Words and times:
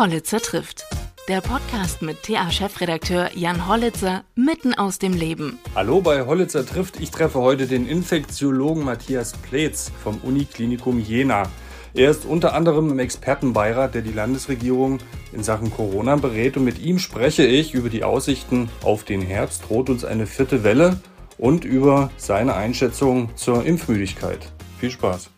Hollitzer 0.00 0.40
trifft. 0.40 0.86
Der 1.28 1.42
Podcast 1.42 2.00
mit 2.00 2.22
TA-Chefredakteur 2.22 3.36
Jan 3.36 3.68
Hollitzer 3.68 4.24
mitten 4.34 4.72
aus 4.72 4.98
dem 4.98 5.12
Leben. 5.12 5.58
Hallo 5.74 6.00
bei 6.00 6.24
Hollitzer 6.24 6.64
trifft. 6.64 6.98
Ich 7.00 7.10
treffe 7.10 7.38
heute 7.40 7.66
den 7.66 7.86
Infektiologen 7.86 8.82
Matthias 8.82 9.34
Pletz 9.34 9.92
vom 10.02 10.16
Uniklinikum 10.22 11.00
Jena. 11.00 11.50
Er 11.92 12.10
ist 12.10 12.24
unter 12.24 12.54
anderem 12.54 12.88
im 12.88 12.98
Expertenbeirat, 12.98 13.94
der 13.94 14.00
die 14.00 14.12
Landesregierung 14.12 15.00
in 15.34 15.42
Sachen 15.42 15.70
Corona 15.70 16.16
berät 16.16 16.56
und 16.56 16.64
mit 16.64 16.78
ihm 16.78 16.98
spreche 16.98 17.44
ich 17.44 17.74
über 17.74 17.90
die 17.90 18.02
Aussichten 18.02 18.70
auf 18.82 19.04
den 19.04 19.20
Herbst. 19.20 19.64
Droht 19.68 19.90
uns 19.90 20.06
eine 20.06 20.26
vierte 20.26 20.64
Welle 20.64 20.98
und 21.36 21.66
über 21.66 22.10
seine 22.16 22.54
Einschätzung 22.54 23.36
zur 23.36 23.66
Impfmüdigkeit. 23.66 24.50
Viel 24.78 24.92
Spaß. 24.92 25.28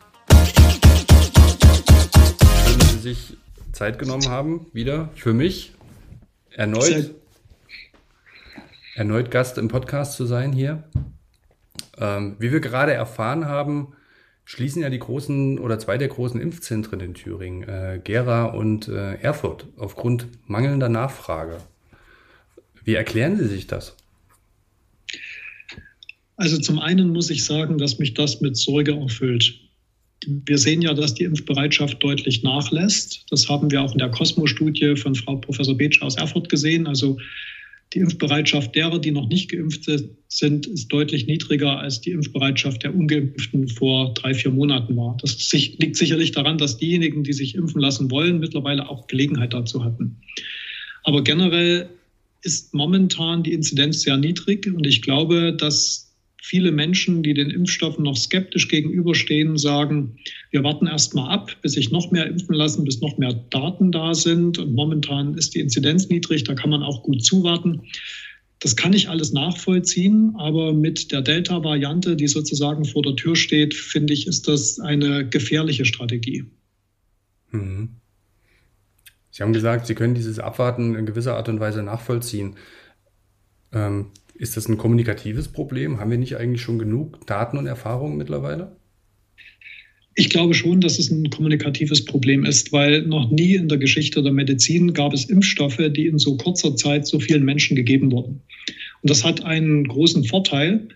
Dass 2.79 2.93
Sie 2.93 2.99
sich 3.01 3.42
Zeit 3.73 3.99
genommen 3.99 4.29
haben, 4.29 4.67
wieder 4.73 5.11
für 5.15 5.33
mich 5.33 5.73
erneut, 6.51 7.15
erneut 8.95 9.31
Gast 9.31 9.59
im 9.59 9.69
Podcast 9.69 10.15
zu 10.15 10.27
sein 10.27 10.53
hier. 10.53 10.85
Ähm, 11.99 12.37
wie 12.39 12.53
wir 12.53 12.61
gerade 12.61 12.93
erfahren 12.93 13.47
haben, 13.47 13.95
schließen 14.45 14.83
ja 14.83 14.91
die 14.91 14.99
großen 14.99 15.59
oder 15.59 15.79
zwei 15.79 15.99
der 15.99 16.09
großen 16.09 16.41
Impfzentren 16.41 17.01
in 17.01 17.15
Thüringen, 17.15 17.69
äh, 17.69 18.01
Gera 18.03 18.47
und 18.47 18.89
äh, 18.89 19.15
Erfurt, 19.15 19.67
aufgrund 19.77 20.27
mangelnder 20.49 20.89
Nachfrage. 20.89 21.59
Wie 22.85 22.95
erklären 22.95 23.37
Sie 23.37 23.47
sich 23.47 23.67
das? 23.67 23.97
Also 26.37 26.59
zum 26.59 26.79
einen 26.81 27.11
muss 27.11 27.31
ich 27.31 27.45
sagen, 27.45 27.79
dass 27.79 27.99
mich 27.99 28.15
das 28.15 28.41
mit 28.41 28.57
Sorge 28.57 28.99
erfüllt. 28.99 29.61
Wir 30.27 30.59
sehen 30.59 30.83
ja, 30.83 30.95
dass 30.95 31.15
die 31.15 31.25
Impfbereitschaft 31.25 32.03
deutlich 32.03 32.43
nachlässt. 32.43 33.25
Das 33.31 33.49
haben 33.49 33.71
wir 33.71 33.83
auch 33.83 33.93
in 33.93 33.99
der 33.99 34.11
Cosmo-Studie 34.11 34.97
von 34.97 35.15
Frau 35.15 35.37
Professor 35.37 35.77
Beetscher 35.77 36.07
aus 36.07 36.17
Erfurt 36.17 36.49
gesehen. 36.49 36.87
Also 36.87 37.19
die 37.95 37.99
Impfbereitschaft 37.99 38.75
derer, 38.75 38.99
die 38.99 39.11
noch 39.11 39.29
nicht 39.29 39.51
geimpft 39.51 39.91
sind, 40.29 40.67
ist 40.67 40.89
deutlich 40.89 41.27
niedriger 41.27 41.79
als 41.79 42.01
die 42.01 42.13
Impfbereitschaft 42.13 42.83
der 42.83 42.95
Ungeimpften 42.95 43.69
vor 43.69 44.15
drei, 44.15 44.33
vier 44.33 44.51
Monaten 44.51 44.97
war. 44.97 45.17
Das 45.21 45.53
liegt 45.53 45.97
sicherlich 45.97 46.33
daran, 46.33 46.57
dass 46.57 46.79
diejenigen, 46.79 47.23
die 47.23 47.35
sich 47.35 47.55
impfen 47.55 47.81
lassen 47.81 48.11
wollen, 48.11 48.39
mittlerweile 48.39 48.89
auch 48.89 49.07
Gelegenheit 49.09 49.53
dazu 49.53 49.85
hatten. 49.85 50.17
Aber 51.05 51.23
generell 51.23 51.91
ist 52.43 52.73
momentan 52.73 53.43
die 53.43 53.53
Inzidenz 53.53 54.03
sehr 54.03 54.17
niedrig 54.17 54.67
und 54.67 54.87
ich 54.87 55.03
glaube, 55.03 55.55
dass 55.55 56.12
viele 56.43 56.73
Menschen, 56.73 57.23
die 57.23 57.35
den 57.35 57.51
Impfstoffen 57.51 58.03
noch 58.03 58.17
skeptisch 58.17 58.67
gegenüberstehen, 58.67 59.57
sagen, 59.57 60.17
wir 60.51 60.65
warten 60.65 60.89
erst 60.89 61.15
mal 61.15 61.31
ab, 61.31 61.57
bis 61.63 61.75
sich 61.75 61.93
noch 61.93 62.11
mehr 62.11 62.27
impfen 62.27 62.55
lassen, 62.55 62.85
bis 62.85 63.01
noch 63.01 63.17
mehr 63.17 63.33
Daten 63.33 63.93
da 63.93 64.13
sind. 64.13 64.59
Und 64.59 64.75
momentan 64.75 65.35
ist 65.39 65.55
die 65.55 65.61
Inzidenz 65.61 66.09
niedrig, 66.09 66.43
da 66.43 66.55
kann 66.55 66.71
man 66.71 66.83
auch 66.83 67.05
gut 67.05 67.25
zuwarten. 67.25 67.83
Das 68.59 68.75
kann 68.75 68.93
ich 68.93 69.09
alles 69.09 69.33
nachvollziehen, 69.33 70.35
aber 70.37 70.73
mit 70.73 71.13
der 71.13 71.23
Delta-Variante, 71.23 72.17
die 72.17 72.27
sozusagen 72.29 72.85
vor 72.85 73.03
der 73.03 73.15
Tür 73.15 73.37
steht, 73.37 73.73
finde 73.75 74.13
ich, 74.13 74.27
ist 74.27 74.49
das 74.49 74.81
eine 74.81 75.29
gefährliche 75.29 75.85
Strategie. 75.85 76.45
Mhm. 77.53 77.91
Sie 79.31 79.43
haben 79.43 79.53
gesagt, 79.53 79.87
Sie 79.87 79.95
können 79.95 80.15
dieses 80.15 80.41
Abwarten 80.41 80.97
in 80.97 81.07
gewisser 81.07 81.37
Art 81.37 81.49
und 81.49 81.61
Weise 81.61 81.85
nachvollziehen. 81.85 82.57
Ähm, 83.73 84.07
ist 84.35 84.57
das 84.57 84.69
ein 84.69 84.79
kommunikatives 84.79 85.49
Problem? 85.49 86.01
Haben 86.01 86.11
wir 86.11 86.19
nicht 86.19 86.37
eigentlich 86.37 86.63
schon 86.63 86.79
genug 86.79 87.27
Daten 87.27 87.59
und 87.59 87.67
Erfahrungen 87.67 88.17
mittlerweile? 88.17 88.77
Ich 90.15 90.29
glaube 90.29 90.53
schon, 90.53 90.81
dass 90.83 90.99
es 90.99 91.11
ein 91.11 91.31
kommunikatives 91.31 92.05
Problem 92.05 92.45
ist, 92.45 92.73
weil 92.73 93.03
noch 93.03 93.31
nie 93.31 93.55
in 93.55 93.69
der 93.69 93.79
Geschichte 93.79 94.23
der 94.23 94.33
Medizin 94.33 94.93
gab 94.93 95.15
es 95.15 95.25
Impfstoffe, 95.25 95.81
die 95.97 96.07
in 96.07 96.19
so 96.19 96.37
kurzer 96.37 96.77
Zeit 96.77 97.07
so 97.07 97.19
vielen 97.19 97.45
Menschen 97.45 97.77
gegeben 97.77 98.13
wurden. 98.13 98.43
Und 99.01 99.11
das 99.11 99.25
hat 99.25 99.43
einen 99.45 99.89
großen 99.89 100.25
Vorteil, 100.25 100.87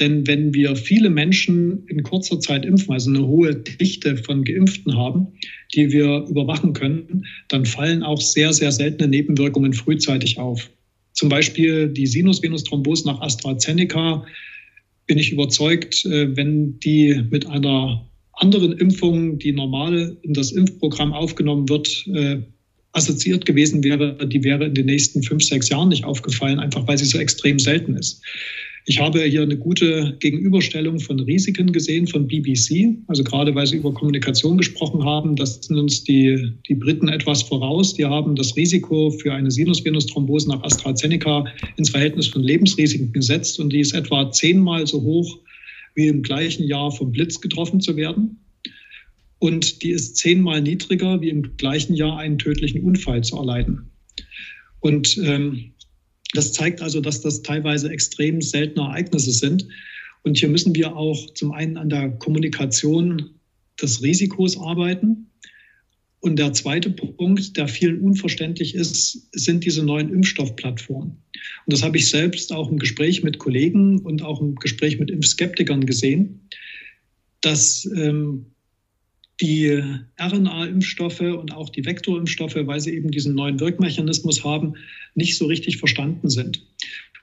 denn 0.00 0.26
wenn 0.26 0.52
wir 0.54 0.74
viele 0.74 1.08
Menschen 1.08 1.86
in 1.86 2.02
kurzer 2.02 2.40
Zeit 2.40 2.64
impfen, 2.64 2.92
also 2.92 3.10
eine 3.10 3.24
hohe 3.24 3.54
Dichte 3.54 4.16
von 4.16 4.42
Geimpften 4.42 4.96
haben, 4.96 5.28
die 5.72 5.92
wir 5.92 6.26
überwachen 6.28 6.72
können, 6.72 7.24
dann 7.48 7.64
fallen 7.64 8.02
auch 8.02 8.20
sehr, 8.20 8.52
sehr 8.52 8.72
seltene 8.72 9.08
Nebenwirkungen 9.08 9.72
frühzeitig 9.72 10.38
auf. 10.38 10.68
Zum 11.14 11.28
Beispiel 11.28 11.88
die 11.88 12.06
Sinusvenusthrombose 12.06 13.06
nach 13.06 13.20
AstraZeneca 13.20 14.24
bin 15.06 15.18
ich 15.18 15.32
überzeugt, 15.32 16.04
äh, 16.06 16.36
wenn 16.36 16.78
die 16.80 17.22
mit 17.30 17.46
einer 17.46 18.08
anderen 18.32 18.72
Impfung, 18.72 19.38
die 19.38 19.52
normal 19.52 20.16
in 20.22 20.34
das 20.34 20.52
Impfprogramm 20.52 21.12
aufgenommen 21.12 21.68
wird, 21.68 22.06
äh, 22.12 22.38
assoziiert 22.92 23.44
gewesen 23.44 23.82
wäre, 23.82 24.26
die 24.26 24.42
wäre 24.44 24.64
in 24.66 24.74
den 24.74 24.86
nächsten 24.86 25.22
fünf, 25.22 25.44
sechs 25.44 25.68
Jahren 25.68 25.88
nicht 25.88 26.04
aufgefallen, 26.04 26.58
einfach 26.58 26.86
weil 26.86 26.98
sie 26.98 27.04
so 27.04 27.18
extrem 27.18 27.58
selten 27.58 27.96
ist. 27.96 28.22
Ich 28.86 29.00
habe 29.00 29.22
hier 29.22 29.40
eine 29.40 29.56
gute 29.56 30.14
Gegenüberstellung 30.20 31.00
von 31.00 31.18
Risiken 31.20 31.72
gesehen 31.72 32.06
von 32.06 32.26
BBC, 32.26 32.98
also 33.06 33.24
gerade 33.24 33.54
weil 33.54 33.66
Sie 33.66 33.78
über 33.78 33.94
Kommunikation 33.94 34.58
gesprochen 34.58 35.04
haben, 35.04 35.36
das 35.36 35.62
sind 35.62 35.78
uns 35.78 36.04
die, 36.04 36.52
die 36.68 36.74
Briten 36.74 37.08
etwas 37.08 37.42
voraus. 37.42 37.94
Die 37.94 38.04
haben 38.04 38.36
das 38.36 38.54
Risiko 38.56 39.10
für 39.10 39.32
eine 39.32 39.50
Sinusvenusthrombose 39.50 40.50
nach 40.50 40.62
AstraZeneca 40.62 41.46
ins 41.76 41.90
Verhältnis 41.90 42.26
von 42.26 42.42
Lebensrisiken 42.42 43.10
gesetzt 43.12 43.58
und 43.58 43.72
die 43.72 43.80
ist 43.80 43.94
etwa 43.94 44.30
zehnmal 44.30 44.86
so 44.86 45.00
hoch 45.00 45.38
wie 45.94 46.08
im 46.08 46.22
gleichen 46.22 46.64
Jahr 46.64 46.92
vom 46.92 47.10
Blitz 47.10 47.40
getroffen 47.40 47.80
zu 47.80 47.96
werden. 47.96 48.38
Und 49.38 49.82
die 49.82 49.90
ist 49.90 50.18
zehnmal 50.18 50.60
niedriger 50.60 51.22
wie 51.22 51.30
im 51.30 51.56
gleichen 51.56 51.94
Jahr 51.94 52.18
einen 52.18 52.36
tödlichen 52.36 52.82
Unfall 52.82 53.24
zu 53.24 53.36
erleiden. 53.36 53.90
Und 54.80 55.16
ähm, 55.24 55.72
das 56.34 56.52
zeigt 56.52 56.82
also, 56.82 57.00
dass 57.00 57.20
das 57.20 57.42
teilweise 57.42 57.90
extrem 57.90 58.42
seltene 58.42 58.86
Ereignisse 58.86 59.32
sind. 59.32 59.66
Und 60.22 60.36
hier 60.38 60.48
müssen 60.48 60.74
wir 60.74 60.96
auch 60.96 61.32
zum 61.34 61.52
einen 61.52 61.76
an 61.76 61.88
der 61.88 62.10
Kommunikation 62.10 63.30
des 63.80 64.02
Risikos 64.02 64.58
arbeiten. 64.58 65.30
Und 66.20 66.38
der 66.38 66.52
zweite 66.54 66.90
Punkt, 66.90 67.56
der 67.56 67.68
vielen 67.68 68.00
unverständlich 68.00 68.74
ist, 68.74 69.28
sind 69.32 69.64
diese 69.64 69.84
neuen 69.84 70.10
Impfstoffplattformen. 70.10 71.10
Und 71.10 71.72
das 71.72 71.82
habe 71.82 71.98
ich 71.98 72.08
selbst 72.08 72.52
auch 72.52 72.70
im 72.70 72.78
Gespräch 72.78 73.22
mit 73.22 73.38
Kollegen 73.38 73.98
und 74.00 74.22
auch 74.22 74.40
im 74.40 74.54
Gespräch 74.54 74.98
mit 74.98 75.10
Impfskeptikern 75.10 75.84
gesehen, 75.84 76.48
dass 77.42 77.84
ähm, 77.94 78.46
die 79.40 79.82
RNA-Impfstoffe 80.20 81.20
und 81.20 81.52
auch 81.52 81.68
die 81.68 81.84
Vektorimpfstoffe, 81.84 82.56
weil 82.56 82.80
sie 82.80 82.94
eben 82.94 83.10
diesen 83.10 83.34
neuen 83.34 83.58
Wirkmechanismus 83.60 84.44
haben, 84.44 84.74
nicht 85.14 85.36
so 85.36 85.46
richtig 85.46 85.78
verstanden 85.78 86.30
sind. 86.30 86.64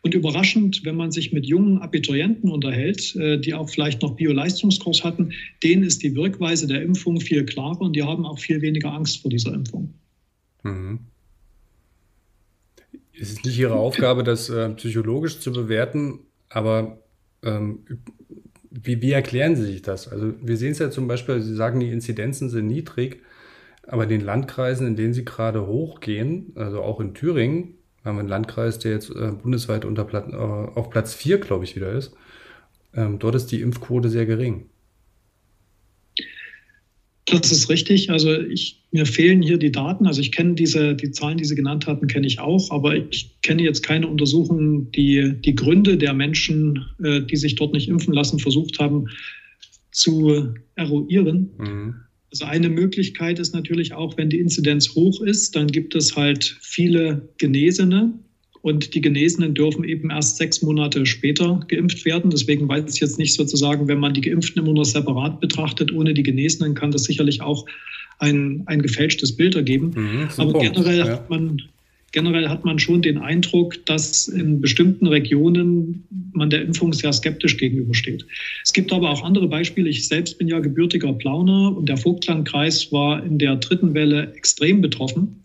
Und 0.03 0.15
überraschend, 0.15 0.83
wenn 0.83 0.95
man 0.95 1.11
sich 1.11 1.31
mit 1.31 1.45
jungen 1.45 1.77
Abiturienten 1.77 2.49
unterhält, 2.49 3.15
äh, 3.15 3.39
die 3.39 3.53
auch 3.53 3.69
vielleicht 3.69 4.01
noch 4.01 4.15
Bioleistungskurs 4.15 5.03
hatten, 5.03 5.31
denen 5.63 5.83
ist 5.83 6.01
die 6.01 6.15
Wirkweise 6.15 6.65
der 6.67 6.81
Impfung 6.81 7.21
viel 7.21 7.45
klarer 7.45 7.81
und 7.81 7.95
die 7.95 8.03
haben 8.03 8.25
auch 8.25 8.39
viel 8.39 8.61
weniger 8.61 8.91
Angst 8.91 9.21
vor 9.21 9.29
dieser 9.29 9.53
Impfung. 9.53 9.93
Mhm. 10.63 10.99
Es 13.13 13.31
ist 13.31 13.45
nicht 13.45 13.59
Ihre 13.59 13.75
Aufgabe, 13.75 14.23
das 14.23 14.49
äh, 14.49 14.69
psychologisch 14.69 15.39
zu 15.39 15.51
bewerten, 15.51 16.19
aber 16.49 16.99
ähm, 17.43 17.79
wie, 18.71 19.01
wie 19.01 19.11
erklären 19.11 19.55
Sie 19.55 19.65
sich 19.65 19.81
das? 19.81 20.07
Also 20.07 20.33
wir 20.41 20.57
sehen 20.57 20.71
es 20.71 20.79
ja 20.79 20.89
zum 20.89 21.07
Beispiel, 21.07 21.41
Sie 21.41 21.55
sagen, 21.55 21.79
die 21.79 21.91
Inzidenzen 21.91 22.49
sind 22.49 22.67
niedrig, 22.67 23.21
aber 23.85 24.03
in 24.03 24.09
den 24.09 24.21
Landkreisen, 24.21 24.87
in 24.87 24.95
denen 24.95 25.13
sie 25.13 25.25
gerade 25.25 25.67
hochgehen, 25.67 26.53
also 26.55 26.81
auch 26.81 26.99
in 27.01 27.13
Thüringen, 27.13 27.75
haben 28.05 28.15
wir 28.15 28.21
einen 28.21 28.29
Landkreis, 28.29 28.79
der 28.79 28.91
jetzt 28.93 29.09
äh, 29.09 29.31
bundesweit 29.31 29.85
unter 29.85 30.05
Plat 30.05 30.31
äh, 30.31 30.35
auf 30.35 30.89
Platz 30.89 31.13
4, 31.13 31.39
glaube 31.39 31.65
ich, 31.65 31.75
wieder 31.75 31.91
ist. 31.91 32.15
Ähm, 32.95 33.19
dort 33.19 33.35
ist 33.35 33.47
die 33.47 33.61
Impfquote 33.61 34.09
sehr 34.09 34.25
gering. 34.25 34.69
Das 37.31 37.51
ist 37.51 37.69
richtig. 37.69 38.09
Also 38.09 38.33
ich, 38.39 38.83
mir 38.91 39.05
fehlen 39.05 39.41
hier 39.41 39.57
die 39.57 39.71
Daten. 39.71 40.05
Also 40.05 40.21
ich 40.21 40.31
kenne 40.31 40.55
diese, 40.55 40.95
die 40.95 41.11
Zahlen, 41.11 41.37
die 41.37 41.45
Sie 41.45 41.55
genannt 41.55 41.87
hatten, 41.87 42.07
kenne 42.07 42.27
ich 42.27 42.39
auch, 42.39 42.71
aber 42.71 42.95
ich 42.95 43.41
kenne 43.41 43.63
jetzt 43.63 43.83
keine 43.83 44.07
Untersuchungen, 44.07 44.91
die 44.91 45.33
die 45.39 45.55
Gründe 45.55 45.97
der 45.97 46.13
Menschen, 46.13 46.85
äh, 47.03 47.21
die 47.21 47.37
sich 47.37 47.55
dort 47.55 47.73
nicht 47.73 47.87
impfen 47.87 48.13
lassen, 48.13 48.39
versucht 48.39 48.79
haben 48.79 49.07
zu 49.91 50.53
eruieren. 50.75 51.49
Mhm. 51.57 51.95
Also 52.31 52.45
eine 52.45 52.69
Möglichkeit 52.69 53.39
ist 53.39 53.53
natürlich 53.53 53.93
auch, 53.93 54.17
wenn 54.17 54.29
die 54.29 54.39
Inzidenz 54.39 54.95
hoch 54.95 55.21
ist, 55.21 55.55
dann 55.55 55.67
gibt 55.67 55.95
es 55.95 56.15
halt 56.15 56.57
viele 56.61 57.29
Genesene, 57.37 58.13
und 58.61 58.93
die 58.93 59.01
Genesenen 59.01 59.53
dürfen 59.53 59.83
eben 59.83 60.11
erst 60.11 60.37
sechs 60.37 60.61
Monate 60.61 61.05
später 61.05 61.59
geimpft 61.67 62.05
werden. 62.05 62.29
Deswegen 62.29 62.67
weiß 62.67 62.93
ich 62.93 63.01
jetzt 63.01 63.17
nicht 63.17 63.33
sozusagen, 63.33 63.87
wenn 63.87 63.99
man 63.99 64.13
die 64.13 64.21
Geimpften 64.21 64.61
immer 64.61 64.73
nur 64.73 64.85
separat 64.85 65.39
betrachtet, 65.39 65.91
ohne 65.93 66.13
die 66.13 66.23
Genesenen 66.23 66.75
kann 66.75 66.91
das 66.91 67.05
sicherlich 67.05 67.41
auch 67.41 67.65
ein, 68.19 68.63
ein 68.67 68.81
gefälschtes 68.81 69.35
Bild 69.35 69.55
ergeben. 69.55 69.91
Mhm, 69.95 70.29
Aber 70.37 70.59
generell 70.59 70.99
ja. 70.99 71.09
hat 71.09 71.29
man 71.29 71.61
generell 72.11 72.49
hat 72.49 72.65
man 72.65 72.77
schon 72.77 73.01
den 73.01 73.17
Eindruck, 73.17 73.85
dass 73.85 74.27
in 74.27 74.61
bestimmten 74.61 75.07
Regionen 75.07 76.03
man 76.33 76.49
der 76.49 76.61
Impfung 76.61 76.93
sehr 76.93 77.13
skeptisch 77.13 77.57
gegenübersteht. 77.57 78.25
Es 78.63 78.73
gibt 78.73 78.91
aber 78.91 79.09
auch 79.09 79.23
andere 79.23 79.47
Beispiele. 79.47 79.89
Ich 79.89 80.07
selbst 80.07 80.37
bin 80.37 80.47
ja 80.47 80.59
gebürtiger 80.59 81.13
Plauner 81.13 81.75
und 81.75 81.87
der 81.87 81.97
Vogtlandkreis 81.97 82.91
war 82.91 83.23
in 83.23 83.37
der 83.37 83.55
dritten 83.55 83.93
Welle 83.93 84.33
extrem 84.35 84.81
betroffen. 84.81 85.43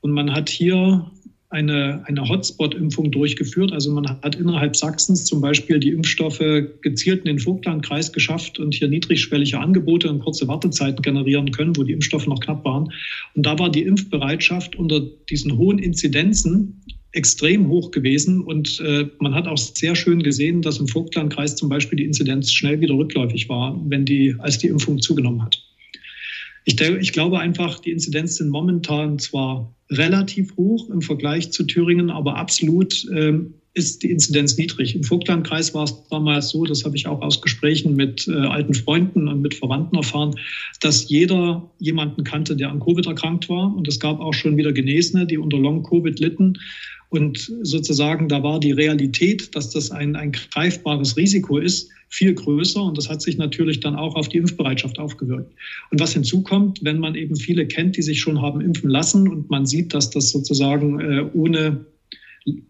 Und 0.00 0.12
man 0.12 0.32
hat 0.32 0.48
hier 0.48 1.10
eine, 1.50 2.02
eine 2.06 2.28
Hotspot-Impfung 2.28 3.10
durchgeführt. 3.10 3.72
Also 3.72 3.90
man 3.90 4.06
hat 4.06 4.36
innerhalb 4.36 4.76
Sachsens 4.76 5.24
zum 5.24 5.40
Beispiel 5.40 5.80
die 5.80 5.90
Impfstoffe 5.90 6.42
gezielt 6.82 7.20
in 7.20 7.24
den 7.24 7.38
Vogtlandkreis 7.38 8.12
geschafft 8.12 8.58
und 8.58 8.74
hier 8.74 8.88
niedrigschwellige 8.88 9.58
Angebote 9.58 10.10
und 10.10 10.20
kurze 10.20 10.46
Wartezeiten 10.46 11.00
generieren 11.00 11.50
können, 11.50 11.76
wo 11.76 11.84
die 11.84 11.92
Impfstoffe 11.92 12.26
noch 12.26 12.40
knapp 12.40 12.64
waren. 12.64 12.92
Und 13.34 13.46
da 13.46 13.58
war 13.58 13.70
die 13.70 13.82
Impfbereitschaft 13.82 14.76
unter 14.76 15.00
diesen 15.00 15.56
hohen 15.56 15.78
Inzidenzen 15.78 16.82
extrem 17.12 17.68
hoch 17.68 17.90
gewesen. 17.90 18.42
Und 18.42 18.80
äh, 18.80 19.06
man 19.18 19.34
hat 19.34 19.46
auch 19.46 19.56
sehr 19.56 19.96
schön 19.96 20.22
gesehen, 20.22 20.60
dass 20.60 20.78
im 20.78 20.88
Vogtlandkreis 20.88 21.56
zum 21.56 21.70
Beispiel 21.70 21.96
die 21.96 22.04
Inzidenz 22.04 22.52
schnell 22.52 22.80
wieder 22.80 22.94
rückläufig 22.94 23.48
war, 23.48 23.80
wenn 23.88 24.04
die, 24.04 24.34
als 24.38 24.58
die 24.58 24.68
Impfung 24.68 25.00
zugenommen 25.00 25.42
hat. 25.42 25.67
Ich, 26.64 26.80
ich 26.80 27.12
glaube 27.12 27.38
einfach, 27.38 27.78
die 27.78 27.90
Inzidenz 27.90 28.36
sind 28.36 28.50
momentan 28.50 29.18
zwar 29.18 29.74
relativ 29.90 30.56
hoch 30.56 30.90
im 30.90 31.00
Vergleich 31.00 31.50
zu 31.50 31.64
Thüringen, 31.64 32.10
aber 32.10 32.36
absolut 32.36 33.06
ähm, 33.14 33.54
ist 33.74 34.02
die 34.02 34.10
Inzidenz 34.10 34.56
niedrig. 34.58 34.94
Im 34.94 35.04
Vogtlandkreis 35.04 35.72
war 35.72 35.84
es 35.84 35.94
damals 36.10 36.50
so, 36.50 36.64
das 36.64 36.84
habe 36.84 36.96
ich 36.96 37.06
auch 37.06 37.22
aus 37.22 37.40
Gesprächen 37.40 37.94
mit 37.94 38.26
äh, 38.26 38.32
alten 38.32 38.74
Freunden 38.74 39.28
und 39.28 39.40
mit 39.40 39.54
Verwandten 39.54 39.96
erfahren, 39.96 40.34
dass 40.80 41.08
jeder 41.08 41.70
jemanden 41.78 42.24
kannte, 42.24 42.56
der 42.56 42.70
an 42.70 42.80
Covid 42.80 43.06
erkrankt 43.06 43.48
war. 43.48 43.74
Und 43.74 43.86
es 43.86 44.00
gab 44.00 44.20
auch 44.20 44.34
schon 44.34 44.56
wieder 44.56 44.72
Genesene, 44.72 45.26
die 45.26 45.38
unter 45.38 45.58
Long-Covid 45.58 46.18
litten. 46.18 46.58
Und 47.10 47.50
sozusagen, 47.62 48.28
da 48.28 48.42
war 48.42 48.60
die 48.60 48.72
Realität, 48.72 49.54
dass 49.56 49.70
das 49.70 49.90
ein, 49.90 50.14
ein 50.14 50.32
greifbares 50.32 51.16
Risiko 51.16 51.58
ist, 51.58 51.90
viel 52.08 52.34
größer. 52.34 52.82
Und 52.82 52.98
das 52.98 53.08
hat 53.08 53.22
sich 53.22 53.38
natürlich 53.38 53.80
dann 53.80 53.96
auch 53.96 54.14
auf 54.14 54.28
die 54.28 54.38
Impfbereitschaft 54.38 54.98
aufgewirkt. 54.98 55.52
Und 55.90 56.00
was 56.00 56.12
hinzukommt, 56.12 56.80
wenn 56.82 56.98
man 56.98 57.14
eben 57.14 57.36
viele 57.36 57.66
kennt, 57.66 57.96
die 57.96 58.02
sich 58.02 58.20
schon 58.20 58.42
haben 58.42 58.60
impfen 58.60 58.90
lassen 58.90 59.28
und 59.28 59.48
man 59.48 59.66
sieht, 59.66 59.94
dass 59.94 60.10
das 60.10 60.30
sozusagen 60.30 61.00
äh, 61.00 61.24
ohne 61.32 61.86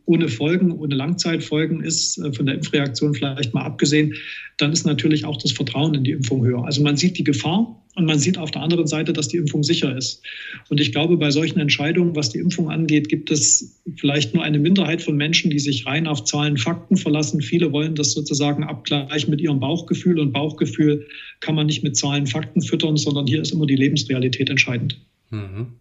ohne 0.04 0.28
Folgen, 0.28 0.72
ohne 0.72 0.94
Langzeitfolgen 0.94 1.82
ist, 1.82 2.18
äh, 2.18 2.32
von 2.32 2.46
der 2.46 2.56
Impfreaktion 2.56 3.14
vielleicht 3.14 3.54
mal 3.54 3.64
abgesehen, 3.64 4.14
dann 4.58 4.72
ist 4.72 4.84
natürlich 4.84 5.24
auch 5.24 5.36
das 5.36 5.52
Vertrauen 5.52 5.94
in 5.94 6.04
die 6.04 6.12
Impfung 6.12 6.44
höher. 6.44 6.64
Also 6.64 6.82
man 6.82 6.96
sieht 6.96 7.18
die 7.18 7.24
Gefahr 7.24 7.80
und 7.94 8.06
man 8.06 8.18
sieht 8.18 8.38
auf 8.38 8.50
der 8.50 8.62
anderen 8.62 8.86
Seite, 8.86 9.12
dass 9.12 9.28
die 9.28 9.38
Impfung 9.38 9.62
sicher 9.62 9.96
ist. 9.96 10.22
Und 10.68 10.80
ich 10.80 10.92
glaube, 10.92 11.16
bei 11.16 11.30
solchen 11.30 11.58
Entscheidungen, 11.58 12.14
was 12.14 12.30
die 12.30 12.38
Impfung 12.38 12.70
angeht, 12.70 13.08
gibt 13.08 13.30
es 13.30 13.80
vielleicht 13.96 14.34
nur 14.34 14.44
eine 14.44 14.58
Minderheit 14.58 15.02
von 15.02 15.16
Menschen, 15.16 15.50
die 15.50 15.58
sich 15.58 15.86
rein 15.86 16.06
auf 16.06 16.24
Zahlen, 16.24 16.56
Fakten 16.56 16.96
verlassen. 16.96 17.42
Viele 17.42 17.72
wollen 17.72 17.94
das 17.94 18.12
sozusagen 18.12 18.64
abgleichen 18.64 19.30
mit 19.30 19.40
ihrem 19.40 19.60
Bauchgefühl 19.60 20.20
und 20.20 20.32
Bauchgefühl 20.32 21.06
kann 21.40 21.54
man 21.54 21.66
nicht 21.66 21.82
mit 21.82 21.96
Zahlen, 21.96 22.26
Fakten 22.26 22.62
füttern, 22.62 22.96
sondern 22.96 23.26
hier 23.26 23.42
ist 23.42 23.52
immer 23.52 23.66
die 23.66 23.76
Lebensrealität 23.76 24.48
entscheidend. 24.48 25.00
Mhm. 25.30 25.74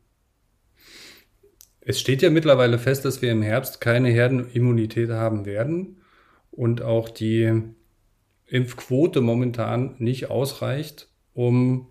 Es 1.90 2.02
steht 2.02 2.22
ja 2.22 2.30
mittlerweile 2.30 2.80
fest, 2.80 3.06
dass 3.06 3.22
wir 3.22 3.32
im 3.32 3.42
Herbst 3.42 3.80
keine 3.80 4.10
Herdenimmunität 4.10 5.10
haben 5.10 5.46
werden 5.46 6.02
und 6.52 6.82
auch 6.82 7.08
die 7.08 7.50
Impfquote 8.46 9.22
momentan 9.22 9.96
nicht 9.98 10.30
ausreicht, 10.30 11.08
um 11.34 11.88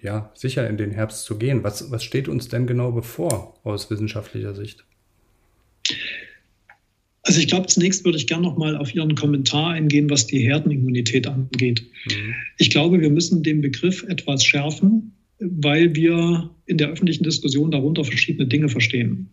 ja, 0.00 0.32
sicher 0.34 0.66
in 0.70 0.78
den 0.78 0.90
Herbst 0.90 1.26
zu 1.26 1.36
gehen. 1.36 1.62
Was, 1.62 1.90
was 1.90 2.02
steht 2.02 2.28
uns 2.28 2.48
denn 2.48 2.66
genau 2.66 2.92
bevor 2.92 3.60
aus 3.62 3.90
wissenschaftlicher 3.90 4.54
Sicht? 4.54 4.86
Also 7.24 7.40
ich 7.40 7.48
glaube, 7.48 7.66
zunächst 7.66 8.06
würde 8.06 8.16
ich 8.16 8.26
gerne 8.26 8.44
noch 8.44 8.56
mal 8.56 8.74
auf 8.74 8.94
Ihren 8.94 9.14
Kommentar 9.16 9.72
eingehen, 9.72 10.08
was 10.08 10.26
die 10.26 10.40
Herdenimmunität 10.40 11.26
angeht. 11.26 11.84
Mhm. 12.06 12.34
Ich 12.56 12.70
glaube, 12.70 13.02
wir 13.02 13.10
müssen 13.10 13.42
den 13.42 13.60
Begriff 13.60 14.02
etwas 14.04 14.42
schärfen 14.46 15.14
weil 15.38 15.94
wir 15.94 16.50
in 16.66 16.78
der 16.78 16.88
öffentlichen 16.88 17.24
Diskussion 17.24 17.70
darunter 17.70 18.04
verschiedene 18.04 18.46
Dinge 18.46 18.68
verstehen. 18.68 19.28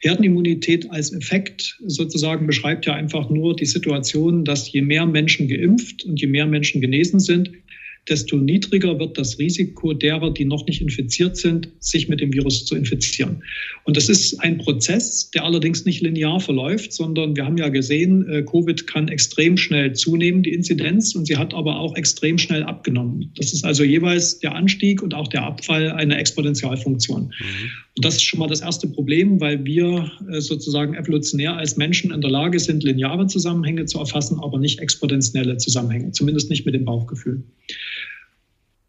Herdenimmunität 0.00 0.90
als 0.90 1.12
Effekt 1.12 1.78
sozusagen 1.86 2.46
beschreibt 2.46 2.86
ja 2.86 2.94
einfach 2.94 3.28
nur 3.30 3.56
die 3.56 3.66
Situation, 3.66 4.44
dass 4.44 4.70
je 4.70 4.82
mehr 4.82 5.06
Menschen 5.06 5.48
geimpft 5.48 6.04
und 6.04 6.20
je 6.20 6.26
mehr 6.26 6.46
Menschen 6.46 6.80
genesen 6.80 7.18
sind, 7.18 7.50
desto 8.08 8.36
niedriger 8.36 8.98
wird 8.98 9.18
das 9.18 9.38
Risiko 9.38 9.92
derer, 9.92 10.32
die 10.32 10.44
noch 10.44 10.66
nicht 10.66 10.80
infiziert 10.80 11.36
sind, 11.36 11.68
sich 11.80 12.08
mit 12.08 12.20
dem 12.20 12.32
Virus 12.32 12.64
zu 12.64 12.76
infizieren. 12.76 13.42
Und 13.84 13.96
das 13.96 14.08
ist 14.08 14.38
ein 14.40 14.58
Prozess, 14.58 15.30
der 15.30 15.44
allerdings 15.44 15.84
nicht 15.84 16.00
linear 16.02 16.40
verläuft, 16.40 16.92
sondern 16.92 17.36
wir 17.36 17.44
haben 17.44 17.56
ja 17.56 17.68
gesehen, 17.68 18.28
äh, 18.28 18.42
Covid 18.42 18.86
kann 18.86 19.08
extrem 19.08 19.56
schnell 19.56 19.92
zunehmen, 19.94 20.42
die 20.42 20.52
Inzidenz, 20.52 21.14
und 21.14 21.26
sie 21.26 21.36
hat 21.36 21.54
aber 21.54 21.80
auch 21.80 21.96
extrem 21.96 22.38
schnell 22.38 22.62
abgenommen. 22.62 23.32
Das 23.36 23.52
ist 23.52 23.64
also 23.64 23.82
jeweils 23.82 24.38
der 24.38 24.54
Anstieg 24.54 25.02
und 25.02 25.14
auch 25.14 25.28
der 25.28 25.42
Abfall 25.42 25.90
einer 25.90 26.18
Exponentialfunktion. 26.18 27.22
Mhm. 27.22 27.70
Und 27.96 28.04
das 28.04 28.16
ist 28.16 28.24
schon 28.24 28.40
mal 28.40 28.48
das 28.48 28.60
erste 28.60 28.86
Problem, 28.88 29.40
weil 29.40 29.64
wir 29.64 30.10
äh, 30.30 30.40
sozusagen 30.40 30.94
evolutionär 30.94 31.56
als 31.56 31.76
Menschen 31.76 32.12
in 32.12 32.20
der 32.20 32.30
Lage 32.30 32.58
sind, 32.60 32.84
lineare 32.84 33.26
Zusammenhänge 33.26 33.86
zu 33.86 33.98
erfassen, 33.98 34.38
aber 34.42 34.58
nicht 34.58 34.80
exponentielle 34.80 35.56
Zusammenhänge, 35.56 36.12
zumindest 36.12 36.50
nicht 36.50 36.66
mit 36.66 36.74
dem 36.74 36.84
Bauchgefühl. 36.84 37.42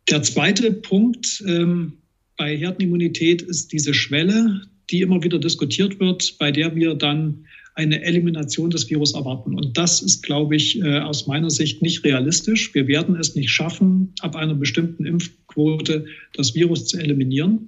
Der 0.09 0.24
zweite 0.24 0.71
Punkt 0.71 1.44
ähm, 1.45 1.94
bei 2.38 2.56
Herdenimmunität 2.56 3.42
ist 3.42 3.74
diese 3.74 3.94
Schwelle, 3.94 4.62
die 4.89 5.01
immer 5.01 5.21
wieder 5.21 5.39
diskutiert 5.39 6.00
wird, 6.00 6.38
bei 6.38 6.51
der 6.51 6.75
wir 6.75 6.95
dann 6.95 7.45
eine 7.75 8.01
Elimination 8.04 8.69
des 8.69 8.89
Virus 8.89 9.13
erwarten. 9.13 9.54
Und 9.54 9.77
das 9.77 10.01
ist, 10.01 10.24
glaube 10.24 10.56
ich, 10.56 10.81
äh, 10.81 11.00
aus 11.00 11.27
meiner 11.27 11.50
Sicht 11.50 11.81
nicht 11.81 12.04
realistisch. 12.04 12.74
Wir 12.74 12.88
werden 12.88 13.15
es 13.18 13.36
nicht 13.36 13.51
schaffen, 13.51 14.13
ab 14.21 14.36
einer 14.36 14.56
bestimmten 14.56 15.06
Impfquote 15.06 16.06
das 16.33 16.56
Virus 16.56 16.88
zu 16.88 16.98
eliminieren. 16.98 17.68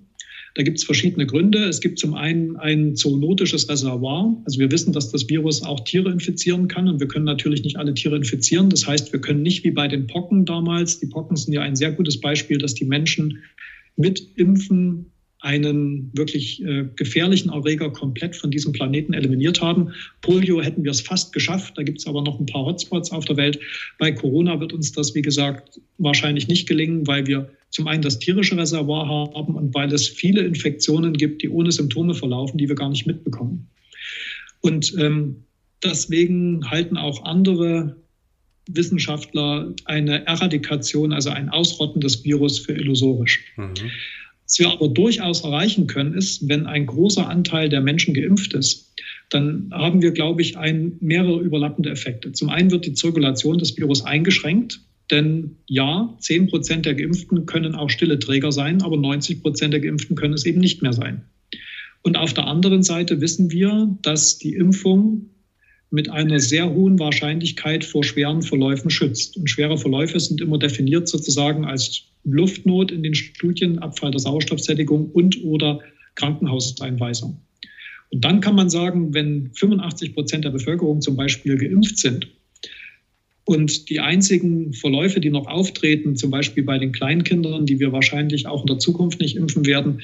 Da 0.59 0.63
gibt 0.63 0.77
es 0.77 0.83
verschiedene 0.83 1.25
Gründe. 1.25 1.69
Es 1.69 1.79
gibt 1.79 1.99
zum 1.99 2.15
einen 2.15 2.57
ein 2.57 2.93
zoonotisches 2.93 3.69
Reservoir. 3.69 4.35
Also 4.43 4.59
wir 4.59 4.69
wissen, 4.69 4.91
dass 4.91 5.09
das 5.09 5.29
Virus 5.29 5.63
auch 5.63 5.79
Tiere 5.85 6.11
infizieren 6.11 6.67
kann 6.67 6.89
und 6.89 6.99
wir 6.99 7.07
können 7.07 7.23
natürlich 7.23 7.63
nicht 7.63 7.77
alle 7.77 7.93
Tiere 7.93 8.17
infizieren. 8.17 8.69
Das 8.69 8.85
heißt, 8.85 9.13
wir 9.13 9.21
können 9.21 9.41
nicht 9.41 9.63
wie 9.63 9.71
bei 9.71 9.87
den 9.87 10.05
Pocken 10.07 10.43
damals, 10.43 10.99
die 10.99 11.05
Pocken 11.05 11.37
sind 11.37 11.53
ja 11.53 11.61
ein 11.61 11.77
sehr 11.77 11.93
gutes 11.93 12.19
Beispiel, 12.19 12.57
dass 12.57 12.73
die 12.73 12.83
Menschen 12.83 13.37
mit 13.95 14.21
Impfen 14.35 15.05
einen 15.39 16.11
wirklich 16.13 16.61
äh, 16.61 16.89
gefährlichen 16.97 17.53
Erreger 17.53 17.89
komplett 17.89 18.35
von 18.35 18.51
diesem 18.51 18.73
Planeten 18.73 19.13
eliminiert 19.13 19.61
haben. 19.61 19.93
Polio 20.19 20.61
hätten 20.61 20.83
wir 20.83 20.91
es 20.91 20.99
fast 20.99 21.31
geschafft. 21.31 21.77
Da 21.77 21.83
gibt 21.83 21.99
es 21.99 22.05
aber 22.05 22.21
noch 22.21 22.37
ein 22.37 22.45
paar 22.47 22.65
Hotspots 22.65 23.13
auf 23.13 23.23
der 23.23 23.37
Welt. 23.37 23.61
Bei 23.97 24.11
Corona 24.11 24.59
wird 24.59 24.73
uns 24.73 24.91
das, 24.91 25.15
wie 25.15 25.21
gesagt, 25.21 25.79
wahrscheinlich 25.97 26.49
nicht 26.49 26.67
gelingen, 26.67 27.07
weil 27.07 27.27
wir 27.27 27.49
zum 27.69 27.87
einen 27.87 28.01
das 28.01 28.19
tierische 28.19 28.57
Reservoir 28.57 29.07
haben 29.07 29.55
und 29.55 29.73
weil 29.73 29.93
es 29.93 30.07
viele 30.07 30.41
Infektionen 30.41 31.13
gibt, 31.13 31.41
die 31.43 31.49
ohne 31.49 31.71
Symptome 31.71 32.13
verlaufen, 32.13 32.57
die 32.57 32.67
wir 32.67 32.75
gar 32.75 32.89
nicht 32.89 33.05
mitbekommen. 33.05 33.67
Und 34.61 34.93
ähm, 34.97 35.43
deswegen 35.83 36.69
halten 36.69 36.97
auch 36.97 37.23
andere 37.25 37.95
Wissenschaftler 38.69 39.73
eine 39.85 40.25
Eradikation, 40.27 41.13
also 41.13 41.29
ein 41.29 41.49
Ausrotten 41.49 42.01
des 42.01 42.23
Virus 42.23 42.59
für 42.59 42.73
illusorisch. 42.73 43.43
Mhm. 43.57 43.73
Was 44.45 44.59
wir 44.59 44.69
aber 44.71 44.87
durchaus 44.87 45.41
erreichen 45.41 45.87
können, 45.87 46.13
ist, 46.15 46.47
wenn 46.47 46.65
ein 46.65 46.87
großer 46.87 47.27
Anteil 47.27 47.69
der 47.69 47.81
Menschen 47.81 48.13
geimpft 48.13 48.53
ist, 48.53 48.95
dann 49.29 49.69
haben 49.71 50.01
wir, 50.01 50.11
glaube 50.11 50.41
ich, 50.41 50.57
ein, 50.57 50.97
mehrere 51.01 51.39
überlappende 51.39 51.91
Effekte. 51.91 52.31
Zum 52.31 52.49
einen 52.49 52.71
wird 52.71 52.85
die 52.85 52.93
Zirkulation 52.93 53.59
des 53.59 53.77
Virus 53.77 54.03
eingeschränkt, 54.03 54.81
denn 55.11 55.57
ja, 55.67 56.15
10 56.19 56.47
Prozent 56.47 56.85
der 56.85 56.95
Geimpften 56.95 57.45
können 57.45 57.75
auch 57.75 57.89
stille 57.89 58.19
Träger 58.19 58.51
sein, 58.51 58.81
aber 58.81 58.97
90 58.97 59.41
Prozent 59.41 59.73
der 59.73 59.81
Geimpften 59.81 60.15
können 60.15 60.33
es 60.33 60.45
eben 60.45 60.59
nicht 60.59 60.81
mehr 60.81 60.93
sein. 60.93 61.23
Und 62.01 62.17
auf 62.17 62.33
der 62.33 62.47
anderen 62.47 62.83
Seite 62.83 63.19
wissen 63.19 63.51
wir, 63.51 63.97
dass 64.01 64.37
die 64.37 64.53
Impfung 64.53 65.29
mit 65.91 66.09
einer 66.09 66.39
sehr 66.39 66.69
hohen 66.69 66.99
Wahrscheinlichkeit 66.99 67.83
vor 67.83 68.03
schweren 68.03 68.43
Verläufen 68.43 68.91
schützt. 68.91 69.37
Und 69.37 69.49
schwere 69.49 69.77
Verläufe 69.77 70.19
sind 70.19 70.39
immer 70.39 70.59
definiert 70.59 71.07
sozusagen 71.07 71.65
als 71.65 72.03
Luftnot 72.23 72.91
in 72.91 73.01
den 73.01 73.15
Studien, 73.15 73.79
Abfall 73.79 74.11
der 74.11 74.19
Sauerstoffsättigung 74.19 75.09
und 75.11 75.43
oder 75.43 75.79
Krankenhauseinweisung. 76.15 77.41
Und 78.11 78.25
dann 78.25 78.39
kann 78.39 78.55
man 78.55 78.69
sagen, 78.69 79.13
wenn 79.13 79.51
85 79.53 80.13
Prozent 80.13 80.45
der 80.45 80.51
Bevölkerung 80.51 81.01
zum 81.01 81.15
Beispiel 81.15 81.57
geimpft 81.57 81.97
sind 81.97 82.27
und 83.49 83.89
die 83.89 83.99
einzigen 83.99 84.73
Verläufe, 84.73 85.19
die 85.19 85.31
noch 85.31 85.47
auftreten, 85.47 86.15
zum 86.15 86.29
Beispiel 86.29 86.61
bei 86.61 86.77
den 86.77 86.91
Kleinkindern, 86.91 87.65
die 87.65 87.79
wir 87.79 87.91
wahrscheinlich 87.91 88.45
auch 88.45 88.61
in 88.61 88.67
der 88.67 88.77
Zukunft 88.77 89.19
nicht 89.19 89.35
impfen 89.37 89.65
werden, 89.65 90.03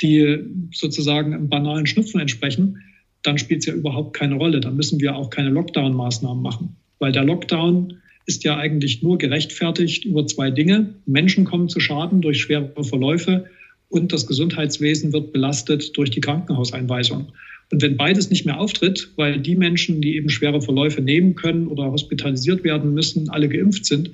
die 0.00 0.38
sozusagen 0.72 1.34
einem 1.34 1.48
banalen 1.48 1.86
Schnupfen 1.86 2.20
entsprechen, 2.20 2.78
dann 3.22 3.36
spielt 3.36 3.62
es 3.62 3.66
ja 3.66 3.74
überhaupt 3.74 4.16
keine 4.16 4.36
Rolle. 4.36 4.60
Dann 4.60 4.76
müssen 4.76 5.00
wir 5.00 5.16
auch 5.16 5.30
keine 5.30 5.50
Lockdown-Maßnahmen 5.50 6.40
machen, 6.40 6.76
weil 7.00 7.10
der 7.10 7.24
Lockdown 7.24 7.94
ist 8.26 8.44
ja 8.44 8.58
eigentlich 8.58 9.02
nur 9.02 9.18
gerechtfertigt 9.18 10.04
über 10.04 10.24
zwei 10.28 10.52
Dinge. 10.52 10.94
Menschen 11.04 11.44
kommen 11.44 11.68
zu 11.68 11.80
Schaden 11.80 12.22
durch 12.22 12.42
schwere 12.42 12.84
Verläufe 12.84 13.46
und 13.88 14.12
das 14.12 14.28
Gesundheitswesen 14.28 15.12
wird 15.12 15.32
belastet 15.32 15.96
durch 15.96 16.10
die 16.10 16.20
Krankenhauseinweisung. 16.20 17.32
Und 17.70 17.82
wenn 17.82 17.96
beides 17.96 18.30
nicht 18.30 18.46
mehr 18.46 18.60
auftritt, 18.60 19.10
weil 19.16 19.40
die 19.40 19.56
Menschen, 19.56 20.00
die 20.00 20.16
eben 20.16 20.28
schwere 20.28 20.60
Verläufe 20.60 21.00
nehmen 21.00 21.34
können 21.34 21.66
oder 21.66 21.90
hospitalisiert 21.90 22.64
werden 22.64 22.94
müssen, 22.94 23.30
alle 23.30 23.48
geimpft 23.48 23.86
sind, 23.86 24.10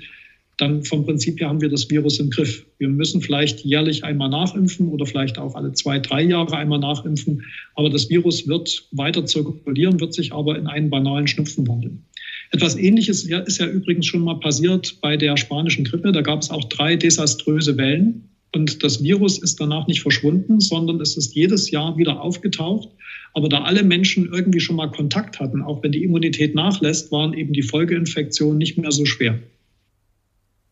dann 0.60 0.84
vom 0.84 1.06
Prinzip 1.06 1.40
her 1.40 1.48
haben 1.48 1.62
wir 1.62 1.70
das 1.70 1.88
Virus 1.88 2.20
im 2.20 2.28
Griff. 2.28 2.66
Wir 2.78 2.88
müssen 2.88 3.22
vielleicht 3.22 3.60
jährlich 3.64 4.04
einmal 4.04 4.28
nachimpfen 4.28 4.88
oder 4.88 5.06
vielleicht 5.06 5.38
auch 5.38 5.54
alle 5.54 5.72
zwei, 5.72 5.98
drei 5.98 6.22
Jahre 6.22 6.56
einmal 6.56 6.78
nachimpfen. 6.78 7.44
Aber 7.74 7.88
das 7.88 8.10
Virus 8.10 8.46
wird 8.46 8.86
weiter 8.92 9.24
zirkulieren, 9.24 10.00
wird 10.00 10.12
sich 10.12 10.32
aber 10.32 10.58
in 10.58 10.66
einen 10.66 10.90
banalen 10.90 11.26
Schnupfen 11.26 11.66
wandeln. 11.66 12.04
Etwas 12.52 12.76
Ähnliches 12.76 13.24
ist 13.24 13.58
ja 13.58 13.66
übrigens 13.66 14.06
schon 14.06 14.22
mal 14.22 14.38
passiert 14.38 15.00
bei 15.00 15.16
der 15.16 15.36
spanischen 15.36 15.84
Grippe. 15.84 16.12
Da 16.12 16.20
gab 16.20 16.42
es 16.42 16.50
auch 16.50 16.64
drei 16.64 16.96
desaströse 16.96 17.76
Wellen. 17.76 18.28
Und 18.52 18.82
das 18.82 19.02
Virus 19.02 19.38
ist 19.38 19.60
danach 19.60 19.86
nicht 19.86 20.02
verschwunden, 20.02 20.60
sondern 20.60 21.00
es 21.00 21.16
ist 21.16 21.34
jedes 21.34 21.70
Jahr 21.70 21.96
wieder 21.96 22.20
aufgetaucht. 22.20 22.88
Aber 23.32 23.48
da 23.48 23.62
alle 23.62 23.82
Menschen 23.82 24.32
irgendwie 24.32 24.60
schon 24.60 24.76
mal 24.76 24.90
Kontakt 24.90 25.38
hatten, 25.40 25.62
auch 25.62 25.82
wenn 25.82 25.92
die 25.92 26.02
Immunität 26.02 26.54
nachlässt, 26.54 27.12
waren 27.12 27.32
eben 27.32 27.52
die 27.52 27.62
Folgeinfektionen 27.62 28.58
nicht 28.58 28.76
mehr 28.76 28.90
so 28.90 29.04
schwer. 29.06 29.38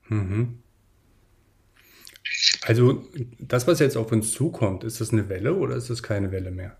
Mhm. 0.08 0.58
Also 2.62 3.04
das, 3.38 3.66
was 3.66 3.78
jetzt 3.78 3.96
auf 3.96 4.12
uns 4.12 4.32
zukommt, 4.32 4.84
ist 4.84 5.00
das 5.00 5.12
eine 5.12 5.28
Welle 5.28 5.54
oder 5.54 5.76
ist 5.76 5.90
das 5.90 6.02
keine 6.02 6.32
Welle 6.32 6.50
mehr? 6.50 6.76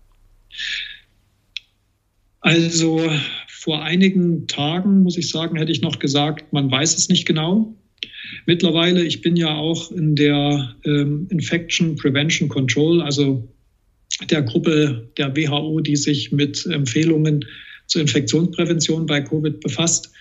Also 2.41 3.09
vor 3.47 3.83
einigen 3.83 4.47
Tagen, 4.47 5.03
muss 5.03 5.17
ich 5.17 5.29
sagen, 5.29 5.57
hätte 5.57 5.71
ich 5.71 5.81
noch 5.81 5.99
gesagt, 5.99 6.53
man 6.53 6.71
weiß 6.71 6.97
es 6.97 7.09
nicht 7.09 7.25
genau. 7.25 7.75
Mittlerweile, 8.45 9.03
ich 9.03 9.21
bin 9.21 9.35
ja 9.35 9.53
auch 9.55 9.91
in 9.91 10.15
der 10.15 10.75
ähm, 10.85 11.27
Infection 11.29 11.95
Prevention 11.95 12.49
Control, 12.49 13.01
also 13.01 13.47
der 14.29 14.41
Gruppe 14.41 15.09
der 15.17 15.35
WHO, 15.35 15.79
die 15.79 15.95
sich 15.95 16.31
mit 16.31 16.65
Empfehlungen 16.65 17.45
zur 17.87 18.01
Infektionsprävention 18.01 19.05
bei 19.05 19.21
Covid 19.21 19.59
befasst. 19.61 20.11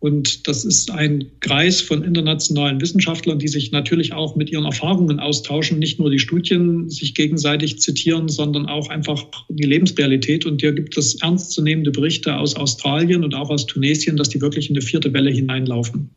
Und 0.00 0.48
das 0.48 0.64
ist 0.64 0.90
ein 0.90 1.30
Kreis 1.40 1.82
von 1.82 2.02
internationalen 2.02 2.80
Wissenschaftlern, 2.80 3.38
die 3.38 3.48
sich 3.48 3.70
natürlich 3.70 4.14
auch 4.14 4.34
mit 4.34 4.50
ihren 4.50 4.64
Erfahrungen 4.64 5.20
austauschen, 5.20 5.78
nicht 5.78 5.98
nur 5.98 6.10
die 6.10 6.18
Studien 6.18 6.88
sich 6.88 7.14
gegenseitig 7.14 7.80
zitieren, 7.80 8.30
sondern 8.30 8.64
auch 8.66 8.88
einfach 8.88 9.26
die 9.50 9.66
Lebensrealität. 9.66 10.46
Und 10.46 10.62
hier 10.62 10.72
gibt 10.72 10.96
es 10.96 11.20
ernstzunehmende 11.20 11.90
Berichte 11.90 12.34
aus 12.34 12.56
Australien 12.56 13.24
und 13.24 13.34
auch 13.34 13.50
aus 13.50 13.66
Tunesien, 13.66 14.16
dass 14.16 14.30
die 14.30 14.40
wirklich 14.40 14.70
in 14.70 14.76
eine 14.76 14.82
vierte 14.82 15.12
Welle 15.12 15.30
hineinlaufen. 15.30 16.08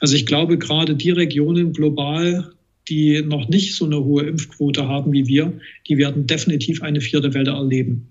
Also 0.00 0.16
ich 0.16 0.26
glaube, 0.26 0.58
gerade 0.58 0.96
die 0.96 1.10
Regionen 1.10 1.72
global, 1.72 2.52
die 2.88 3.22
noch 3.22 3.48
nicht 3.48 3.74
so 3.74 3.84
eine 3.84 4.02
hohe 4.02 4.24
Impfquote 4.24 4.86
haben 4.86 5.12
wie 5.12 5.26
wir, 5.26 5.58
die 5.88 5.98
werden 5.98 6.26
definitiv 6.26 6.82
eine 6.82 7.00
vierte 7.00 7.34
Welle 7.34 7.50
erleben. 7.50 8.08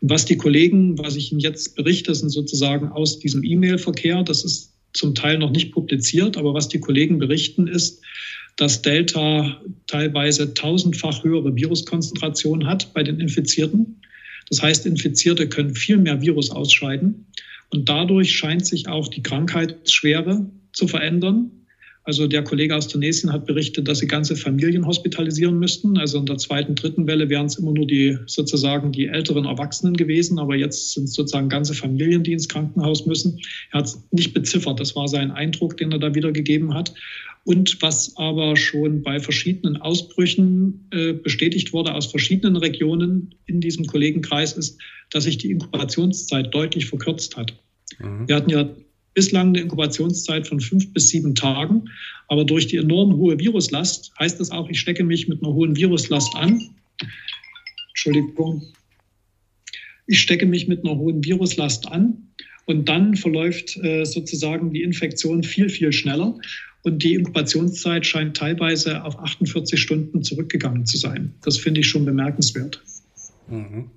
Und 0.00 0.10
was 0.10 0.24
die 0.24 0.36
Kollegen, 0.36 0.98
was 0.98 1.16
ich 1.16 1.30
Ihnen 1.30 1.40
jetzt 1.40 1.76
berichte, 1.76 2.14
sind 2.14 2.30
sozusagen 2.30 2.88
aus 2.88 3.18
diesem 3.18 3.44
E-Mail-Verkehr, 3.44 4.22
das 4.22 4.44
ist 4.44 4.74
zum 4.92 5.14
Teil 5.14 5.38
noch 5.38 5.50
nicht 5.50 5.72
publiziert, 5.72 6.36
aber 6.36 6.54
was 6.54 6.68
die 6.68 6.80
Kollegen 6.80 7.18
berichten 7.18 7.68
ist, 7.68 8.02
dass 8.56 8.82
Delta 8.82 9.62
teilweise 9.86 10.52
tausendfach 10.52 11.22
höhere 11.22 11.54
Viruskonzentration 11.54 12.66
hat 12.66 12.92
bei 12.92 13.04
den 13.04 13.20
Infizierten. 13.20 14.00
Das 14.48 14.60
heißt, 14.60 14.84
Infizierte 14.84 15.48
können 15.48 15.74
viel 15.74 15.98
mehr 15.98 16.20
Virus 16.20 16.50
ausscheiden. 16.50 17.26
Und 17.70 17.88
dadurch 17.88 18.32
scheint 18.32 18.66
sich 18.66 18.88
auch 18.88 19.08
die 19.08 19.22
Krankheitsschwere 19.22 20.50
zu 20.72 20.88
verändern. 20.88 21.50
Also 22.08 22.26
der 22.26 22.42
Kollege 22.42 22.74
aus 22.74 22.88
Tunesien 22.88 23.30
hat 23.30 23.44
berichtet, 23.44 23.86
dass 23.86 23.98
sie 23.98 24.06
ganze 24.06 24.34
Familien 24.34 24.86
hospitalisieren 24.86 25.58
müssten. 25.58 25.98
Also 25.98 26.16
in 26.16 26.24
der 26.24 26.38
zweiten, 26.38 26.74
dritten 26.74 27.06
Welle 27.06 27.28
wären 27.28 27.44
es 27.44 27.58
immer 27.58 27.72
nur 27.72 27.86
die 27.86 28.16
sozusagen 28.24 28.92
die 28.92 29.08
älteren 29.08 29.44
Erwachsenen 29.44 29.94
gewesen, 29.94 30.38
aber 30.38 30.56
jetzt 30.56 30.94
sind 30.94 31.04
es 31.04 31.12
sozusagen 31.12 31.50
ganze 31.50 31.74
Familien, 31.74 32.22
die 32.22 32.32
ins 32.32 32.48
Krankenhaus 32.48 33.04
müssen. 33.04 33.38
Er 33.72 33.80
hat 33.80 33.88
es 33.88 34.02
nicht 34.10 34.32
beziffert. 34.32 34.80
Das 34.80 34.96
war 34.96 35.06
sein 35.06 35.30
Eindruck, 35.30 35.76
den 35.76 35.92
er 35.92 35.98
da 35.98 36.14
wiedergegeben 36.14 36.72
hat. 36.72 36.94
Und 37.44 37.76
was 37.82 38.16
aber 38.16 38.56
schon 38.56 39.02
bei 39.02 39.20
verschiedenen 39.20 39.76
Ausbrüchen 39.76 40.88
äh, 40.92 41.12
bestätigt 41.12 41.74
wurde 41.74 41.92
aus 41.92 42.06
verschiedenen 42.06 42.56
Regionen 42.56 43.34
in 43.44 43.60
diesem 43.60 43.84
Kollegenkreis 43.84 44.54
ist, 44.54 44.80
dass 45.10 45.24
sich 45.24 45.36
die 45.36 45.50
Inkubationszeit 45.50 46.54
deutlich 46.54 46.86
verkürzt 46.86 47.36
hat. 47.36 47.52
Mhm. 47.98 48.26
Wir 48.26 48.36
hatten 48.36 48.48
ja 48.48 48.66
bislang 49.18 49.48
eine 49.48 49.58
Inkubationszeit 49.62 50.46
von 50.46 50.60
fünf 50.60 50.92
bis 50.92 51.08
sieben 51.08 51.34
Tagen. 51.34 51.90
Aber 52.28 52.44
durch 52.44 52.68
die 52.68 52.76
enorm 52.76 53.16
hohe 53.16 53.36
Viruslast 53.36 54.12
heißt 54.20 54.38
das 54.38 54.52
auch, 54.52 54.68
ich 54.70 54.78
stecke 54.78 55.02
mich 55.02 55.26
mit 55.26 55.42
einer 55.42 55.52
hohen 55.52 55.74
Viruslast 55.74 56.36
an. 56.36 56.62
Entschuldigung. 57.88 58.62
Ich 60.06 60.20
stecke 60.20 60.46
mich 60.46 60.68
mit 60.68 60.84
einer 60.84 60.96
hohen 60.96 61.24
Viruslast 61.24 61.90
an 61.90 62.28
und 62.66 62.88
dann 62.88 63.16
verläuft 63.16 63.76
äh, 63.78 64.04
sozusagen 64.04 64.72
die 64.72 64.82
Infektion 64.82 65.42
viel, 65.42 65.68
viel 65.68 65.92
schneller. 65.92 66.38
Und 66.84 67.02
die 67.02 67.14
Inkubationszeit 67.14 68.06
scheint 68.06 68.36
teilweise 68.36 69.02
auf 69.02 69.18
48 69.18 69.82
Stunden 69.82 70.22
zurückgegangen 70.22 70.86
zu 70.86 70.96
sein. 70.96 71.34
Das 71.42 71.58
finde 71.58 71.80
ich 71.80 71.88
schon 71.88 72.04
bemerkenswert. 72.04 72.80
Mhm. 73.48 73.90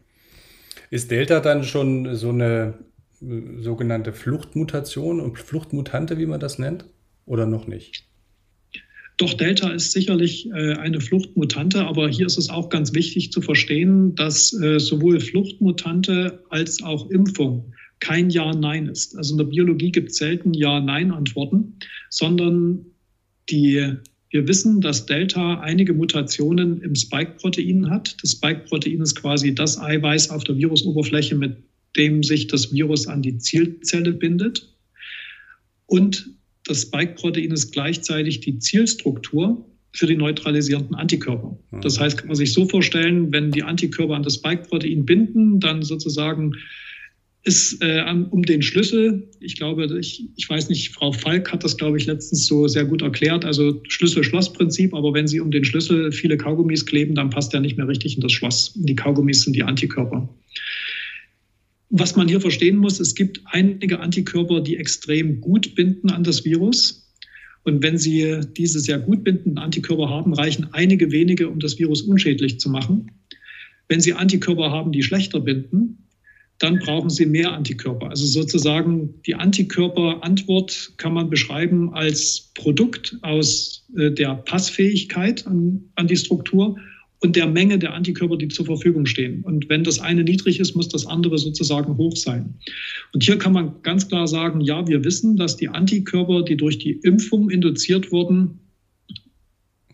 Ist 0.90 1.12
Delta 1.12 1.42
dann 1.42 1.64
schon 1.64 2.16
so 2.16 2.30
eine 2.30 2.74
sogenannte 3.22 4.14
Fluchtmutation 4.14 5.20
und 5.20 5.38
Fluchtmutante, 5.38 6.18
wie 6.18 6.26
man 6.26 6.40
das 6.40 6.58
nennt, 6.60 6.86
oder 7.26 7.46
noch 7.46 7.68
nicht? 7.68 8.06
Doch 9.18 9.36
Delta 9.36 9.70
ist 9.70 9.92
sicherlich 9.92 10.50
äh, 10.50 10.74
eine 10.74 11.00
Fluchtmutante, 11.00 11.86
aber 11.86 12.10
hier 12.10 12.26
ist 12.26 12.40
es 12.40 12.50
auch 12.50 12.70
ganz 12.70 12.96
wichtig 12.96 13.32
zu 13.32 13.42
verstehen, 13.42 14.16
dass 14.16 14.52
äh, 14.60 14.80
sowohl 14.80 15.20
Fluchtmutante 15.20 16.44
als 16.50 16.82
auch 16.82 17.10
Impfung 17.12 17.72
kein 18.00 18.32
Ja-Nein 18.32 18.88
ist. 18.88 19.16
Also 19.16 19.36
in 19.36 19.38
der 19.38 19.46
Biologie 19.46 19.92
gibt 19.92 20.10
es 20.10 20.18
selten 20.18 20.56
Ja-Nein-Antworten, 20.56 21.78
sondern 22.10 22.84
die, 23.52 23.94
wir 24.32 24.48
wissen, 24.48 24.82
dass 24.82 25.06
Delta 25.06 25.60
einige 25.60 25.94
Mutationen 25.94 26.82
im 26.82 26.96
Spike-Protein 26.96 27.92
hat. 27.92 28.18
Das 28.24 28.32
Spike-Protein 28.32 29.02
ist 29.02 29.16
quasi 29.16 29.54
das 29.54 29.80
Eiweiß 29.80 30.32
auf 30.32 30.44
der 30.46 30.58
Virusoberfläche, 30.58 31.36
mit 31.36 31.58
dem 31.96 32.24
sich 32.24 32.48
das 32.48 32.72
Virus 32.74 33.08
an 33.08 33.22
die 33.22 33.38
Zielzelle 33.38 34.14
bindet. 34.14 34.74
Und 35.86 36.30
das 36.66 36.84
Spike-Protein 36.84 37.52
ist 37.52 37.72
gleichzeitig 37.72 38.40
die 38.40 38.60
Zielstruktur 38.60 39.66
für 39.94 40.08
die 40.08 40.16
neutralisierenden 40.16 40.96
Antikörper. 40.96 41.58
Mhm. 41.72 41.82
Das 41.82 42.00
heißt, 42.00 42.18
kann 42.18 42.28
man 42.28 42.36
sich 42.36 42.54
so 42.54 42.66
vorstellen, 42.66 43.32
wenn 43.32 43.52
die 43.52 43.64
Antikörper 43.64 44.16
an 44.16 44.24
das 44.24 44.36
Spike-Protein 44.36 45.06
binden, 45.06 45.60
dann 45.60 45.84
sozusagen 45.84 46.54
ist 47.44 47.82
äh, 47.82 48.06
um 48.30 48.44
den 48.44 48.62
Schlüssel, 48.62 49.28
ich 49.40 49.56
glaube, 49.56 49.98
ich, 50.00 50.30
ich 50.36 50.48
weiß 50.48 50.70
nicht, 50.70 50.90
Frau 50.90 51.12
Falk 51.12 51.52
hat 51.52 51.64
das, 51.64 51.76
glaube 51.76 51.98
ich, 51.98 52.06
letztens 52.06 52.46
so 52.46 52.68
sehr 52.68 52.86
gut 52.86 53.02
erklärt, 53.02 53.46
also 53.46 53.82
Schlüssel-Schloss-Prinzip, 53.88 54.94
aber 54.94 55.14
wenn 55.16 55.28
Sie 55.28 55.40
um 55.40 55.50
den 55.50 55.66
Schlüssel 55.66 56.12
viele 56.12 56.38
Kaugummis 56.38 56.86
kleben, 56.86 57.16
dann 57.16 57.32
passt 57.32 57.52
der 57.52 57.62
nicht 57.62 57.78
mehr 57.78 57.88
richtig 57.88 58.16
in 58.16 58.22
das 58.22 58.32
Schloss. 58.32 58.74
Die 58.76 58.96
Kaugummis 58.96 59.42
sind 59.42 59.56
die 59.56 59.64
Antikörper. 59.64 60.30
Was 61.94 62.16
man 62.16 62.30
hier 62.30 62.40
verstehen 62.40 62.78
muss, 62.78 63.02
es 63.02 63.16
gibt 63.16 63.42
einige 63.46 64.00
Antikörper, 64.00 64.62
die 64.62 64.78
extrem 64.78 65.42
gut 65.42 65.76
binden 65.76 66.10
an 66.10 66.24
das 66.24 66.46
Virus. 66.46 67.14
Und 67.64 67.84
wenn 67.84 67.98
Sie 67.98 68.40
diese 68.56 68.80
sehr 68.80 68.98
gut 68.98 69.26
bindenden 69.26 69.58
Antikörper 69.58 70.10
haben, 70.10 70.34
reichen 70.34 70.70
einige 70.72 71.12
wenige, 71.12 71.50
um 71.50 71.60
das 71.60 71.78
Virus 71.78 72.02
unschädlich 72.02 72.62
zu 72.62 72.70
machen. 72.70 73.12
Wenn 73.90 74.00
Sie 74.00 74.14
Antikörper 74.14 74.72
haben, 74.72 74.94
die 74.94 75.04
schlechter 75.04 75.42
binden, 75.42 76.08
dann 76.60 76.80
brauchen 76.80 77.10
Sie 77.10 77.26
mehr 77.26 77.52
Antikörper. 77.52 78.10
Also 78.10 78.26
sozusagen 78.26 79.22
die 79.26 79.36
Antikörperantwort 79.36 80.94
kann 80.96 81.14
man 81.14 81.30
beschreiben 81.30 81.94
als 81.94 82.52
Produkt 82.54 83.18
aus 83.22 83.86
äh, 83.98 84.12
der 84.12 84.36
Passfähigkeit 84.36 85.46
an, 85.46 85.92
an 85.96 86.08
die 86.08 86.18
Struktur 86.18 86.78
und 87.22 87.36
der 87.36 87.48
Menge 87.48 87.78
der 87.78 87.94
Antikörper, 87.94 88.36
die 88.36 88.48
zur 88.48 88.66
Verfügung 88.66 89.06
stehen. 89.06 89.44
Und 89.44 89.70
wenn 89.70 89.84
das 89.84 90.00
eine 90.00 90.24
niedrig 90.24 90.60
ist, 90.60 90.76
muss 90.76 90.90
das 90.90 91.06
andere 91.06 91.38
sozusagen 91.38 91.96
hoch 91.98 92.16
sein. 92.16 92.56
Und 93.14 93.24
hier 93.24 93.38
kann 93.38 93.54
man 93.54 93.82
ganz 93.84 94.08
klar 94.08 94.28
sagen, 94.28 94.62
ja, 94.62 94.88
wir 94.88 95.04
wissen, 95.04 95.38
dass 95.38 95.56
die 95.56 95.70
Antikörper, 95.70 96.44
die 96.44 96.58
durch 96.58 96.80
die 96.80 97.00
Impfung 97.04 97.50
induziert 97.50 98.12
wurden, 98.12 98.60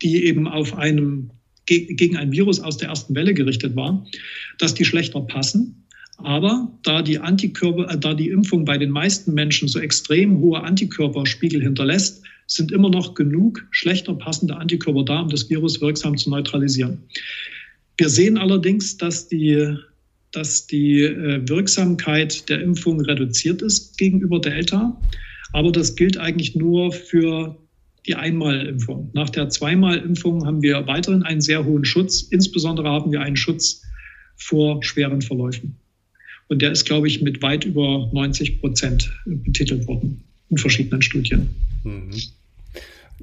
die 0.02 0.24
eben 0.24 0.48
auf 0.48 0.74
einem 0.76 1.30
gegen 1.66 2.16
ein 2.16 2.32
Virus 2.32 2.60
aus 2.60 2.78
der 2.78 2.88
ersten 2.88 3.14
Welle 3.14 3.34
gerichtet 3.34 3.76
war, 3.76 4.06
dass 4.58 4.72
die 4.72 4.86
schlechter 4.86 5.20
passen. 5.20 5.84
Aber 6.16 6.72
da 6.82 7.02
die 7.02 7.18
Antikörper, 7.18 7.90
äh, 7.90 7.98
da 7.98 8.14
die 8.14 8.30
Impfung 8.30 8.64
bei 8.64 8.78
den 8.78 8.90
meisten 8.90 9.34
Menschen 9.34 9.68
so 9.68 9.78
extrem 9.78 10.38
hohe 10.38 10.62
Antikörperspiegel 10.62 11.62
hinterlässt, 11.62 12.24
sind 12.48 12.72
immer 12.72 12.90
noch 12.90 13.14
genug 13.14 13.66
schlechter 13.70 14.14
passende 14.14 14.56
Antikörper 14.56 15.04
da, 15.04 15.20
um 15.20 15.28
das 15.28 15.48
Virus 15.48 15.80
wirksam 15.80 16.16
zu 16.16 16.30
neutralisieren. 16.30 16.98
Wir 17.98 18.08
sehen 18.08 18.38
allerdings, 18.38 18.96
dass 18.96 19.28
die, 19.28 19.76
dass 20.32 20.66
die 20.66 21.02
äh, 21.02 21.46
Wirksamkeit 21.48 22.48
der 22.48 22.62
Impfung 22.62 23.00
reduziert 23.00 23.62
ist 23.62 23.98
gegenüber 23.98 24.40
Delta. 24.40 25.00
Aber 25.52 25.72
das 25.72 25.94
gilt 25.94 26.16
eigentlich 26.16 26.54
nur 26.54 26.92
für 26.92 27.56
die 28.06 28.14
Einmalimpfung. 28.14 29.10
Nach 29.12 29.28
der 29.28 29.50
Zweimalimpfung 29.50 30.46
haben 30.46 30.62
wir 30.62 30.86
weiterhin 30.86 31.22
einen 31.22 31.40
sehr 31.40 31.64
hohen 31.64 31.84
Schutz. 31.84 32.22
Insbesondere 32.22 32.88
haben 32.88 33.12
wir 33.12 33.20
einen 33.20 33.36
Schutz 33.36 33.82
vor 34.36 34.82
schweren 34.82 35.20
Verläufen. 35.20 35.76
Und 36.48 36.62
der 36.62 36.72
ist, 36.72 36.86
glaube 36.86 37.08
ich, 37.08 37.20
mit 37.20 37.42
weit 37.42 37.64
über 37.64 38.08
90 38.12 38.60
Prozent 38.60 39.12
betitelt 39.26 39.86
worden 39.86 40.24
in 40.48 40.56
verschiedenen 40.56 41.02
Studien. 41.02 41.48
Mhm. 41.84 42.10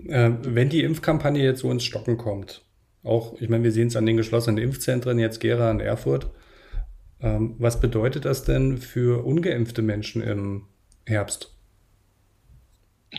Äh, 0.08 0.32
wenn 0.42 0.70
die 0.70 0.84
Impfkampagne 0.84 1.44
jetzt 1.44 1.62
so 1.62 1.72
ins 1.72 1.84
Stocken 1.84 2.18
kommt, 2.18 2.64
auch, 3.04 3.40
ich 3.40 3.50
meine, 3.50 3.64
wir 3.64 3.72
sehen 3.72 3.88
es 3.88 3.96
an 3.96 4.06
den 4.06 4.18
geschlossenen 4.18 4.58
Impfzentren, 4.58 5.20
jetzt 5.20 5.40
Gera 5.40 5.70
und 5.72 5.80
Erfurt, 5.80 6.32
ähm, 7.22 7.56
was 7.60 7.80
bedeutet 7.80 8.26
das 8.26 8.44
denn 8.44 8.78
für 8.78 9.24
ungeimpfte 9.26 9.82
Menschen 9.82 10.22
im 10.22 10.68
Herbst? 11.06 11.56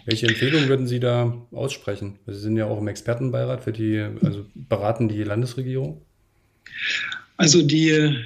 Welche 0.05 0.27
Empfehlungen 0.27 0.69
würden 0.69 0.87
Sie 0.87 1.01
da 1.01 1.47
aussprechen? 1.53 2.19
Sie 2.27 2.39
sind 2.39 2.57
ja 2.57 2.67
auch 2.67 2.79
im 2.79 2.89
Expertenbeirat 2.89 3.63
für 3.63 3.73
die, 3.73 3.99
also 4.23 4.45
beraten 4.55 5.09
die 5.09 5.23
Landesregierung. 5.23 6.03
Also 7.37 7.63
die 7.63 8.17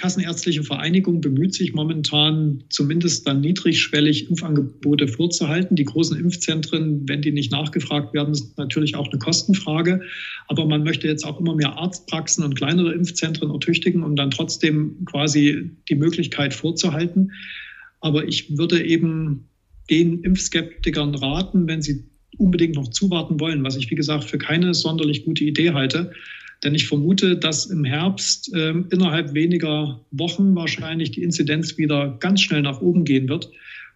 Kassenärztliche 0.00 0.62
Vereinigung 0.62 1.20
bemüht 1.20 1.52
sich 1.52 1.74
momentan 1.74 2.64
zumindest 2.70 3.26
dann 3.26 3.42
niedrigschwellig 3.42 4.30
Impfangebote 4.30 5.06
vorzuhalten. 5.06 5.76
Die 5.76 5.84
großen 5.84 6.18
Impfzentren, 6.18 7.06
wenn 7.06 7.20
die 7.20 7.32
nicht 7.32 7.52
nachgefragt 7.52 8.14
werden, 8.14 8.32
ist 8.32 8.56
natürlich 8.56 8.96
auch 8.96 9.08
eine 9.08 9.18
Kostenfrage. 9.18 10.00
Aber 10.48 10.64
man 10.64 10.84
möchte 10.84 11.06
jetzt 11.06 11.26
auch 11.26 11.38
immer 11.38 11.54
mehr 11.54 11.76
Arztpraxen 11.76 12.42
und 12.42 12.54
kleinere 12.54 12.94
Impfzentren 12.94 13.50
ertüchtigen, 13.50 14.02
um 14.02 14.16
dann 14.16 14.30
trotzdem 14.30 15.04
quasi 15.04 15.70
die 15.90 15.96
Möglichkeit 15.96 16.54
vorzuhalten. 16.54 17.32
Aber 18.00 18.26
ich 18.26 18.56
würde 18.56 18.82
eben 18.82 19.50
den 19.90 20.22
Impfskeptikern 20.22 21.14
raten, 21.14 21.68
wenn 21.68 21.82
sie 21.82 22.04
unbedingt 22.38 22.74
noch 22.74 22.88
zuwarten 22.88 23.38
wollen, 23.38 23.62
was 23.64 23.76
ich 23.76 23.90
wie 23.90 23.96
gesagt 23.96 24.24
für 24.24 24.38
keine 24.38 24.72
sonderlich 24.72 25.26
gute 25.26 25.44
Idee 25.44 25.72
halte, 25.72 26.12
denn 26.62 26.74
ich 26.74 26.88
vermute, 26.88 27.36
dass 27.36 27.66
im 27.66 27.84
Herbst 27.84 28.52
äh, 28.54 28.70
innerhalb 28.90 29.34
weniger 29.34 30.00
Wochen 30.10 30.54
wahrscheinlich 30.54 31.10
die 31.10 31.22
Inzidenz 31.22 31.78
wieder 31.78 32.16
ganz 32.20 32.42
schnell 32.42 32.62
nach 32.62 32.80
oben 32.80 33.04
gehen 33.04 33.28
wird. 33.28 33.50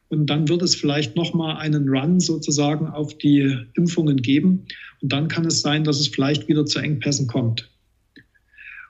Und 0.08 0.26
dann 0.26 0.48
wird 0.48 0.62
es 0.62 0.74
vielleicht 0.74 1.16
nochmal 1.16 1.56
einen 1.56 1.88
Run 1.88 2.20
sozusagen 2.20 2.86
auf 2.86 3.16
die 3.18 3.56
Impfungen 3.74 4.18
geben. 4.18 4.66
Und 5.00 5.12
dann 5.12 5.28
kann 5.28 5.44
es 5.44 5.60
sein, 5.60 5.84
dass 5.84 6.00
es 6.00 6.08
vielleicht 6.08 6.48
wieder 6.48 6.64
zu 6.64 6.78
Engpässen 6.78 7.26
kommt. 7.26 7.70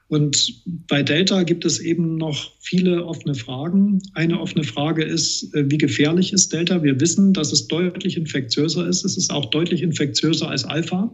Und 0.08 0.62
bei 0.86 1.02
Delta 1.02 1.42
gibt 1.42 1.64
es 1.64 1.80
eben 1.80 2.16
noch 2.16 2.52
viele 2.60 3.04
offene 3.04 3.34
Fragen. 3.34 4.00
Eine 4.12 4.38
offene 4.38 4.62
Frage 4.62 5.02
ist, 5.02 5.52
äh, 5.54 5.68
wie 5.68 5.78
gefährlich 5.78 6.32
ist 6.32 6.52
Delta? 6.52 6.82
Wir 6.82 7.00
wissen, 7.00 7.32
dass 7.32 7.52
es 7.52 7.66
deutlich 7.66 8.16
infektiöser 8.16 8.86
ist. 8.86 9.04
Es 9.04 9.16
ist 9.16 9.32
auch 9.32 9.46
deutlich 9.46 9.82
infektiöser 9.82 10.48
als 10.48 10.64
Alpha 10.64 11.10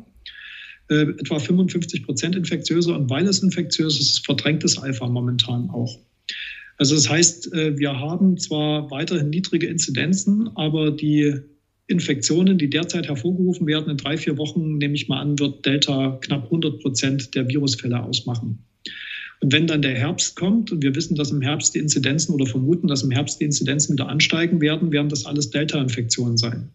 äh, 0.90 1.02
etwa 1.02 1.38
55 1.38 2.04
Prozent 2.04 2.37
infektiöser. 2.37 2.97
Und 2.97 3.09
weil 3.09 3.26
es 3.26 3.42
infektiös 3.42 3.99
ist, 3.99 4.25
verdrängt 4.25 4.64
es 4.64 4.76
Alpha 4.76 5.09
momentan 5.09 5.70
auch. 5.70 5.99
Also 6.76 6.94
das 6.94 7.09
heißt, 7.09 7.52
äh, 7.52 7.78
wir 7.78 7.99
haben 7.99 8.38
zwar 8.38 8.90
weiterhin 8.90 9.30
niedrige 9.30 9.66
Inzidenzen, 9.66 10.49
aber 10.56 10.90
die 10.90 11.35
Infektionen, 11.87 12.56
die 12.56 12.70
derzeit 12.70 13.09
hervorgerufen 13.09 13.66
werden, 13.66 13.90
in 13.90 13.97
drei, 13.97 14.16
vier 14.16 14.38
Wochen, 14.38 14.78
nehme 14.78 14.94
ich 14.94 15.09
mal 15.09 15.20
an, 15.20 15.38
wird 15.38 15.66
Delta 15.66 16.18
knapp 16.20 16.44
100 16.44 16.80
Prozent 16.80 17.35
der 17.35 17.49
Virusfälle 17.49 18.02
ausmachen. 18.02 18.64
Und 19.40 19.52
wenn 19.52 19.66
dann 19.66 19.82
der 19.82 19.94
Herbst 19.94 20.37
kommt 20.37 20.70
und 20.70 20.82
wir 20.82 20.94
wissen, 20.94 21.16
dass 21.16 21.30
im 21.30 21.40
Herbst 21.40 21.75
die 21.75 21.78
Inzidenzen 21.78 22.35
oder 22.35 22.47
vermuten, 22.47 22.88
dass 22.88 23.02
im 23.02 23.11
Herbst 23.11 23.40
die 23.40 23.44
Inzidenzen 23.44 23.94
wieder 23.94 24.09
ansteigen 24.09 24.61
werden, 24.61 24.92
werden 24.92 25.09
das 25.09 25.25
alles 25.25 25.50
Delta-Infektionen 25.50 26.37
sein. 26.37 26.70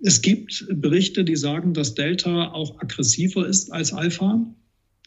Es 0.00 0.20
gibt 0.20 0.66
Berichte, 0.70 1.24
die 1.24 1.36
sagen, 1.36 1.72
dass 1.72 1.94
Delta 1.94 2.52
auch 2.52 2.78
aggressiver 2.80 3.46
ist 3.46 3.72
als 3.72 3.92
Alpha. 3.92 4.46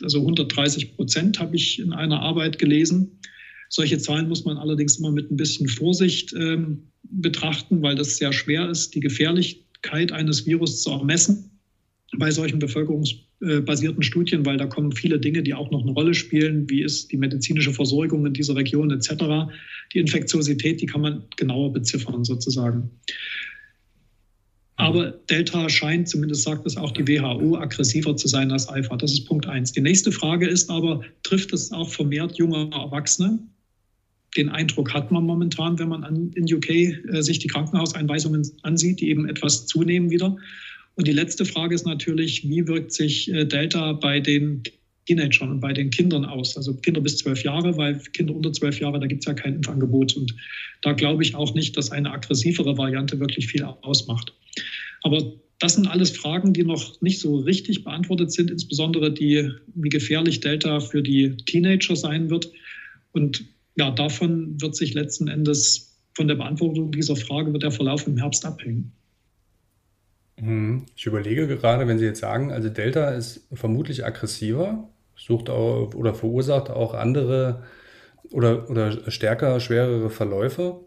Also 0.01 0.19
130 0.19 0.96
Prozent 0.96 1.39
habe 1.39 1.55
ich 1.55 1.79
in 1.79 1.93
einer 1.93 2.22
Arbeit 2.22 2.58
gelesen. 2.58 3.19
Solche 3.69 4.00
Zahlen 4.00 4.27
muss 4.27 4.46
man 4.46 4.58
allerdings 4.58 4.98
immer 4.98 5.12
mit 5.12 5.29
ein 5.29 5.38
bisschen 5.38 5.67
Vorsicht 5.67 6.34
ähm, 6.34 6.88
betrachten, 7.03 7.81
weil 7.84 7.96
das 7.96 8.17
sehr 8.17 8.34
schwer 8.34 8.69
ist, 8.69 8.96
die 8.96 9.00
Gefährlichkeit 9.00 10.12
eines 10.12 10.46
Virus 10.48 10.81
zu 10.81 10.89
ermessen 10.89 11.51
bei 12.17 12.31
solchen 12.31 12.58
bevölkerungsbasierten 12.58 14.01
Studien, 14.01 14.43
weil 14.46 14.58
da 14.58 14.65
kommen 14.65 14.91
viele 14.91 15.19
Dinge, 15.19 15.43
die 15.43 15.53
auch 15.53 15.69
noch 15.69 15.84
eine 15.84 15.91
Rolle 15.91 16.15
spielen. 16.15 16.67
Wie 16.67 16.81
ist 16.81 17.12
die 17.12 17.17
medizinische 17.17 17.72
Versorgung 17.72 18.25
in 18.25 18.34
dieser 18.34 18.55
Region 18.55 18.89
etc. 18.89 19.52
Die 19.93 19.99
Infektiosität, 19.99 20.82
die 20.82 20.88
kann 20.88 21.02
man 21.02 21.23
genauer 21.38 21.71
beziffern 21.71 22.23
sozusagen. 22.23 22.89
Aber 24.80 25.12
Delta 25.30 25.68
scheint, 25.68 26.08
zumindest 26.08 26.44
sagt 26.44 26.65
es 26.65 26.78
auch 26.78 26.92
die 26.92 27.06
WHO, 27.06 27.58
aggressiver 27.58 28.15
zu 28.15 28.30
sein 28.30 28.50
als 28.50 28.70
Alpha. 28.70 28.96
Das 28.96 29.12
ist 29.12 29.26
Punkt 29.26 29.46
eins. 29.46 29.74
Die 29.74 29.82
nächste 29.82 30.10
Frage 30.10 30.48
ist 30.48 30.70
aber, 30.70 31.02
trifft 31.24 31.52
es 31.52 31.74
auch 31.74 31.89
vermehrt 31.89 32.38
junge 32.38 32.70
Erwachsene? 32.72 33.39
Den 34.38 34.48
Eindruck 34.48 34.94
hat 34.94 35.12
man 35.12 35.26
momentan, 35.26 35.78
wenn 35.80 35.89
man 35.89 36.06
an, 36.06 36.32
in 36.34 36.46
UK 36.46 36.70
äh, 36.70 37.22
sich 37.22 37.39
die 37.39 37.50
Krankenhauseinweisungen 37.50 38.50
ansieht, 38.62 39.02
die 39.02 39.10
eben 39.10 39.28
etwas 39.28 39.68
zunehmen 39.68 40.12
wieder. 40.12 40.38
Und 40.96 41.08
die 41.08 41.13
letzte 41.13 41.44
Frage 41.44 41.76
ist 41.76 41.86
natürlich, 41.86 42.48
wie 42.48 42.65
wirkt 42.65 42.94
sich 42.94 43.30
äh, 43.34 43.44
Delta 43.44 43.92
bei 43.92 44.22
den 44.22 44.63
Teenagern 45.10 45.50
und 45.50 45.60
bei 45.60 45.74
den 45.74 45.89
Kindern 45.89 46.26
aus? 46.26 46.56
Also 46.56 46.76
Kinder 46.76 47.02
bis 47.02 47.17
zwölf 47.17 47.43
Jahre, 47.43 47.76
weil 47.78 48.00
Kinder 48.13 48.36
unter 48.36 48.54
zwölf 48.54 48.80
Jahre, 48.80 49.00
da 49.00 49.08
gibt 49.08 49.24
es 49.24 49.26
ja 49.26 49.34
kein 49.34 49.56
Impfangebot. 49.56 50.15
Und 50.15 50.36
da 50.84 50.93
glaube 50.93 51.24
ich 51.24 51.36
auch 51.36 51.56
nicht, 51.56 51.76
dass 51.78 51.91
eine 51.91 52.12
aggressivere 52.12 52.78
Variante 52.78 53.19
wirklich 53.19 53.48
viel 53.48 53.63
ausmacht. 53.63 54.34
Aber 55.02 55.34
das 55.58 55.74
sind 55.74 55.88
alles 55.88 56.12
Fragen, 56.12 56.54
die 56.54 56.63
noch 56.63 57.02
nicht 57.02 57.19
so 57.19 57.38
richtig 57.38 57.84
beantwortet 57.84 58.32
sind, 58.32 58.52
insbesondere 58.52 59.12
die, 59.12 59.52
wie 59.74 59.89
gefährlich 59.89 60.39
Delta 60.41 60.80
für 60.80 61.02
die 61.02 61.36
Teenager 61.38 61.95
sein 61.95 62.30
wird. 62.30 62.52
Und 63.12 63.43
ja, 63.76 63.91
davon 63.91 64.62
wird 64.62 64.76
sich 64.76 64.93
letzten 64.93 65.28
Endes 65.28 65.98
von 66.13 66.28
der 66.28 66.36
Beantwortung 66.36 66.91
dieser 66.91 67.15
Frage 67.15 67.52
wird 67.54 67.63
der 67.63 67.72
Verlauf 67.72 68.06
im 68.06 68.17
Herbst 68.17 68.45
abhängen. 68.45 68.91
Mhm. 70.41 70.86
Ich 70.95 71.06
überlege 71.06 71.48
gerade, 71.48 71.88
wenn 71.88 72.00
Sie 72.00 72.06
jetzt 72.06 72.19
sagen, 72.19 72.52
also 72.52 72.69
Delta 72.69 73.12
ist 73.12 73.48
vermutlich 73.54 74.06
aggressiver, 74.06 74.89
sucht 75.19 75.49
auch 75.49 75.93
oder 75.93 76.13
verursacht 76.13 76.69
auch 76.69 76.93
andere 76.93 77.63
oder, 78.32 78.69
oder 78.69 79.12
stärker, 79.12 79.60
schwerere 79.60 80.10
Verläufe. 80.10 80.79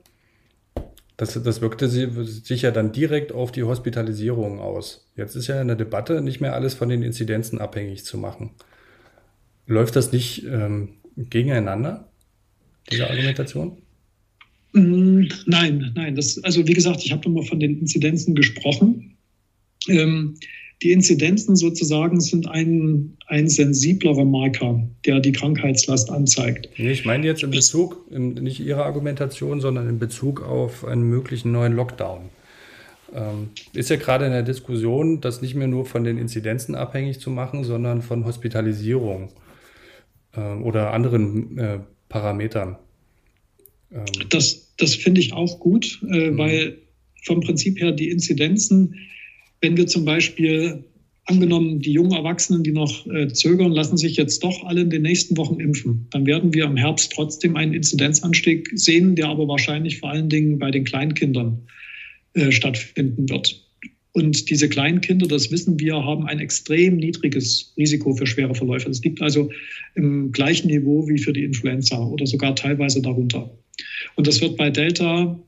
Das, 1.17 1.41
das 1.41 1.61
wirkte 1.61 1.89
sich 1.89 2.63
ja 2.63 2.71
dann 2.71 2.93
direkt 2.93 3.33
auf 3.33 3.53
die 3.53 3.63
Hospitalisierung 3.63 4.59
aus. 4.59 5.07
Jetzt 5.17 5.37
ist 5.37 5.47
ja 5.47 5.61
in 5.61 5.69
der 5.69 5.77
Debatte 5.77 6.21
nicht 6.21 6.41
mehr 6.41 6.55
alles 6.55 6.75
von 6.75 6.89
den 6.89 7.03
Inzidenzen 7.03 7.61
abhängig 7.61 8.05
zu 8.05 8.19
machen. 8.19 8.51
Läuft 9.67 9.95
das 9.95 10.11
nicht 10.11 10.45
ähm, 10.47 10.95
gegeneinander, 11.17 12.09
diese 12.91 13.09
Argumentation? 13.09 13.79
Mm, 14.73 15.25
nein, 15.47 15.93
nein. 15.95 16.17
Das, 16.17 16.43
also 16.43 16.67
wie 16.67 16.73
gesagt, 16.73 17.05
ich 17.05 17.13
habe 17.13 17.29
nochmal 17.29 17.45
von 17.45 17.61
den 17.61 17.79
Inzidenzen 17.79 18.35
gesprochen. 18.35 19.17
Ähm, 19.89 20.35
die 20.83 20.93
Inzidenzen 20.93 21.55
sozusagen 21.55 22.21
sind 22.21 22.49
ein, 22.49 23.17
ein 23.27 23.49
sensiblerer 23.49 24.25
Marker, 24.25 24.83
der 25.07 25.21
die 25.21 25.33
Krankheitslast 25.33 26.11
anzeigt. 26.11 26.69
Ich 26.77 27.05
meine 27.05 27.27
jetzt 27.27 27.43
in 27.43 27.51
Bezug, 27.51 28.11
nicht 28.11 28.61
Ihre 28.61 28.85
Argumentation, 28.85 29.61
sondern 29.61 29.89
in 29.89 29.99
Bezug 29.99 30.43
auf 30.43 30.85
einen 30.85 31.03
möglichen 31.05 31.53
neuen 31.53 31.75
Lockdown. 31.75 32.31
Ähm, 33.15 33.51
ist 33.75 33.91
ja 33.91 33.97
gerade 33.97 34.27
in 34.27 34.33
der 34.33 34.43
Diskussion, 34.43 35.21
das 35.21 35.43
nicht 35.43 35.55
mehr 35.55 35.69
nur 35.69 35.87
von 35.87 36.03
den 36.03 36.19
Inzidenzen 36.19 36.75
abhängig 36.75 37.21
zu 37.21 37.31
machen, 37.31 37.63
sondern 37.63 38.03
von 38.03 38.25
Hospitalisierung 38.25 39.29
äh, 40.35 40.41
oder 40.41 40.93
anderen 40.93 41.59
äh, 41.59 41.79
Parametern. 42.09 42.77
Ähm. 43.93 44.05
Das, 44.31 44.73
das 44.79 44.95
finde 44.95 45.21
ich 45.21 45.33
auch 45.33 45.61
gut, 45.61 46.01
äh, 46.11 46.31
mhm. 46.31 46.39
weil 46.39 46.79
vom 47.25 47.41
Prinzip 47.41 47.81
her 47.81 47.93
die 47.93 48.11
Inzidenzen 48.11 48.97
wenn 49.63 49.77
wir 49.77 49.87
zum 49.87 50.05
Beispiel 50.05 50.85
angenommen, 51.27 51.81
die 51.81 51.93
jungen 51.93 52.13
Erwachsenen, 52.13 52.65
die 52.65 52.73
noch 52.73 53.07
äh, 53.07 53.29
zögern, 53.29 53.73
lassen 53.73 53.97
sich 53.97 54.17
jetzt 54.17 54.43
doch 54.43 54.65
alle 54.65 54.83
in 54.83 54.91
den 54.91 55.03
nächsten 55.03 55.37
Wochen 55.37 55.61
impfen, 55.61 56.07
dann 56.11 56.27
werden 56.27 56.53
wir 56.53 56.65
im 56.65 56.77
Herbst 56.77 57.13
trotzdem 57.15 57.57
einen 57.57 57.73
Inzidenzanstieg 57.73 58.71
sehen, 58.75 59.15
der 59.15 59.29
aber 59.29 59.47
wahrscheinlich 59.49 60.01
vor 60.01 60.11
allen 60.11 60.29
Dingen 60.29 60.59
bei 60.59 60.71
den 60.71 60.85
Kleinkindern 60.85 61.63
äh, 62.35 62.51
stattfinden 62.51 63.29
wird. 63.29 63.65
Und 64.15 64.51
diese 64.51 64.69
Kleinkinder, 64.69 65.27
das 65.27 65.51
wissen 65.51 65.81
wir, 65.81 65.95
haben 65.95 66.27
ein 66.27 66.39
extrem 66.39 66.97
niedriges 66.97 67.73
Risiko 67.79 68.15
für 68.15 68.27
schwere 68.27 68.55
Verläufe. 68.55 68.89
Das 68.89 69.03
liegt 69.03 69.23
also 69.23 69.51
im 69.95 70.33
gleichen 70.33 70.67
Niveau 70.67 71.09
wie 71.09 71.19
für 71.19 71.33
die 71.33 71.45
Influenza 71.45 71.99
oder 71.99 72.27
sogar 72.27 72.55
teilweise 72.55 73.01
darunter. 73.01 73.51
Und 74.17 74.27
das 74.27 74.43
wird 74.43 74.59
bei 74.59 74.69
Delta 74.69 75.41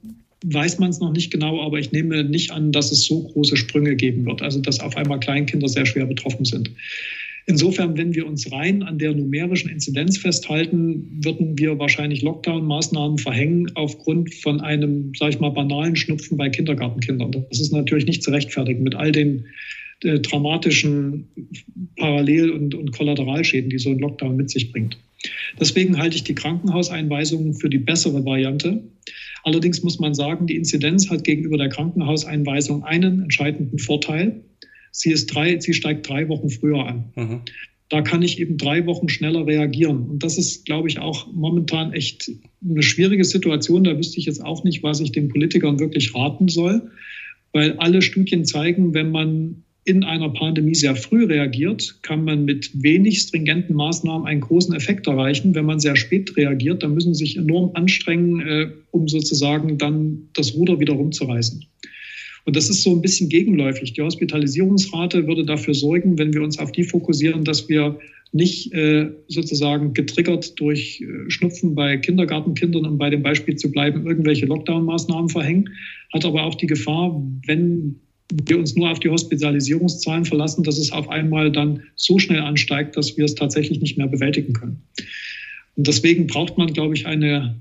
weiß 0.44 0.78
man 0.78 0.90
es 0.90 1.00
noch 1.00 1.12
nicht 1.12 1.30
genau, 1.30 1.62
aber 1.62 1.78
ich 1.78 1.92
nehme 1.92 2.24
nicht 2.24 2.50
an, 2.50 2.72
dass 2.72 2.92
es 2.92 3.07
so 3.07 3.22
große 3.22 3.57
Sprünge 3.57 3.96
geben 3.96 4.26
wird, 4.26 4.42
also 4.42 4.61
dass 4.61 4.80
auf 4.80 4.96
einmal 4.96 5.20
Kleinkinder 5.20 5.68
sehr 5.68 5.87
schwer 5.87 6.07
betroffen 6.07 6.44
sind. 6.44 6.70
Insofern, 7.46 7.96
wenn 7.98 8.14
wir 8.14 8.26
uns 8.26 8.50
rein 8.52 8.83
an 8.83 8.98
der 8.98 9.12
numerischen 9.12 9.70
Inzidenz 9.70 10.16
festhalten, 10.16 11.20
würden 11.22 11.59
wir 11.59 11.78
wahrscheinlich 11.78 12.22
Lockdown-Maßnahmen 12.22 13.18
verhängen 13.18 13.70
aufgrund 13.74 14.33
von 14.35 14.62
einem, 14.62 15.12
sage 15.14 15.33
ich 15.35 15.40
mal, 15.40 15.50
banalen 15.50 15.94
Schnupfen 15.94 16.38
bei 16.38 16.48
Kindergartenkindern. 16.48 17.33
Das 17.50 17.61
ist 17.61 17.72
natürlich 17.72 18.07
nicht 18.07 18.22
zu 18.22 18.30
rechtfertigen 18.30 18.83
mit 18.83 18.94
all 18.94 19.12
den 19.12 19.44
äh, 20.02 20.20
dramatischen 20.20 21.28
Parallel- 21.96 22.50
und, 22.50 22.74
und 22.74 22.92
Kollateralschäden, 22.92 23.68
die 23.68 23.78
so 23.78 23.90
ein 23.90 23.98
Lockdown 23.98 24.37
mit 24.37 24.48
sich 24.48 24.72
bringt. 24.72 24.96
Deswegen 25.61 25.98
halte 25.98 26.16
ich 26.16 26.24
die 26.24 26.35
Krankenhauseinweisungen 26.35 27.54
für 27.54 27.68
die 27.68 27.78
bessere 27.78 28.24
Variante. 28.24 28.83
Allerdings 29.44 29.83
muss 29.83 29.98
man 29.98 30.14
sagen, 30.14 30.46
die 30.46 30.57
Inzidenz 30.57 31.11
hat 31.11 31.22
gegenüber 31.22 31.59
der 31.59 31.68
Krankenhauseinweisung 31.68 32.83
einen 32.83 33.22
entscheidenden 33.22 33.78
Vorteil. 33.78 34.40
sie, 34.90 35.12
ist 35.12 35.26
drei, 35.26 35.61
sie 35.61 35.74
steigt 35.74 36.09
drei 36.09 36.28
Wochen 36.28 36.48
früher 36.48 36.87
an. 36.87 37.12
Mhm. 37.14 37.40
Da 37.90 38.00
kann 38.00 38.22
ich 38.22 38.40
eben 38.40 38.57
drei 38.57 38.87
Wochen 38.87 39.11
schneller 39.11 39.46
reagieren. 39.46 40.07
Und 40.09 40.22
das 40.22 40.38
ist, 40.38 40.64
glaube 40.64 40.88
ich, 40.88 40.98
auch 40.98 41.30
momentan 41.33 41.92
echt 41.92 42.30
eine 42.66 42.83
schwierige 42.83 43.24
Situation. 43.24 43.85
Da 43.85 43.98
wüsste 43.98 44.18
ich 44.18 44.24
jetzt 44.24 44.42
auch 44.42 44.64
nicht, 44.64 44.83
was 44.83 45.00
ich 45.00 45.12
den 45.12 45.28
Politikern 45.28 45.78
wirklich 45.78 46.14
raten 46.14 46.48
soll, 46.48 46.90
weil 47.52 47.74
alle 47.74 48.00
Studien 48.00 48.46
zeigen, 48.46 48.94
wenn 48.94 49.11
man 49.11 49.63
in 49.84 50.02
einer 50.02 50.30
Pandemie 50.30 50.74
sehr 50.74 50.96
früh 50.96 51.24
reagiert, 51.24 51.98
kann 52.02 52.24
man 52.24 52.44
mit 52.44 52.70
wenig 52.82 53.20
stringenten 53.20 53.76
Maßnahmen 53.76 54.26
einen 54.26 54.40
großen 54.40 54.74
Effekt 54.74 55.06
erreichen. 55.06 55.54
Wenn 55.54 55.66
man 55.66 55.78
sehr 55.78 55.96
spät 55.96 56.36
reagiert, 56.36 56.82
dann 56.82 56.94
müssen 56.94 57.14
sie 57.14 57.26
sich 57.26 57.36
enorm 57.36 57.70
anstrengen, 57.74 58.40
äh, 58.40 58.70
um 58.92 59.08
sozusagen 59.08 59.76
dann 59.76 60.28
das 60.32 60.54
Ruder 60.54 60.80
wieder 60.80 60.94
rumzureißen. 60.94 61.64
Und 62.46 62.56
das 62.56 62.68
ist 62.68 62.82
so 62.82 62.92
ein 62.92 63.02
bisschen 63.02 63.28
gegenläufig. 63.28 63.92
Die 63.92 64.02
Hospitalisierungsrate 64.02 65.26
würde 65.26 65.44
dafür 65.44 65.74
sorgen, 65.74 66.18
wenn 66.18 66.32
wir 66.32 66.42
uns 66.42 66.58
auf 66.58 66.72
die 66.72 66.84
fokussieren, 66.84 67.44
dass 67.44 67.68
wir 67.68 67.98
nicht 68.32 68.72
äh, 68.72 69.10
sozusagen 69.28 69.94
getriggert 69.94 70.58
durch 70.58 71.00
äh, 71.00 71.30
Schnupfen 71.30 71.74
bei 71.74 71.96
Kindergartenkindern, 71.96 72.84
um 72.84 72.98
bei 72.98 73.08
dem 73.08 73.22
Beispiel 73.22 73.56
zu 73.56 73.70
bleiben, 73.70 74.06
irgendwelche 74.06 74.46
Lockdown-Maßnahmen 74.46 75.28
verhängen, 75.28 75.70
hat 76.12 76.24
aber 76.24 76.42
auch 76.42 76.56
die 76.56 76.66
Gefahr, 76.66 77.22
wenn 77.46 78.00
wir 78.32 78.58
uns 78.58 78.74
nur 78.74 78.90
auf 78.90 79.00
die 79.00 79.10
Hospitalisierungszahlen 79.10 80.24
verlassen, 80.24 80.64
dass 80.64 80.78
es 80.78 80.92
auf 80.92 81.08
einmal 81.08 81.52
dann 81.52 81.82
so 81.94 82.18
schnell 82.18 82.40
ansteigt, 82.40 82.96
dass 82.96 83.16
wir 83.16 83.24
es 83.24 83.34
tatsächlich 83.34 83.80
nicht 83.80 83.98
mehr 83.98 84.06
bewältigen 84.06 84.52
können. 84.54 84.82
Und 85.76 85.87
deswegen 85.87 86.26
braucht 86.26 86.56
man, 86.56 86.72
glaube 86.72 86.94
ich, 86.94 87.06
eine, 87.06 87.60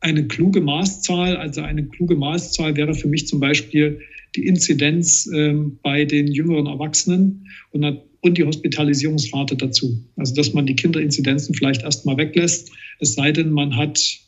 eine 0.00 0.26
kluge 0.26 0.60
Maßzahl. 0.60 1.36
Also 1.36 1.62
eine 1.62 1.84
kluge 1.84 2.16
Maßzahl 2.16 2.76
wäre 2.76 2.94
für 2.94 3.08
mich 3.08 3.26
zum 3.26 3.40
Beispiel 3.40 4.00
die 4.36 4.46
Inzidenz 4.46 5.26
äh, 5.26 5.54
bei 5.82 6.04
den 6.04 6.28
jüngeren 6.28 6.66
Erwachsenen 6.66 7.46
und, 7.70 7.84
und 8.20 8.38
die 8.38 8.44
Hospitalisierungsrate 8.44 9.56
dazu. 9.56 10.04
Also 10.16 10.34
dass 10.34 10.52
man 10.52 10.66
die 10.66 10.76
Kinderinzidenzen 10.76 11.54
vielleicht 11.54 11.82
erstmal 11.82 12.16
weglässt, 12.18 12.70
es 13.00 13.14
sei 13.14 13.32
denn, 13.32 13.50
man 13.50 13.76
hat 13.76 14.20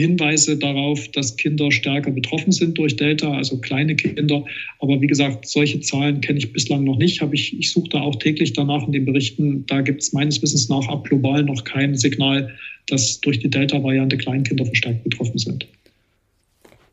Hinweise 0.00 0.56
darauf, 0.56 1.08
dass 1.08 1.36
Kinder 1.36 1.70
stärker 1.72 2.10
betroffen 2.10 2.52
sind 2.52 2.76
durch 2.78 2.96
Delta, 2.96 3.32
also 3.32 3.58
kleine 3.58 3.96
Kinder. 3.96 4.44
Aber 4.78 5.00
wie 5.00 5.06
gesagt, 5.06 5.46
solche 5.46 5.80
Zahlen 5.80 6.20
kenne 6.20 6.38
ich 6.38 6.52
bislang 6.52 6.84
noch 6.84 6.98
nicht. 6.98 7.22
Ich, 7.32 7.58
ich 7.58 7.72
suche 7.72 7.88
da 7.90 8.00
auch 8.00 8.16
täglich 8.16 8.52
danach 8.52 8.86
in 8.86 8.92
den 8.92 9.04
Berichten. 9.04 9.64
Da 9.66 9.80
gibt 9.80 10.02
es 10.02 10.12
meines 10.12 10.42
Wissens 10.42 10.68
nach 10.68 10.86
ab 10.88 11.04
global 11.04 11.42
noch 11.42 11.64
kein 11.64 11.96
Signal, 11.96 12.52
dass 12.88 13.20
durch 13.20 13.40
die 13.40 13.50
Delta-Variante 13.50 14.16
Kleinkinder 14.16 14.66
verstärkt 14.66 15.04
betroffen 15.04 15.38
sind. 15.38 15.66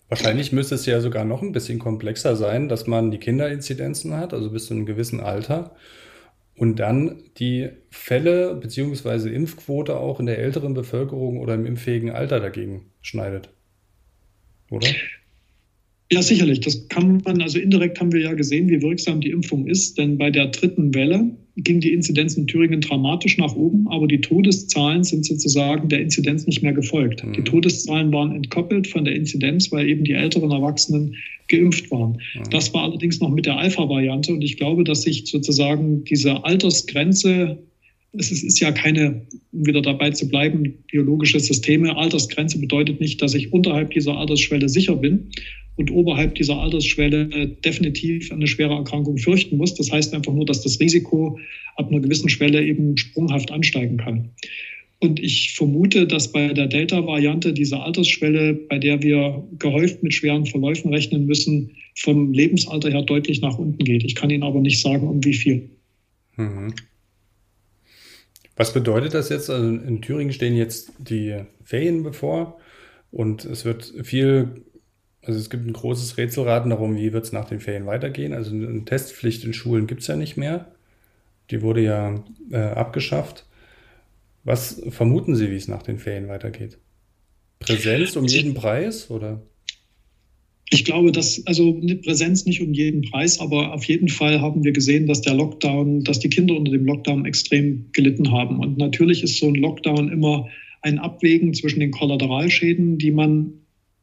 Wahrscheinlich 0.10 0.52
müsste 0.52 0.76
es 0.76 0.86
ja 0.86 1.02
sogar 1.02 1.26
noch 1.26 1.42
ein 1.42 1.54
bisschen 1.54 1.80
komplexer 1.80 2.36
sein, 2.36 2.70
dass 2.70 2.88
man 2.88 3.10
die 3.12 3.18
Kinderinzidenzen 3.18 4.16
hat, 4.16 4.34
also 4.34 4.52
bis 4.52 4.68
zu 4.68 4.74
einem 4.74 4.86
gewissen 4.86 5.20
Alter 5.20 5.76
und 6.56 6.80
dann 6.80 7.24
die 7.38 7.70
Fälle 7.90 8.56
bzw. 8.56 9.34
Impfquote 9.34 9.98
auch 9.98 10.20
in 10.20 10.26
der 10.26 10.40
älteren 10.40 10.74
Bevölkerung 10.74 11.40
oder 11.40 11.56
im 11.56 11.66
impffähigen 11.66 12.12
Alter 12.12 12.40
dagegen 12.40 12.92
schneidet. 13.02 13.50
Oder? 14.70 14.88
Ja, 16.12 16.22
sicherlich. 16.22 16.60
Das 16.60 16.88
kann 16.90 17.22
man, 17.26 17.42
also 17.42 17.58
indirekt 17.60 18.00
haben 18.00 18.12
wir 18.12 18.22
ja 18.22 18.34
gesehen, 18.34 18.70
wie 18.70 18.82
wirksam 18.82 19.22
die 19.22 19.32
Impfung 19.32 19.68
ist, 19.68 19.98
denn 19.98 20.18
bei 20.18 20.30
der 20.30 20.48
dritten 20.48 20.94
Welle 20.94 21.32
ging 21.56 21.80
die 21.80 21.94
Inzidenz 21.94 22.36
in 22.36 22.48
Thüringen 22.48 22.82
dramatisch 22.82 23.38
nach 23.38 23.56
oben, 23.56 23.88
aber 23.90 24.08
die 24.08 24.22
Todeszahlen 24.22 25.04
sind 25.04 25.26
sozusagen 25.26 25.88
der 25.88 26.02
Inzidenz 26.02 26.48
nicht 26.48 26.64
mehr 26.64 26.74
gefolgt. 26.74 27.24
Mhm. 27.24 27.34
Die 27.34 27.44
Todeszahlen 27.44 28.12
waren 28.12 28.36
entkoppelt 28.36 28.88
von 28.88 29.06
der 29.06 29.16
Inzidenz, 29.16 29.72
weil 29.72 29.88
eben 29.88 30.04
die 30.04 30.14
älteren 30.14 30.52
Erwachsenen 30.52 31.16
geimpft 31.48 31.92
waren. 31.92 32.14
Mhm. 32.14 32.50
Das 32.50 32.74
war 32.74 32.84
allerdings 32.84 33.20
noch 33.20 33.30
mit 33.30 33.46
der 33.46 33.58
Alpha-Variante 33.58 34.34
und 34.34 34.42
ich 34.42 34.58
glaube, 34.58 34.84
dass 34.84 35.04
sich 35.04 35.26
sozusagen 35.28 36.04
diese 36.06 36.44
Altersgrenze 36.44 37.60
es 38.16 38.32
ist 38.32 38.60
ja 38.60 38.72
keine, 38.72 39.26
um 39.52 39.66
wieder 39.66 39.82
dabei 39.82 40.12
zu 40.12 40.28
bleiben, 40.28 40.76
biologische 40.92 41.40
Systeme. 41.40 41.98
Altersgrenze 41.98 42.60
bedeutet 42.60 43.00
nicht, 43.00 43.22
dass 43.24 43.34
ich 43.34 43.52
unterhalb 43.52 43.90
dieser 43.90 44.18
Altersschwelle 44.18 44.70
sicher 44.70 44.96
bin, 44.96 45.32
und 45.76 45.92
oberhalb 45.92 46.36
dieser 46.36 46.60
Altersschwelle 46.60 47.48
definitiv 47.48 48.32
eine 48.32 48.48
schwere 48.48 48.76
Erkrankung 48.76 49.18
fürchten 49.18 49.58
muss. 49.58 49.74
Das 49.74 49.92
heißt 49.92 50.14
einfach 50.14 50.34
nur, 50.34 50.46
dass 50.46 50.62
das 50.62 50.80
Risiko 50.80 51.40
ab 51.76 51.90
einer 51.90 52.00
gewissen 52.00 52.30
Schwelle 52.30 52.64
eben 52.64 52.96
sprunghaft 52.98 53.52
ansteigen 53.52 53.98
kann. 53.98 54.30
Und 55.00 55.20
ich 55.20 55.54
vermute, 55.56 56.08
dass 56.08 56.32
bei 56.32 56.54
der 56.54 56.68
Delta-Variante 56.68 57.52
diese 57.52 57.80
Altersschwelle, 57.82 58.54
bei 58.54 58.80
der 58.80 59.02
wir 59.02 59.44
gehäuft 59.60 60.02
mit 60.02 60.14
schweren 60.14 60.46
Verläufen 60.46 60.94
rechnen 60.94 61.26
müssen, 61.26 61.72
vom 61.96 62.32
Lebensalter 62.32 62.90
her 62.90 63.02
deutlich 63.02 63.42
nach 63.42 63.58
unten 63.58 63.84
geht. 63.84 64.04
Ich 64.06 64.16
kann 64.16 64.30
Ihnen 64.30 64.44
aber 64.44 64.62
nicht 64.62 64.82
sagen, 64.82 65.08
um 65.08 65.24
wie 65.26 65.34
viel. 65.34 65.70
Mhm. 66.38 66.74
Was 68.56 68.74
bedeutet 68.74 69.14
das 69.14 69.30
jetzt? 69.30 69.50
Also 69.50 69.68
in 69.68 70.02
Thüringen 70.02 70.32
stehen 70.32 70.56
jetzt 70.56 70.94
die 71.00 71.36
Ferien 71.64 72.04
bevor 72.04 72.60
und 73.12 73.46
es 73.46 73.66
wird 73.66 73.94
viel 74.04 74.64
also 75.26 75.40
es 75.40 75.50
gibt 75.50 75.66
ein 75.66 75.74
großes 75.74 76.18
Rätselraten 76.18 76.70
darum, 76.70 76.98
wie 76.98 77.14
wird 77.14 77.24
es 77.26 77.32
nach 77.32 77.46
den 77.46 77.60
Ferien 77.60 77.86
weitergehen. 77.86 78.34
Also 78.34 78.52
eine 78.52 78.84
Testpflicht 78.86 79.44
in 79.46 79.54
Schulen 79.54 79.88
gibt 79.88 80.02
es 80.02 80.08
ja 80.08 80.16
nicht 80.16 80.36
mehr. 80.36 80.72
Die 81.50 81.62
wurde 81.62 81.82
ja 81.82 82.24
äh, 82.52 82.58
abgeschafft. 82.58 83.46
Was 84.44 84.82
vermuten 84.90 85.36
Sie, 85.36 85.50
wie 85.50 85.56
es 85.56 85.70
nach 85.70 85.84
den 85.84 85.98
Ferien 85.98 86.28
weitergeht? 86.28 86.78
Präsenz 87.60 88.18
um 88.18 88.26
jeden 88.26 88.54
Preis 88.54 89.10
oder? 89.10 89.42
Ich 90.70 90.84
glaube, 90.84 91.12
dass 91.12 91.46
also 91.46 91.80
eine 91.82 91.96
Präsenz 91.96 92.46
nicht 92.46 92.62
um 92.62 92.74
jeden 92.74 93.04
Preis, 93.04 93.40
aber 93.40 93.74
auf 93.74 93.86
jeden 93.86 94.10
Fall 94.10 94.42
haben 94.42 94.64
wir 94.64 94.72
gesehen, 94.72 95.08
dass 95.08 95.22
der 95.22 95.36
Lockdown, 95.36 96.04
dass 96.04 96.20
die 96.20 96.30
Kinder 96.30 96.56
unter 96.56 96.72
dem 96.72 96.86
Lockdown 96.86 97.26
extrem 97.26 97.86
gelitten 97.94 98.32
haben. 98.32 98.60
Und 98.60 98.78
natürlich 98.78 99.24
ist 99.24 99.38
so 99.38 99.48
ein 99.48 99.56
Lockdown 99.56 100.12
immer 100.12 100.50
ein 100.82 101.00
Abwägen 101.00 101.54
zwischen 101.54 101.80
den 101.80 101.92
Kollateralschäden, 101.92 102.98
die 102.98 103.12
man 103.12 103.54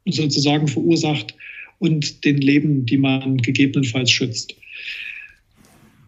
sozusagen 0.05 0.67
verursacht 0.67 1.35
und 1.79 2.25
den 2.25 2.37
Leben, 2.37 2.85
die 2.85 2.97
man 2.97 3.37
gegebenenfalls 3.37 4.11
schützt. 4.11 4.55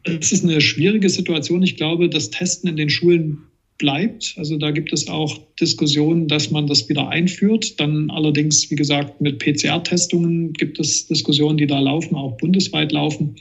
Es 0.03 0.31
ist 0.31 0.43
eine 0.43 0.61
schwierige 0.61 1.09
Situation. 1.09 1.63
Ich 1.63 1.77
glaube, 1.77 2.09
das 2.09 2.29
Testen 2.29 2.69
in 2.69 2.75
den 2.75 2.89
Schulen 2.89 3.43
bleibt. 3.77 4.35
Also 4.37 4.57
da 4.57 4.71
gibt 4.71 4.93
es 4.93 5.07
auch 5.07 5.39
Diskussionen, 5.59 6.27
dass 6.27 6.51
man 6.51 6.67
das 6.67 6.89
wieder 6.89 7.09
einführt. 7.09 7.79
Dann 7.79 8.09
allerdings, 8.11 8.69
wie 8.69 8.75
gesagt, 8.75 9.19
mit 9.21 9.39
PCR-Testungen 9.39 10.53
gibt 10.53 10.79
es 10.79 11.07
Diskussionen, 11.07 11.57
die 11.57 11.67
da 11.67 11.79
laufen, 11.79 12.15
auch 12.15 12.37
bundesweit 12.37 12.91
laufen. 12.91 13.35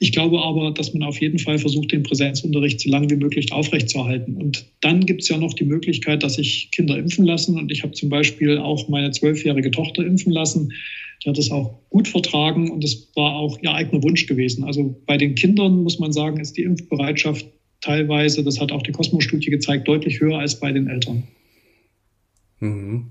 Ich 0.00 0.12
glaube 0.12 0.40
aber, 0.40 0.70
dass 0.70 0.94
man 0.94 1.02
auf 1.02 1.20
jeden 1.20 1.40
Fall 1.40 1.58
versucht, 1.58 1.90
den 1.90 2.04
Präsenzunterricht 2.04 2.80
so 2.80 2.88
lange 2.88 3.10
wie 3.10 3.16
möglich 3.16 3.52
aufrechtzuerhalten. 3.52 4.36
Und 4.36 4.64
dann 4.80 5.06
gibt 5.06 5.22
es 5.22 5.28
ja 5.28 5.38
noch 5.38 5.54
die 5.54 5.64
Möglichkeit, 5.64 6.22
dass 6.22 6.34
sich 6.34 6.70
Kinder 6.70 6.96
impfen 6.96 7.24
lassen. 7.24 7.58
Und 7.58 7.72
ich 7.72 7.82
habe 7.82 7.92
zum 7.94 8.08
Beispiel 8.08 8.58
auch 8.58 8.88
meine 8.88 9.10
zwölfjährige 9.10 9.72
Tochter 9.72 10.06
impfen 10.06 10.32
lassen. 10.32 10.72
Die 11.24 11.28
hat 11.28 11.38
es 11.38 11.50
auch 11.50 11.80
gut 11.90 12.06
vertragen 12.06 12.70
und 12.70 12.84
es 12.84 13.10
war 13.16 13.34
auch 13.34 13.58
ihr 13.60 13.74
eigener 13.74 14.02
Wunsch 14.04 14.26
gewesen. 14.26 14.62
Also 14.62 14.94
bei 15.04 15.16
den 15.16 15.34
Kindern 15.34 15.82
muss 15.82 15.98
man 15.98 16.12
sagen, 16.12 16.38
ist 16.38 16.56
die 16.56 16.62
Impfbereitschaft 16.62 17.44
teilweise, 17.80 18.44
das 18.44 18.60
hat 18.60 18.70
auch 18.70 18.82
die 18.82 18.92
Kosmos-Studie 18.92 19.50
gezeigt, 19.50 19.88
deutlich 19.88 20.20
höher 20.20 20.38
als 20.38 20.60
bei 20.60 20.70
den 20.70 20.86
Eltern. 20.86 21.24
Mhm. 22.60 23.10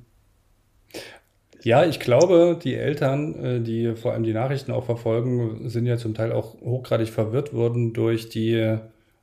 Ja, 1.68 1.84
ich 1.84 2.00
glaube, 2.00 2.58
die 2.64 2.76
Eltern, 2.76 3.36
äh, 3.44 3.62
die 3.62 3.94
vor 3.98 4.14
allem 4.14 4.24
die 4.24 4.32
Nachrichten 4.32 4.72
auch 4.72 4.86
verfolgen, 4.86 5.68
sind 5.70 5.86
ja 5.86 5.98
zum 5.98 6.14
Teil 6.14 6.32
auch 6.32 6.62
hochgradig 6.62 7.10
verwirrt 7.10 7.54
worden 7.54 7.92
durch 7.92 8.30
die 8.30 8.78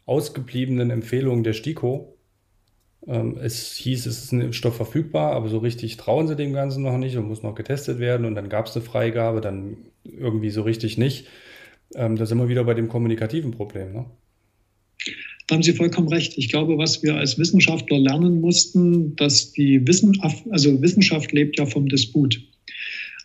ausgebliebenen 0.05 0.91
Empfehlungen 0.91 1.43
der 1.43 1.55
STIKO. 1.55 2.19
Ähm, 3.07 3.39
es 3.41 3.73
hieß, 3.77 4.05
es 4.05 4.25
ist 4.25 4.33
ein 4.33 4.43
Impfstoff 4.43 4.77
verfügbar, 4.77 5.33
aber 5.33 5.49
so 5.49 5.57
richtig 5.57 5.97
trauen 5.97 6.29
sie 6.29 6.37
dem 6.37 6.53
Ganzen 6.53 6.83
noch 6.83 6.99
nicht 6.99 7.17
und 7.17 7.29
muss 7.29 7.43
noch 7.43 7.55
getestet 7.55 7.99
werden. 7.99 8.27
Und 8.27 8.35
dann 8.35 8.51
gab 8.51 8.67
es 8.67 8.77
eine 8.77 8.85
Freigabe, 8.85 9.41
dann 9.41 9.79
irgendwie 10.05 10.51
so 10.51 10.63
richtig 10.63 10.99
nicht. 10.99 11.29
Ähm, 11.95 12.17
da 12.17 12.27
sind 12.27 12.37
wir 12.39 12.49
wieder 12.49 12.65
bei 12.65 12.75
dem 12.75 12.89
kommunikativen 12.91 13.53
Problem. 13.53 13.95
Ne? 13.95 14.07
Da 15.47 15.57
haben 15.57 15.63
Sie 15.63 15.73
vollkommen 15.73 16.09
recht. 16.09 16.39
Ich 16.39 16.49
glaube, 16.49 16.79
was 16.79 17.03
wir 17.03 17.17
als 17.17 17.39
Wissenschaftler 17.39 17.99
lernen 17.99 18.41
mussten, 18.41 19.15
dass 19.17 19.53
die 19.53 19.87
Wissenschaft, 19.87 20.45
also 20.51 20.81
Wissenschaft 20.81 21.33
lebt 21.33 21.59
ja 21.59 21.67
vom 21.67 21.89
Disput. 21.89 22.41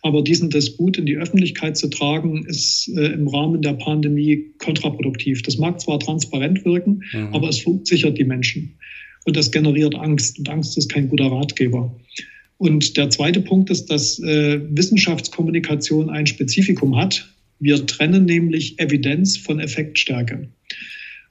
Aber 0.02 0.22
diesen 0.22 0.50
Disput 0.50 0.98
in 0.98 1.06
die 1.06 1.16
Öffentlichkeit 1.16 1.76
zu 1.76 1.88
tragen, 1.88 2.44
ist 2.46 2.88
äh, 2.96 3.12
im 3.12 3.28
Rahmen 3.28 3.62
der 3.62 3.74
Pandemie 3.74 4.52
kontraproduktiv. 4.58 5.42
Das 5.42 5.58
mag 5.58 5.80
zwar 5.80 5.98
transparent 5.98 6.64
wirken, 6.64 7.02
mhm. 7.12 7.34
aber 7.34 7.48
es 7.48 7.60
verunsichert 7.60 8.18
die 8.18 8.24
Menschen. 8.24 8.76
Und 9.24 9.36
das 9.36 9.50
generiert 9.50 9.94
Angst. 9.94 10.38
Und 10.38 10.48
Angst 10.48 10.78
ist 10.78 10.90
kein 10.90 11.08
guter 11.08 11.26
Ratgeber. 11.26 11.94
Und 12.56 12.96
der 12.96 13.10
zweite 13.10 13.40
Punkt 13.40 13.70
ist, 13.70 13.86
dass 13.86 14.18
äh, 14.18 14.60
Wissenschaftskommunikation 14.70 16.10
ein 16.10 16.26
Spezifikum 16.26 16.96
hat. 16.96 17.30
Wir 17.58 17.86
trennen 17.86 18.24
nämlich 18.24 18.78
Evidenz 18.78 19.36
von 19.36 19.60
Effektstärke. 19.60 20.48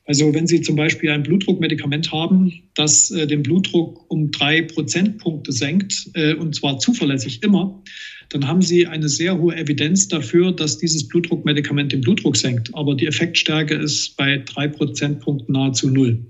Also 0.10 0.34
wenn 0.34 0.48
Sie 0.48 0.62
zum 0.62 0.76
Beispiel 0.76 1.12
ein 1.12 1.22
Blutdruckmedikament 1.22 2.12
haben, 2.12 2.52
das 2.74 3.12
äh, 3.12 3.28
den 3.28 3.44
Blutdruck 3.44 4.10
um 4.10 4.32
drei 4.32 4.64
Prozentpunkte 4.64 5.52
senkt, 5.52 6.10
äh, 6.16 6.34
und 6.34 6.56
zwar 6.56 6.80
zuverlässig 6.80 7.44
immer, 7.44 7.84
dann 8.30 8.48
haben 8.48 8.64
Sie 8.64 8.88
eine 8.88 9.08
sehr 9.08 9.38
hohe 9.38 9.56
Evidenz 9.56 10.08
dafür, 10.08 10.52
dass 10.52 10.80
dieses 10.80 11.08
Blutdruckmedikament 11.08 11.92
den 11.92 12.02
Blutdruck 12.02 12.38
senkt. 12.38 12.74
Aber 12.74 12.96
die 12.96 13.06
Effektstärke 13.06 13.76
ist 13.76 14.18
bei 14.18 14.40
drei 14.40 14.68
Prozentpunkten 14.68 15.54
nahezu 15.54 15.92
null. 15.92 16.26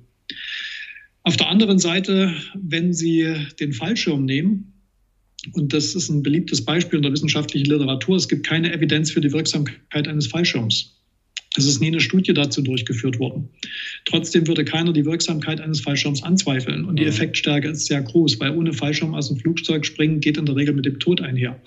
Auf 1.23 1.37
der 1.37 1.47
anderen 1.47 1.79
Seite, 1.79 2.33
wenn 2.55 2.91
Sie 2.91 3.33
den 3.61 3.71
Fallschirm 3.71 4.25
nehmen, 4.25 4.73
und 5.53 5.71
das 5.71 5.95
ist 5.95 6.09
ein 6.09 6.21
beliebtes 6.21 6.65
Beispiel 6.65 6.97
in 6.97 7.03
der 7.03 7.13
wissenschaftlichen 7.13 7.67
Literatur, 7.67 8.17
es 8.17 8.27
gibt 8.27 8.45
keine 8.45 8.73
Evidenz 8.73 9.09
für 9.09 9.21
die 9.21 9.31
Wirksamkeit 9.31 10.05
eines 10.05 10.27
Fallschirms. 10.27 10.98
Es 11.57 11.65
ist 11.65 11.81
nie 11.81 11.87
eine 11.87 11.99
Studie 11.99 12.33
dazu 12.33 12.61
durchgeführt 12.61 13.19
worden. 13.19 13.49
Trotzdem 14.05 14.47
würde 14.47 14.63
keiner 14.63 14.93
die 14.93 15.05
Wirksamkeit 15.05 15.59
eines 15.59 15.81
Fallschirms 15.81 16.21
anzweifeln. 16.21 16.85
Und 16.85 16.97
die 16.97 17.03
mhm. 17.03 17.09
Effektstärke 17.09 17.69
ist 17.69 17.87
sehr 17.87 18.01
groß, 18.01 18.39
weil 18.39 18.51
ohne 18.51 18.71
Fallschirm 18.73 19.15
aus 19.15 19.29
dem 19.29 19.37
Flugzeug 19.37 19.85
springen 19.85 20.19
geht 20.19 20.37
in 20.37 20.45
der 20.45 20.55
Regel 20.55 20.75
mit 20.75 20.85
dem 20.85 20.99
Tod 20.99 21.21
einher. 21.21 21.59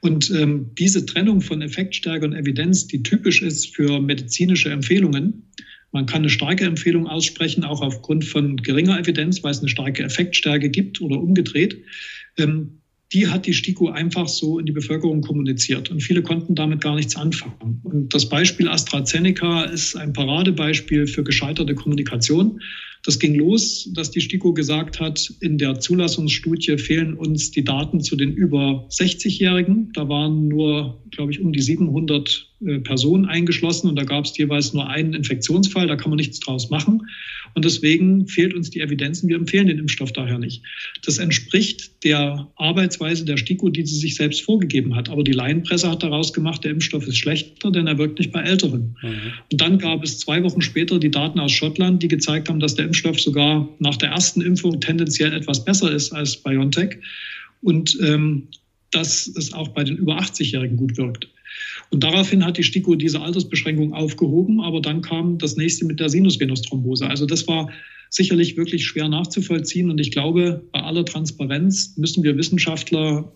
Und 0.00 0.30
ähm, 0.30 0.70
diese 0.78 1.04
Trennung 1.04 1.42
von 1.42 1.60
Effektstärke 1.60 2.24
und 2.24 2.32
Evidenz, 2.32 2.86
die 2.86 3.02
typisch 3.02 3.42
ist 3.42 3.74
für 3.74 4.00
medizinische 4.00 4.70
Empfehlungen, 4.70 5.44
man 5.92 6.06
kann 6.06 6.22
eine 6.22 6.30
starke 6.30 6.64
Empfehlung 6.64 7.06
aussprechen, 7.06 7.64
auch 7.64 7.82
aufgrund 7.82 8.24
von 8.24 8.56
geringer 8.56 8.98
Evidenz, 8.98 9.42
weil 9.42 9.50
es 9.50 9.58
eine 9.58 9.68
starke 9.68 10.04
Effektstärke 10.04 10.70
gibt 10.70 11.00
oder 11.00 11.20
umgedreht. 11.20 11.82
Ähm, 12.38 12.79
die 13.12 13.26
hat 13.26 13.46
die 13.46 13.54
STIKO 13.54 13.88
einfach 13.88 14.28
so 14.28 14.58
in 14.58 14.66
die 14.66 14.72
Bevölkerung 14.72 15.20
kommuniziert 15.20 15.90
und 15.90 16.00
viele 16.00 16.22
konnten 16.22 16.54
damit 16.54 16.80
gar 16.80 16.94
nichts 16.94 17.16
anfangen. 17.16 17.80
Und 17.82 18.14
das 18.14 18.28
Beispiel 18.28 18.68
AstraZeneca 18.68 19.64
ist 19.64 19.96
ein 19.96 20.12
Paradebeispiel 20.12 21.06
für 21.06 21.24
gescheiterte 21.24 21.74
Kommunikation. 21.74 22.60
Das 23.02 23.18
ging 23.18 23.34
los, 23.34 23.90
dass 23.94 24.10
die 24.10 24.20
STIKO 24.20 24.52
gesagt 24.52 25.00
hat, 25.00 25.32
in 25.40 25.58
der 25.58 25.80
Zulassungsstudie 25.80 26.76
fehlen 26.76 27.14
uns 27.14 27.50
die 27.50 27.64
Daten 27.64 28.00
zu 28.00 28.14
den 28.14 28.32
über 28.32 28.86
60-Jährigen. 28.90 29.90
Da 29.94 30.08
waren 30.08 30.48
nur, 30.48 31.02
glaube 31.10 31.32
ich, 31.32 31.40
um 31.40 31.52
die 31.52 31.62
700 31.62 32.28
äh, 32.28 32.49
Personen 32.84 33.24
eingeschlossen 33.24 33.88
und 33.88 33.96
da 33.96 34.04
gab 34.04 34.26
es 34.26 34.36
jeweils 34.36 34.74
nur 34.74 34.88
einen 34.88 35.14
Infektionsfall. 35.14 35.86
Da 35.86 35.96
kann 35.96 36.10
man 36.10 36.18
nichts 36.18 36.40
draus 36.40 36.68
machen. 36.68 37.08
Und 37.54 37.64
deswegen 37.64 38.28
fehlt 38.28 38.54
uns 38.54 38.70
die 38.70 38.80
Evidenz 38.80 39.22
und 39.22 39.28
wir 39.28 39.36
empfehlen 39.36 39.66
den 39.66 39.78
Impfstoff 39.78 40.12
daher 40.12 40.38
nicht. 40.38 40.62
Das 41.04 41.18
entspricht 41.18 42.04
der 42.04 42.48
Arbeitsweise 42.56 43.24
der 43.24 43.38
STIKO, 43.38 43.70
die 43.70 43.84
sie 43.84 43.96
sich 43.96 44.14
selbst 44.14 44.42
vorgegeben 44.42 44.94
hat. 44.94 45.08
Aber 45.08 45.24
die 45.24 45.32
Laienpresse 45.32 45.90
hat 45.90 46.02
daraus 46.02 46.32
gemacht, 46.32 46.62
der 46.62 46.72
Impfstoff 46.72 47.06
ist 47.06 47.16
schlechter, 47.16 47.70
denn 47.70 47.86
er 47.86 47.98
wirkt 47.98 48.18
nicht 48.18 48.30
bei 48.30 48.42
Älteren. 48.42 48.96
Mhm. 49.02 49.32
Und 49.50 49.60
dann 49.60 49.78
gab 49.78 50.04
es 50.04 50.18
zwei 50.18 50.42
Wochen 50.44 50.60
später 50.60 50.98
die 50.98 51.10
Daten 51.10 51.40
aus 51.40 51.52
Schottland, 51.52 52.02
die 52.02 52.08
gezeigt 52.08 52.48
haben, 52.48 52.60
dass 52.60 52.74
der 52.74 52.84
Impfstoff 52.84 53.18
sogar 53.18 53.68
nach 53.78 53.96
der 53.96 54.10
ersten 54.10 54.42
Impfung 54.42 54.80
tendenziell 54.80 55.32
etwas 55.32 55.64
besser 55.64 55.90
ist 55.90 56.12
als 56.12 56.36
BioNTech. 56.36 56.98
Und 57.62 57.98
ähm, 58.02 58.48
dass 58.90 59.26
es 59.28 59.52
auch 59.52 59.68
bei 59.68 59.84
den 59.84 59.96
über 59.96 60.18
80-Jährigen 60.18 60.76
gut 60.76 60.96
wirkt. 60.96 61.28
Und 61.90 62.04
daraufhin 62.04 62.44
hat 62.44 62.56
die 62.56 62.62
STIKO 62.62 62.94
diese 62.94 63.20
Altersbeschränkung 63.20 63.92
aufgehoben, 63.92 64.60
aber 64.60 64.80
dann 64.80 65.02
kam 65.02 65.38
das 65.38 65.56
nächste 65.56 65.84
mit 65.84 65.98
der 65.98 66.08
Sinusvenusthrombose. 66.08 67.06
Also 67.06 67.26
das 67.26 67.46
war 67.48 67.70
sicherlich 68.10 68.56
wirklich 68.56 68.86
schwer 68.86 69.08
nachzuvollziehen. 69.08 69.90
Und 69.90 69.98
ich 69.98 70.10
glaube, 70.10 70.64
bei 70.72 70.80
aller 70.80 71.04
Transparenz 71.04 71.96
müssen 71.96 72.22
wir 72.22 72.36
Wissenschaftler 72.36 73.32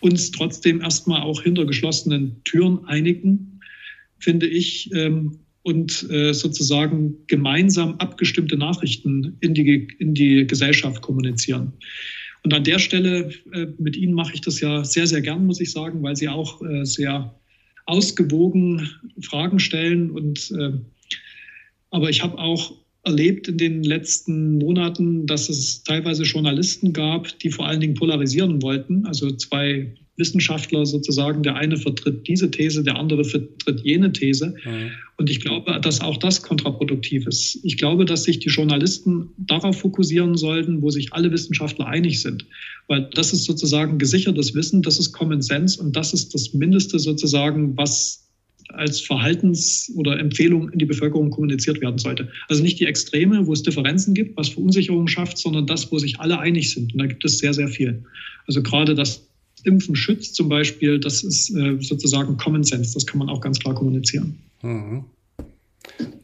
uns 0.00 0.32
trotzdem 0.32 0.80
erstmal 0.80 1.22
auch 1.22 1.42
hinter 1.42 1.64
geschlossenen 1.64 2.42
Türen 2.44 2.84
einigen, 2.86 3.60
finde 4.18 4.46
ich, 4.46 4.90
ähm, 4.92 5.38
und 5.62 6.08
äh, 6.10 6.32
sozusagen 6.32 7.16
gemeinsam 7.26 7.96
abgestimmte 7.98 8.56
Nachrichten 8.56 9.36
in 9.40 9.52
die, 9.52 9.88
in 9.98 10.14
die 10.14 10.46
Gesellschaft 10.46 11.02
kommunizieren. 11.02 11.72
Und 12.44 12.54
an 12.54 12.62
der 12.62 12.78
Stelle, 12.78 13.32
äh, 13.52 13.66
mit 13.76 13.96
Ihnen 13.96 14.12
mache 14.12 14.34
ich 14.34 14.40
das 14.40 14.60
ja 14.60 14.84
sehr, 14.84 15.08
sehr 15.08 15.22
gern, 15.22 15.44
muss 15.44 15.60
ich 15.60 15.72
sagen, 15.72 16.00
weil 16.04 16.14
Sie 16.14 16.28
auch 16.28 16.62
äh, 16.62 16.84
sehr 16.84 17.34
ausgewogen 17.86 18.88
Fragen 19.20 19.58
stellen. 19.58 20.10
Und, 20.10 20.50
äh, 20.52 20.72
aber 21.90 22.10
ich 22.10 22.22
habe 22.22 22.38
auch 22.38 22.74
erlebt 23.04 23.48
in 23.48 23.56
den 23.56 23.84
letzten 23.84 24.58
Monaten, 24.58 25.26
dass 25.26 25.48
es 25.48 25.84
teilweise 25.84 26.24
Journalisten 26.24 26.92
gab, 26.92 27.38
die 27.38 27.50
vor 27.50 27.66
allen 27.66 27.80
Dingen 27.80 27.94
polarisieren 27.94 28.60
wollten. 28.62 29.06
Also 29.06 29.30
zwei 29.30 29.94
Wissenschaftler 30.16 30.86
sozusagen. 30.86 31.42
Der 31.42 31.56
eine 31.56 31.76
vertritt 31.76 32.26
diese 32.26 32.50
These, 32.50 32.82
der 32.82 32.96
andere 32.96 33.24
vertritt 33.24 33.80
jene 33.84 34.12
These. 34.12 34.54
Mhm. 34.64 34.90
Und 35.16 35.30
ich 35.30 35.40
glaube, 35.40 35.80
dass 35.80 36.00
auch 36.00 36.16
das 36.16 36.42
kontraproduktiv 36.42 37.26
ist. 37.26 37.58
Ich 37.62 37.78
glaube, 37.78 38.04
dass 38.04 38.24
sich 38.24 38.38
die 38.38 38.48
Journalisten 38.48 39.30
darauf 39.38 39.80
fokussieren 39.80 40.36
sollten, 40.36 40.82
wo 40.82 40.90
sich 40.90 41.12
alle 41.12 41.30
Wissenschaftler 41.32 41.86
einig 41.86 42.20
sind. 42.20 42.46
Weil 42.88 43.08
das 43.14 43.32
ist 43.32 43.44
sozusagen 43.44 43.98
gesichertes 43.98 44.54
Wissen, 44.54 44.82
das 44.82 44.98
ist 44.98 45.12
Common 45.12 45.42
Sense 45.42 45.80
und 45.82 45.96
das 45.96 46.12
ist 46.12 46.34
das 46.34 46.52
Mindeste 46.54 46.98
sozusagen, 46.98 47.76
was 47.76 48.22
als 48.68 49.00
Verhaltens- 49.00 49.92
oder 49.94 50.18
Empfehlung 50.18 50.70
in 50.70 50.78
die 50.78 50.86
Bevölkerung 50.86 51.30
kommuniziert 51.30 51.80
werden 51.80 51.98
sollte. 51.98 52.28
Also 52.48 52.62
nicht 52.62 52.80
die 52.80 52.86
Extreme, 52.86 53.46
wo 53.46 53.52
es 53.52 53.62
Differenzen 53.62 54.14
gibt, 54.14 54.36
was 54.36 54.48
Verunsicherung 54.50 55.06
schafft, 55.08 55.38
sondern 55.38 55.66
das, 55.66 55.90
wo 55.92 55.98
sich 55.98 56.18
alle 56.20 56.38
einig 56.38 56.72
sind. 56.72 56.92
Und 56.92 56.98
da 56.98 57.06
gibt 57.06 57.24
es 57.24 57.38
sehr, 57.38 57.54
sehr 57.54 57.68
viel. 57.68 58.04
Also 58.46 58.62
gerade 58.62 58.94
das 58.94 59.26
Impfen 59.66 59.96
schützt 59.96 60.34
zum 60.34 60.48
Beispiel, 60.48 60.98
das 60.98 61.22
ist 61.22 61.50
äh, 61.50 61.76
sozusagen 61.80 62.36
Common 62.36 62.64
Sense. 62.64 62.94
Das 62.94 63.06
kann 63.06 63.18
man 63.18 63.28
auch 63.28 63.40
ganz 63.40 63.58
klar 63.58 63.74
kommunizieren. 63.74 64.38
Mhm. 64.62 65.04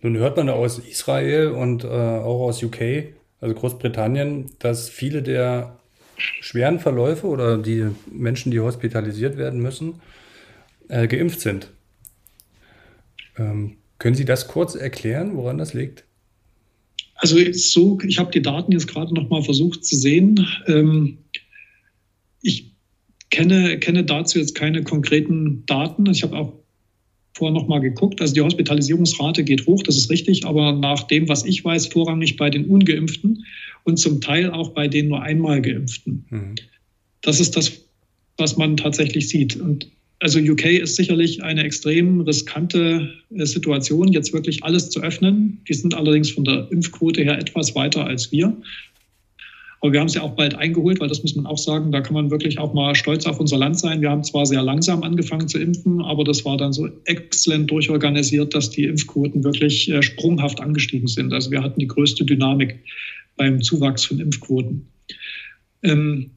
Nun 0.01 0.17
hört 0.17 0.37
man 0.37 0.49
aus 0.49 0.79
Israel 0.79 1.49
und 1.49 1.85
äh, 1.85 1.87
auch 1.87 2.49
aus 2.49 2.63
UK, 2.63 3.15
also 3.41 3.55
Großbritannien, 3.55 4.47
dass 4.59 4.89
viele 4.89 5.23
der 5.23 5.79
schweren 6.17 6.79
Verläufe 6.79 7.27
oder 7.27 7.59
die 7.59 7.87
Menschen, 8.11 8.51
die 8.51 8.61
hospitalisiert 8.61 9.37
werden 9.37 9.61
müssen, 9.61 9.95
äh, 10.89 11.07
geimpft 11.07 11.41
sind. 11.41 11.69
Ähm, 13.39 13.77
können 13.99 14.15
Sie 14.15 14.25
das 14.25 14.49
kurz 14.49 14.75
erklären, 14.75 15.37
woran 15.37 15.59
das 15.59 15.75
liegt? 15.75 16.05
Also 17.15 17.39
so, 17.53 17.99
ich 18.05 18.19
habe 18.19 18.33
die 18.33 18.43
Daten 18.43 18.73
jetzt 18.73 18.89
gerade 18.89 19.15
noch 19.15 19.31
mal 19.31 19.43
versucht 19.43 19.85
zu 19.85 19.95
sehen. 19.95 20.45
Ähm, 20.67 21.19
kenne, 23.33 23.79
kenne 23.79 24.05
dazu 24.05 24.39
jetzt 24.39 24.55
keine 24.55 24.85
konkreten 24.85 25.65
Daten. 25.67 26.07
Ich 26.07 26.23
habe 26.23 26.37
auch 26.37 26.53
vorher 27.35 27.59
noch 27.59 27.67
mal 27.67 27.81
geguckt. 27.81 28.21
Also 28.21 28.35
die 28.35 28.43
Hospitalisierungsrate 28.43 29.43
geht 29.43 29.67
hoch, 29.67 29.83
das 29.83 29.97
ist 29.97 30.11
richtig, 30.11 30.45
aber 30.47 30.73
nach 30.73 31.05
dem, 31.05 31.29
was 31.29 31.45
ich 31.45 31.65
weiß, 31.65 31.87
vorrangig 31.87 32.37
bei 32.37 32.51
den 32.51 32.67
Ungeimpften 32.67 33.45
und 33.85 33.97
zum 33.99 34.21
Teil 34.21 34.51
auch 34.51 34.69
bei 34.71 34.87
den 34.87 35.09
nur 35.09 35.23
einmal 35.23 35.61
Geimpften. 35.63 36.25
Mhm. 36.31 36.55
Das 37.23 37.41
ist 37.41 37.57
das, 37.57 37.73
was 38.37 38.57
man 38.57 38.77
tatsächlich 38.77 39.29
sieht. 39.29 39.57
Und 39.57 39.89
also 40.21 40.39
UK 40.39 40.67
ist 40.67 40.97
sicherlich 40.97 41.43
eine 41.43 41.65
extrem 41.65 42.21
riskante 42.21 43.13
äh, 43.35 43.47
Situation, 43.47 44.13
jetzt 44.13 44.33
wirklich 44.33 44.63
alles 44.63 44.91
zu 44.91 45.01
öffnen. 45.01 45.61
Die 45.69 45.75
sind 45.75 45.95
allerdings 45.95 46.31
von 46.31 46.45
der 46.45 46.69
Impfquote 46.71 47.23
her 47.23 47.39
etwas 47.39 47.75
weiter 47.75 48.05
als 48.05 48.31
wir. 48.31 48.57
Aber 49.83 49.93
wir 49.93 49.99
haben 49.99 50.07
es 50.07 50.15
ja 50.15 50.23
auch 50.23 50.37
bald 50.37 50.55
eingeholt, 50.55 51.01
weil 51.01 51.09
das 51.09 51.23
muss 51.25 51.35
man 51.35 51.45
auch 51.45 51.59
sagen, 51.59 51.91
da 51.91 52.01
kann 52.01 52.15
man 52.15 52.31
wirklich 52.31 52.57
auch 52.61 52.73
mal 52.73 52.95
stolz 52.95 53.27
auf 53.27 53.41
unser 53.41 53.59
Land 53.59 53.81
sein. 53.81 54.01
Wir 54.01 54.11
haben 54.11 54.23
zwar 54.23 54.47
sehr 54.47 54.63
langsam 54.63 55.03
angefangen 55.03 55.49
zu 55.49 55.59
impfen, 55.59 56.01
aber 56.01 56.23
das 56.23 56.45
war 56.45 56.57
dann 56.57 56.73
so 56.73 56.89
exzellent 57.07 57.69
durchorganisiert, 57.69 58.55
dass 58.55 58.71
die 58.71 58.85
Impfquoten 58.85 59.43
wirklich 59.43 59.91
äh, 59.91 60.01
sprunghaft 60.01 60.61
angestiegen 60.61 61.09
sind. 61.09 61.33
Also 61.33 61.51
wir 61.51 61.65
hatten 61.65 61.81
die 61.81 61.89
größte 61.89 62.25
Dynamik 62.25 62.79
beim 63.37 63.61
Zuwachs 63.61 64.05
von 64.05 64.21
Impfquoten. 64.21 64.87
Ähm, 65.83 66.31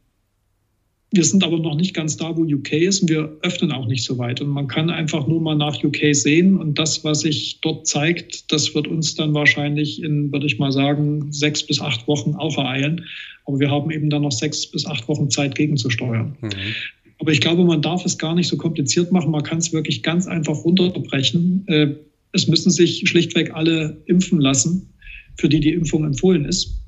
wir 1.15 1.23
sind 1.23 1.43
aber 1.43 1.59
noch 1.59 1.75
nicht 1.75 1.93
ganz 1.93 2.17
da, 2.17 2.35
wo 2.35 2.43
UK 2.43 2.73
ist 2.73 3.01
und 3.01 3.09
wir 3.09 3.37
öffnen 3.41 3.71
auch 3.71 3.87
nicht 3.87 4.03
so 4.03 4.17
weit. 4.17 4.41
Und 4.41 4.49
man 4.49 4.67
kann 4.67 4.89
einfach 4.89 5.27
nur 5.27 5.41
mal 5.41 5.55
nach 5.55 5.83
UK 5.83 6.13
sehen 6.13 6.57
und 6.57 6.77
das, 6.77 7.03
was 7.03 7.21
sich 7.21 7.59
dort 7.61 7.87
zeigt, 7.87 8.51
das 8.51 8.75
wird 8.75 8.87
uns 8.87 9.15
dann 9.15 9.33
wahrscheinlich 9.33 10.01
in, 10.03 10.31
würde 10.31 10.45
ich 10.45 10.59
mal 10.59 10.71
sagen, 10.71 11.31
sechs 11.31 11.65
bis 11.65 11.79
acht 11.79 12.07
Wochen 12.07 12.35
auch 12.35 12.57
ereilen. 12.57 13.05
Aber 13.45 13.59
wir 13.59 13.71
haben 13.71 13.91
eben 13.91 14.09
dann 14.09 14.23
noch 14.23 14.31
sechs 14.31 14.69
bis 14.69 14.85
acht 14.85 15.07
Wochen 15.07 15.29
Zeit 15.29 15.55
gegenzusteuern. 15.55 16.35
Mhm. 16.41 16.49
Aber 17.19 17.31
ich 17.31 17.41
glaube, 17.41 17.63
man 17.63 17.81
darf 17.81 18.05
es 18.05 18.17
gar 18.17 18.35
nicht 18.35 18.47
so 18.47 18.57
kompliziert 18.57 19.11
machen. 19.11 19.31
Man 19.31 19.43
kann 19.43 19.59
es 19.59 19.71
wirklich 19.71 20.03
ganz 20.03 20.27
einfach 20.27 20.63
runterbrechen. 20.63 21.63
Äh, 21.67 21.95
es 22.33 22.47
müssen 22.47 22.71
sich 22.71 23.03
schlichtweg 23.07 23.53
alle 23.53 24.01
impfen 24.05 24.41
lassen, 24.41 24.93
für 25.37 25.47
die 25.47 25.61
die 25.61 25.73
Impfung 25.73 26.03
empfohlen 26.03 26.45
ist. 26.45 26.84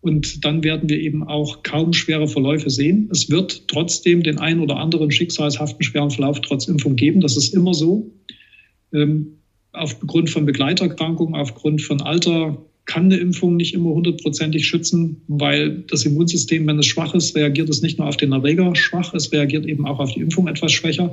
Und 0.00 0.44
dann 0.44 0.64
werden 0.64 0.88
wir 0.88 0.98
eben 0.98 1.22
auch 1.22 1.62
kaum 1.62 1.92
schwere 1.92 2.26
Verläufe 2.26 2.70
sehen. 2.70 3.08
Es 3.12 3.28
wird 3.30 3.68
trotzdem 3.68 4.22
den 4.22 4.38
einen 4.38 4.60
oder 4.60 4.76
anderen 4.76 5.10
schicksalshaften 5.10 5.82
schweren 5.82 6.10
Verlauf 6.10 6.40
trotz 6.40 6.68
Impfung 6.68 6.96
geben. 6.96 7.20
Das 7.20 7.36
ist 7.36 7.54
immer 7.54 7.74
so. 7.74 8.10
Ähm, 8.94 9.38
aufgrund 9.72 10.30
von 10.30 10.46
Begleiterkrankungen, 10.46 11.34
aufgrund 11.34 11.82
von 11.82 12.00
Alter 12.00 12.64
kann 12.86 13.04
eine 13.04 13.18
Impfung 13.18 13.56
nicht 13.56 13.74
immer 13.74 13.90
hundertprozentig 13.90 14.66
schützen, 14.66 15.22
weil 15.28 15.84
das 15.88 16.04
Immunsystem, 16.04 16.66
wenn 16.66 16.78
es 16.78 16.86
schwach 16.86 17.14
ist, 17.14 17.36
reagiert 17.36 17.68
es 17.68 17.82
nicht 17.82 17.98
nur 17.98 18.08
auf 18.08 18.16
den 18.16 18.32
Erreger 18.32 18.74
schwach, 18.74 19.14
es 19.14 19.30
reagiert 19.30 19.66
eben 19.66 19.86
auch 19.86 20.00
auf 20.00 20.12
die 20.12 20.20
Impfung 20.20 20.48
etwas 20.48 20.72
schwächer. 20.72 21.12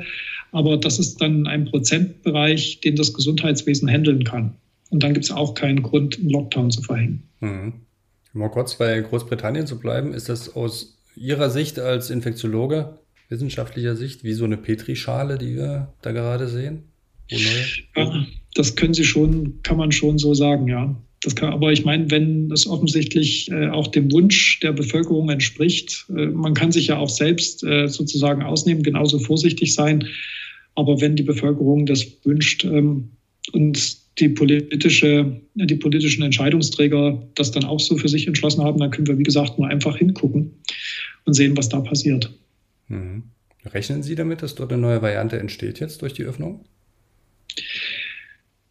Aber 0.53 0.77
das 0.77 0.97
ist 0.97 1.21
dann 1.21 1.45
ein 1.45 1.65
Prozentbereich, 1.65 2.79
den 2.79 2.95
das 2.95 3.13
Gesundheitswesen 3.13 3.87
handeln 3.89 4.23
kann. 4.23 4.55
Und 4.89 5.03
dann 5.03 5.13
gibt 5.13 5.25
es 5.25 5.31
auch 5.31 5.53
keinen 5.53 5.83
Grund, 5.83 6.17
einen 6.17 6.29
Lockdown 6.29 6.71
zu 6.71 6.81
verhängen. 6.81 7.23
Mhm. 7.41 7.73
Mal 8.37 8.49
kurz 8.49 8.75
bei 8.75 8.99
Großbritannien 8.99 9.67
zu 9.67 9.79
bleiben, 9.79 10.13
ist 10.13 10.29
das 10.29 10.55
aus 10.55 10.97
Ihrer 11.15 11.49
Sicht 11.49 11.79
als 11.79 12.09
Infektiologe 12.09 12.99
wissenschaftlicher 13.29 13.95
Sicht, 13.95 14.23
wie 14.23 14.33
so 14.33 14.45
eine 14.45 14.57
Petrischale, 14.57 15.37
die 15.37 15.55
wir 15.55 15.93
da 16.01 16.11
gerade 16.11 16.47
sehen? 16.47 16.83
Ja, 17.29 18.25
das 18.55 18.75
können 18.75 18.93
Sie 18.93 19.03
schon, 19.03 19.61
kann 19.63 19.77
man 19.77 19.91
schon 19.91 20.17
so 20.17 20.33
sagen, 20.33 20.67
ja. 20.67 20.95
Das 21.23 21.35
kann, 21.35 21.51
aber 21.51 21.73
ich 21.73 21.83
meine, 21.83 22.09
wenn 22.11 22.51
es 22.51 22.67
offensichtlich 22.67 23.49
äh, 23.51 23.69
auch 23.69 23.87
dem 23.87 24.11
Wunsch 24.11 24.59
der 24.59 24.71
Bevölkerung 24.71 25.29
entspricht, 25.29 26.05
äh, 26.15 26.27
man 26.27 26.53
kann 26.53 26.71
sich 26.71 26.87
ja 26.87 26.97
auch 26.99 27.09
selbst 27.09 27.63
äh, 27.63 27.87
sozusagen 27.87 28.43
ausnehmen, 28.43 28.83
genauso 28.83 29.17
vorsichtig 29.17 29.73
sein. 29.73 30.07
Aber 30.75 31.01
wenn 31.01 31.15
die 31.15 31.23
Bevölkerung 31.23 31.87
das 31.87 32.05
wünscht 32.23 32.65
ähm, 32.65 33.09
und 33.51 33.97
die, 34.19 34.29
politische, 34.29 35.41
die 35.55 35.75
politischen 35.75 36.23
Entscheidungsträger 36.23 37.21
das 37.35 37.51
dann 37.51 37.65
auch 37.65 37.79
so 37.79 37.97
für 37.97 38.09
sich 38.09 38.27
entschlossen 38.27 38.63
haben, 38.63 38.79
dann 38.79 38.91
können 38.91 39.07
wir, 39.07 39.17
wie 39.17 39.23
gesagt, 39.23 39.57
nur 39.57 39.67
einfach 39.67 39.97
hingucken 39.97 40.51
und 41.25 41.33
sehen, 41.33 41.55
was 41.55 41.69
da 41.69 41.81
passiert. 41.81 42.31
Mhm. 42.87 43.23
Rechnen 43.65 44.01
Sie 44.01 44.15
damit, 44.15 44.41
dass 44.41 44.55
dort 44.55 44.71
eine 44.71 44.81
neue 44.81 45.01
Variante 45.01 45.37
entsteht 45.39 45.79
jetzt 45.79 46.01
durch 46.01 46.13
die 46.13 46.23
Öffnung? 46.23 46.65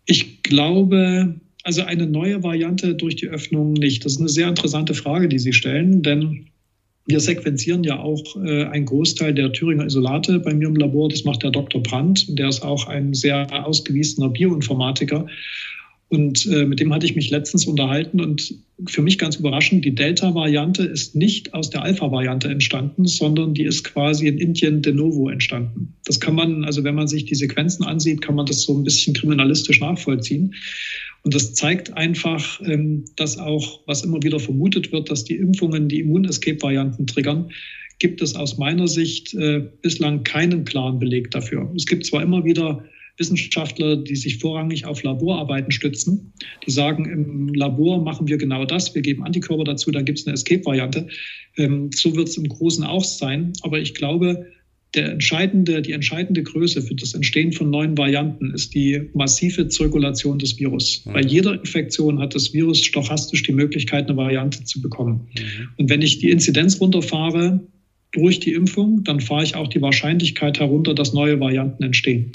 Ich 0.06 0.42
glaube, 0.42 1.34
also 1.64 1.82
eine 1.82 2.06
neue 2.06 2.42
Variante 2.42 2.94
durch 2.94 3.16
die 3.16 3.28
Öffnung 3.28 3.72
nicht. 3.72 4.04
Das 4.04 4.12
ist 4.12 4.20
eine 4.20 4.28
sehr 4.28 4.48
interessante 4.48 4.94
Frage, 4.94 5.28
die 5.28 5.38
Sie 5.38 5.52
stellen, 5.52 6.02
denn 6.02 6.46
wir 7.06 7.20
sequenzieren 7.20 7.84
ja 7.84 7.98
auch 7.98 8.36
äh, 8.36 8.64
einen 8.64 8.84
Großteil 8.84 9.32
der 9.32 9.52
Thüringer 9.52 9.86
Isolate 9.86 10.40
bei 10.40 10.52
mir 10.52 10.68
im 10.68 10.76
Labor. 10.76 11.08
Das 11.08 11.24
macht 11.24 11.42
der 11.42 11.52
Dr. 11.52 11.82
Brandt. 11.82 12.26
Der 12.38 12.48
ist 12.48 12.62
auch 12.62 12.86
ein 12.88 13.14
sehr 13.14 13.46
ausgewiesener 13.64 14.28
Bioinformatiker. 14.28 15.26
Und 16.08 16.46
äh, 16.46 16.64
mit 16.64 16.78
dem 16.78 16.94
hatte 16.94 17.04
ich 17.04 17.16
mich 17.16 17.30
letztens 17.30 17.66
unterhalten 17.66 18.20
und 18.20 18.54
für 18.86 19.02
mich 19.02 19.18
ganz 19.18 19.36
überraschend, 19.36 19.84
die 19.84 19.94
Delta-Variante 19.94 20.84
ist 20.84 21.16
nicht 21.16 21.52
aus 21.52 21.70
der 21.70 21.82
Alpha-Variante 21.82 22.48
entstanden, 22.48 23.06
sondern 23.06 23.54
die 23.54 23.64
ist 23.64 23.82
quasi 23.82 24.28
in 24.28 24.38
Indien 24.38 24.82
de 24.82 24.92
novo 24.92 25.28
entstanden. 25.28 25.94
Das 26.04 26.20
kann 26.20 26.36
man, 26.36 26.64
also 26.64 26.84
wenn 26.84 26.94
man 26.94 27.08
sich 27.08 27.24
die 27.24 27.34
Sequenzen 27.34 27.84
ansieht, 27.84 28.22
kann 28.22 28.36
man 28.36 28.46
das 28.46 28.62
so 28.62 28.78
ein 28.78 28.84
bisschen 28.84 29.14
kriminalistisch 29.14 29.80
nachvollziehen. 29.80 30.54
Und 31.24 31.34
das 31.34 31.54
zeigt 31.54 31.96
einfach, 31.96 32.60
ähm, 32.60 33.04
dass 33.16 33.36
auch, 33.36 33.80
was 33.86 34.04
immer 34.04 34.22
wieder 34.22 34.38
vermutet 34.38 34.92
wird, 34.92 35.10
dass 35.10 35.24
die 35.24 35.34
Impfungen 35.34 35.88
die 35.88 35.98
Immun-Escape-Varianten 36.00 37.08
triggern, 37.08 37.50
gibt 37.98 38.22
es 38.22 38.36
aus 38.36 38.58
meiner 38.58 38.86
Sicht 38.86 39.34
äh, 39.34 39.64
bislang 39.82 40.22
keinen 40.22 40.64
klaren 40.64 41.00
Beleg 41.00 41.32
dafür. 41.32 41.72
Es 41.74 41.86
gibt 41.86 42.06
zwar 42.06 42.22
immer 42.22 42.44
wieder 42.44 42.84
Wissenschaftler, 43.18 43.96
die 43.96 44.16
sich 44.16 44.38
vorrangig 44.38 44.84
auf 44.84 45.02
Laborarbeiten 45.02 45.72
stützen. 45.72 46.32
Die 46.66 46.70
sagen, 46.70 47.06
im 47.06 47.54
Labor 47.54 48.02
machen 48.02 48.28
wir 48.28 48.36
genau 48.36 48.64
das, 48.64 48.94
wir 48.94 49.02
geben 49.02 49.24
Antikörper 49.24 49.64
dazu, 49.64 49.90
dann 49.90 50.04
gibt 50.04 50.18
es 50.18 50.26
eine 50.26 50.34
Escape-Variante. 50.34 51.08
Ähm, 51.56 51.90
so 51.94 52.14
wird 52.14 52.28
es 52.28 52.36
im 52.36 52.48
Großen 52.48 52.84
auch 52.84 53.04
sein. 53.04 53.52
Aber 53.62 53.78
ich 53.78 53.94
glaube, 53.94 54.46
der 54.94 55.12
entscheidende, 55.12 55.82
die 55.82 55.92
entscheidende 55.92 56.42
Größe 56.42 56.80
für 56.80 56.94
das 56.94 57.14
Entstehen 57.14 57.52
von 57.52 57.70
neuen 57.70 57.96
Varianten 57.98 58.52
ist 58.52 58.74
die 58.74 59.10
massive 59.14 59.68
Zirkulation 59.68 60.38
des 60.38 60.58
Virus. 60.58 61.04
Mhm. 61.04 61.12
Bei 61.12 61.20
jeder 61.20 61.54
Infektion 61.54 62.18
hat 62.18 62.34
das 62.34 62.52
Virus 62.52 62.82
stochastisch 62.82 63.42
die 63.42 63.52
Möglichkeit, 63.52 64.08
eine 64.08 64.16
Variante 64.16 64.64
zu 64.64 64.80
bekommen. 64.80 65.28
Mhm. 65.36 65.68
Und 65.76 65.90
wenn 65.90 66.02
ich 66.02 66.18
die 66.18 66.30
Inzidenz 66.30 66.80
runterfahre, 66.80 67.60
durch 68.12 68.40
die 68.40 68.52
Impfung, 68.52 69.04
dann 69.04 69.20
fahre 69.20 69.44
ich 69.44 69.56
auch 69.56 69.68
die 69.68 69.82
Wahrscheinlichkeit 69.82 70.58
herunter, 70.58 70.94
dass 70.94 71.12
neue 71.12 71.38
Varianten 71.38 71.82
entstehen. 71.82 72.32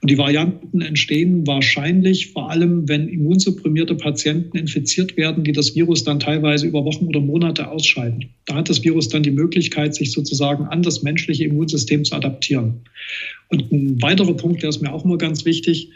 Und 0.00 0.10
die 0.10 0.18
Varianten 0.18 0.80
entstehen 0.80 1.46
wahrscheinlich 1.46 2.28
vor 2.28 2.50
allem, 2.50 2.88
wenn 2.88 3.08
immunsupprimierte 3.08 3.94
Patienten 3.94 4.56
infiziert 4.56 5.16
werden, 5.16 5.42
die 5.42 5.52
das 5.52 5.74
Virus 5.74 6.04
dann 6.04 6.20
teilweise 6.20 6.66
über 6.66 6.84
Wochen 6.84 7.06
oder 7.06 7.20
Monate 7.20 7.68
ausscheiden. 7.68 8.26
Da 8.44 8.56
hat 8.56 8.68
das 8.68 8.84
Virus 8.84 9.08
dann 9.08 9.22
die 9.22 9.30
Möglichkeit, 9.30 9.94
sich 9.94 10.12
sozusagen 10.12 10.64
an 10.66 10.82
das 10.82 11.02
menschliche 11.02 11.44
Immunsystem 11.44 12.04
zu 12.04 12.14
adaptieren. 12.14 12.82
Und 13.48 13.72
ein 13.72 14.00
weiterer 14.02 14.34
Punkt, 14.34 14.62
der 14.62 14.68
ist 14.68 14.82
mir 14.82 14.92
auch 14.92 15.04
immer 15.04 15.18
ganz 15.18 15.44
wichtig, 15.44 15.90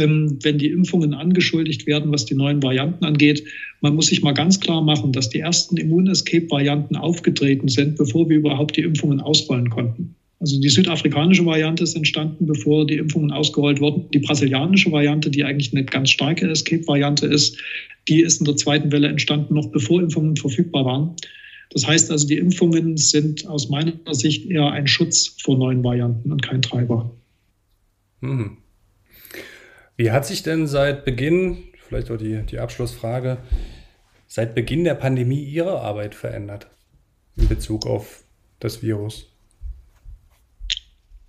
wenn 0.00 0.58
die 0.58 0.68
Impfungen 0.68 1.14
angeschuldigt 1.14 1.86
werden, 1.86 2.12
was 2.12 2.24
die 2.26 2.34
neuen 2.34 2.62
Varianten 2.62 3.04
angeht. 3.04 3.44
Man 3.80 3.94
muss 3.94 4.06
sich 4.06 4.22
mal 4.22 4.32
ganz 4.32 4.60
klar 4.60 4.82
machen, 4.82 5.12
dass 5.12 5.28
die 5.28 5.40
ersten 5.40 5.76
Immun-Escape-Varianten 5.76 6.96
aufgetreten 6.96 7.68
sind, 7.68 7.96
bevor 7.96 8.28
wir 8.28 8.36
überhaupt 8.36 8.76
die 8.76 8.82
Impfungen 8.82 9.20
ausrollen 9.20 9.70
konnten. 9.70 10.14
Also 10.38 10.60
die 10.60 10.68
südafrikanische 10.68 11.46
Variante 11.46 11.84
ist 11.84 11.96
entstanden, 11.96 12.46
bevor 12.46 12.86
die 12.86 12.98
Impfungen 12.98 13.32
ausgerollt 13.32 13.80
wurden. 13.80 14.04
Die 14.12 14.18
brasilianische 14.18 14.92
Variante, 14.92 15.30
die 15.30 15.44
eigentlich 15.44 15.72
eine 15.72 15.84
ganz 15.84 16.10
starke 16.10 16.48
Escape-Variante 16.48 17.26
ist, 17.26 17.58
die 18.08 18.20
ist 18.20 18.40
in 18.40 18.44
der 18.44 18.56
zweiten 18.56 18.92
Welle 18.92 19.08
entstanden, 19.08 19.54
noch 19.54 19.68
bevor 19.68 20.00
Impfungen 20.00 20.36
verfügbar 20.36 20.84
waren. 20.84 21.16
Das 21.70 21.86
heißt 21.86 22.10
also, 22.10 22.26
die 22.28 22.38
Impfungen 22.38 22.96
sind 22.96 23.46
aus 23.46 23.68
meiner 23.68 23.92
Sicht 24.12 24.46
eher 24.46 24.70
ein 24.70 24.86
Schutz 24.86 25.36
vor 25.42 25.58
neuen 25.58 25.82
Varianten 25.82 26.30
und 26.30 26.42
kein 26.42 26.62
Treiber. 26.62 27.10
Mhm. 28.20 28.58
Wie 29.96 30.10
hat 30.10 30.26
sich 30.26 30.42
denn 30.42 30.66
seit 30.66 31.04
Beginn, 31.04 31.64
vielleicht 31.88 32.10
auch 32.10 32.18
die, 32.18 32.42
die 32.42 32.58
Abschlussfrage, 32.58 33.38
seit 34.26 34.54
Beginn 34.54 34.84
der 34.84 34.94
Pandemie 34.94 35.42
Ihre 35.42 35.80
Arbeit 35.80 36.14
verändert 36.14 36.66
in 37.36 37.48
Bezug 37.48 37.86
auf 37.86 38.24
das 38.60 38.82
Virus? 38.82 39.32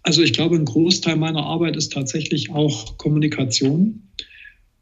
Also 0.03 0.21
ich 0.21 0.33
glaube, 0.33 0.55
ein 0.55 0.65
Großteil 0.65 1.17
meiner 1.17 1.43
Arbeit 1.43 1.75
ist 1.75 1.93
tatsächlich 1.93 2.51
auch 2.51 2.97
Kommunikation 2.97 4.09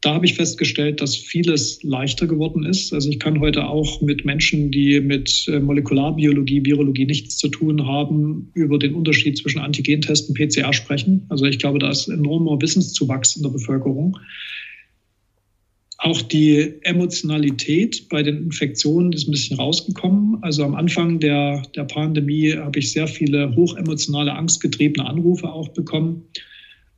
da 0.02 0.14
habe 0.14 0.26
ich 0.26 0.34
festgestellt, 0.34 1.00
dass 1.00 1.16
vieles 1.16 1.82
leichter 1.82 2.26
geworden 2.26 2.64
ist. 2.64 2.92
Also 2.92 3.08
ich 3.08 3.18
kann 3.18 3.40
heute 3.40 3.66
auch 3.66 4.00
mit 4.02 4.24
Menschen, 4.24 4.70
die 4.70 5.00
mit 5.00 5.46
äh, 5.48 5.58
Molekularbiologie, 5.58 6.64
Virologie 6.64 7.06
nichts 7.06 7.38
zu 7.38 7.48
tun 7.48 7.86
haben, 7.86 8.50
über 8.54 8.78
den 8.78 8.94
Unterschied 8.94 9.38
zwischen 9.38 9.58
Antigentest 9.58 10.28
und 10.28 10.36
PCR 10.36 10.72
sprechen. 10.72 11.24
Also 11.28 11.46
ich 11.46 11.58
glaube, 11.58 11.78
da 11.78 11.90
ist 11.90 12.08
enormer 12.08 12.60
Wissenszuwachs 12.60 13.36
in 13.36 13.42
der 13.42 13.50
Bevölkerung. 13.50 14.18
Auch 15.98 16.20
die 16.20 16.74
Emotionalität 16.82 18.08
bei 18.10 18.22
den 18.22 18.36
Infektionen 18.44 19.12
ist 19.12 19.26
ein 19.26 19.30
bisschen 19.30 19.56
rausgekommen. 19.56 20.42
Also 20.42 20.62
am 20.62 20.74
Anfang 20.74 21.20
der, 21.20 21.62
der 21.74 21.84
Pandemie 21.84 22.52
habe 22.52 22.78
ich 22.78 22.92
sehr 22.92 23.08
viele 23.08 23.56
hochemotionale, 23.56 24.34
angstgetriebene 24.34 25.08
Anrufe 25.08 25.48
auch 25.48 25.68
bekommen. 25.68 26.26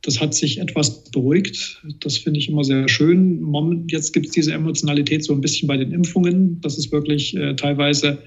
Das 0.01 0.21
hat 0.21 0.33
sich 0.33 0.59
etwas 0.59 1.03
beruhigt. 1.11 1.83
Das 1.99 2.17
finde 2.17 2.39
ich 2.39 2.47
immer 2.47 2.63
sehr 2.63 2.87
schön. 2.87 3.45
Jetzt 3.89 4.13
gibt 4.13 4.27
es 4.27 4.31
diese 4.31 4.53
Emotionalität 4.53 5.23
so 5.23 5.33
ein 5.33 5.41
bisschen 5.41 5.67
bei 5.67 5.77
den 5.77 5.91
Impfungen. 5.91 6.61
Das 6.61 6.77
ist 6.77 6.91
wirklich 6.91 7.35
äh, 7.35 7.55
teilweise 7.55 8.19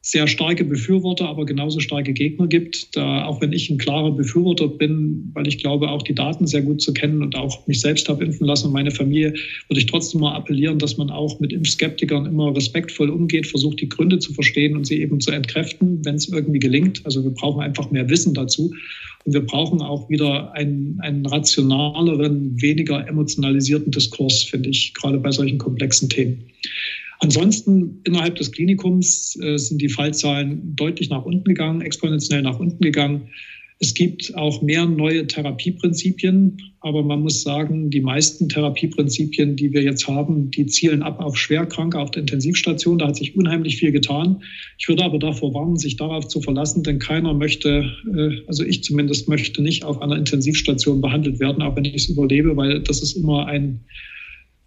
sehr 0.00 0.26
starke 0.26 0.64
Befürworter, 0.64 1.28
aber 1.28 1.44
genauso 1.44 1.80
starke 1.80 2.14
Gegner 2.14 2.46
gibt. 2.46 2.96
Da, 2.96 3.26
auch 3.26 3.42
wenn 3.42 3.52
ich 3.52 3.68
ein 3.68 3.76
klarer 3.76 4.12
Befürworter 4.12 4.68
bin, 4.68 5.30
weil 5.34 5.46
ich 5.46 5.58
glaube, 5.58 5.90
auch 5.90 6.02
die 6.02 6.14
Daten 6.14 6.46
sehr 6.46 6.62
gut 6.62 6.80
zu 6.80 6.94
kennen 6.94 7.22
und 7.22 7.36
auch 7.36 7.66
mich 7.66 7.80
selbst 7.80 8.08
habe 8.08 8.24
impfen 8.24 8.46
lassen 8.46 8.68
und 8.68 8.72
meine 8.72 8.90
Familie, 8.90 9.34
würde 9.68 9.80
ich 9.80 9.86
trotzdem 9.86 10.22
mal 10.22 10.34
appellieren, 10.34 10.78
dass 10.78 10.96
man 10.96 11.10
auch 11.10 11.40
mit 11.40 11.52
Impfskeptikern 11.52 12.24
immer 12.24 12.56
respektvoll 12.56 13.10
umgeht, 13.10 13.46
versucht, 13.46 13.80
die 13.80 13.88
Gründe 13.88 14.18
zu 14.18 14.32
verstehen 14.32 14.76
und 14.76 14.86
sie 14.86 15.00
eben 15.02 15.20
zu 15.20 15.30
entkräften, 15.30 16.02
wenn 16.04 16.14
es 16.14 16.28
irgendwie 16.28 16.60
gelingt. 16.60 17.04
Also 17.04 17.22
wir 17.22 17.32
brauchen 17.32 17.60
einfach 17.60 17.90
mehr 17.90 18.08
Wissen 18.08 18.32
dazu. 18.32 18.72
Und 19.28 19.34
wir 19.34 19.44
brauchen 19.44 19.82
auch 19.82 20.08
wieder 20.08 20.54
einen, 20.54 20.98
einen 21.00 21.26
rationaleren, 21.26 22.58
weniger 22.62 23.06
emotionalisierten 23.06 23.92
Diskurs, 23.92 24.44
finde 24.44 24.70
ich, 24.70 24.94
gerade 24.94 25.18
bei 25.18 25.30
solchen 25.30 25.58
komplexen 25.58 26.08
Themen. 26.08 26.44
Ansonsten 27.20 28.00
innerhalb 28.04 28.36
des 28.36 28.50
Klinikums 28.52 29.38
äh, 29.42 29.58
sind 29.58 29.82
die 29.82 29.90
Fallzahlen 29.90 30.74
deutlich 30.76 31.10
nach 31.10 31.26
unten 31.26 31.44
gegangen, 31.44 31.82
exponentiell 31.82 32.40
nach 32.40 32.58
unten 32.58 32.82
gegangen. 32.82 33.28
Es 33.80 33.94
gibt 33.94 34.34
auch 34.34 34.60
mehr 34.60 34.86
neue 34.86 35.26
Therapieprinzipien, 35.28 36.56
aber 36.80 37.04
man 37.04 37.22
muss 37.22 37.42
sagen, 37.42 37.90
die 37.90 38.00
meisten 38.00 38.48
Therapieprinzipien, 38.48 39.54
die 39.54 39.72
wir 39.72 39.82
jetzt 39.82 40.08
haben, 40.08 40.50
die 40.50 40.66
zielen 40.66 41.02
ab 41.02 41.20
auf 41.20 41.36
Schwerkranke 41.36 41.98
auf 41.98 42.10
der 42.10 42.22
Intensivstation. 42.22 42.98
Da 42.98 43.06
hat 43.06 43.16
sich 43.16 43.36
unheimlich 43.36 43.76
viel 43.76 43.92
getan. 43.92 44.42
Ich 44.78 44.88
würde 44.88 45.04
aber 45.04 45.20
davor 45.20 45.54
warnen, 45.54 45.76
sich 45.76 45.96
darauf 45.96 46.26
zu 46.26 46.40
verlassen, 46.40 46.82
denn 46.82 46.98
keiner 46.98 47.34
möchte, 47.34 47.88
äh, 48.16 48.42
also 48.48 48.64
ich 48.64 48.82
zumindest 48.82 49.28
möchte 49.28 49.62
nicht 49.62 49.84
auf 49.84 50.02
einer 50.02 50.16
Intensivstation 50.16 51.00
behandelt 51.00 51.38
werden, 51.38 51.62
auch 51.62 51.76
wenn 51.76 51.84
ich 51.84 51.94
es 51.94 52.08
überlebe, 52.08 52.56
weil 52.56 52.80
das 52.80 53.00
ist 53.00 53.14
immer 53.16 53.46
ein 53.46 53.80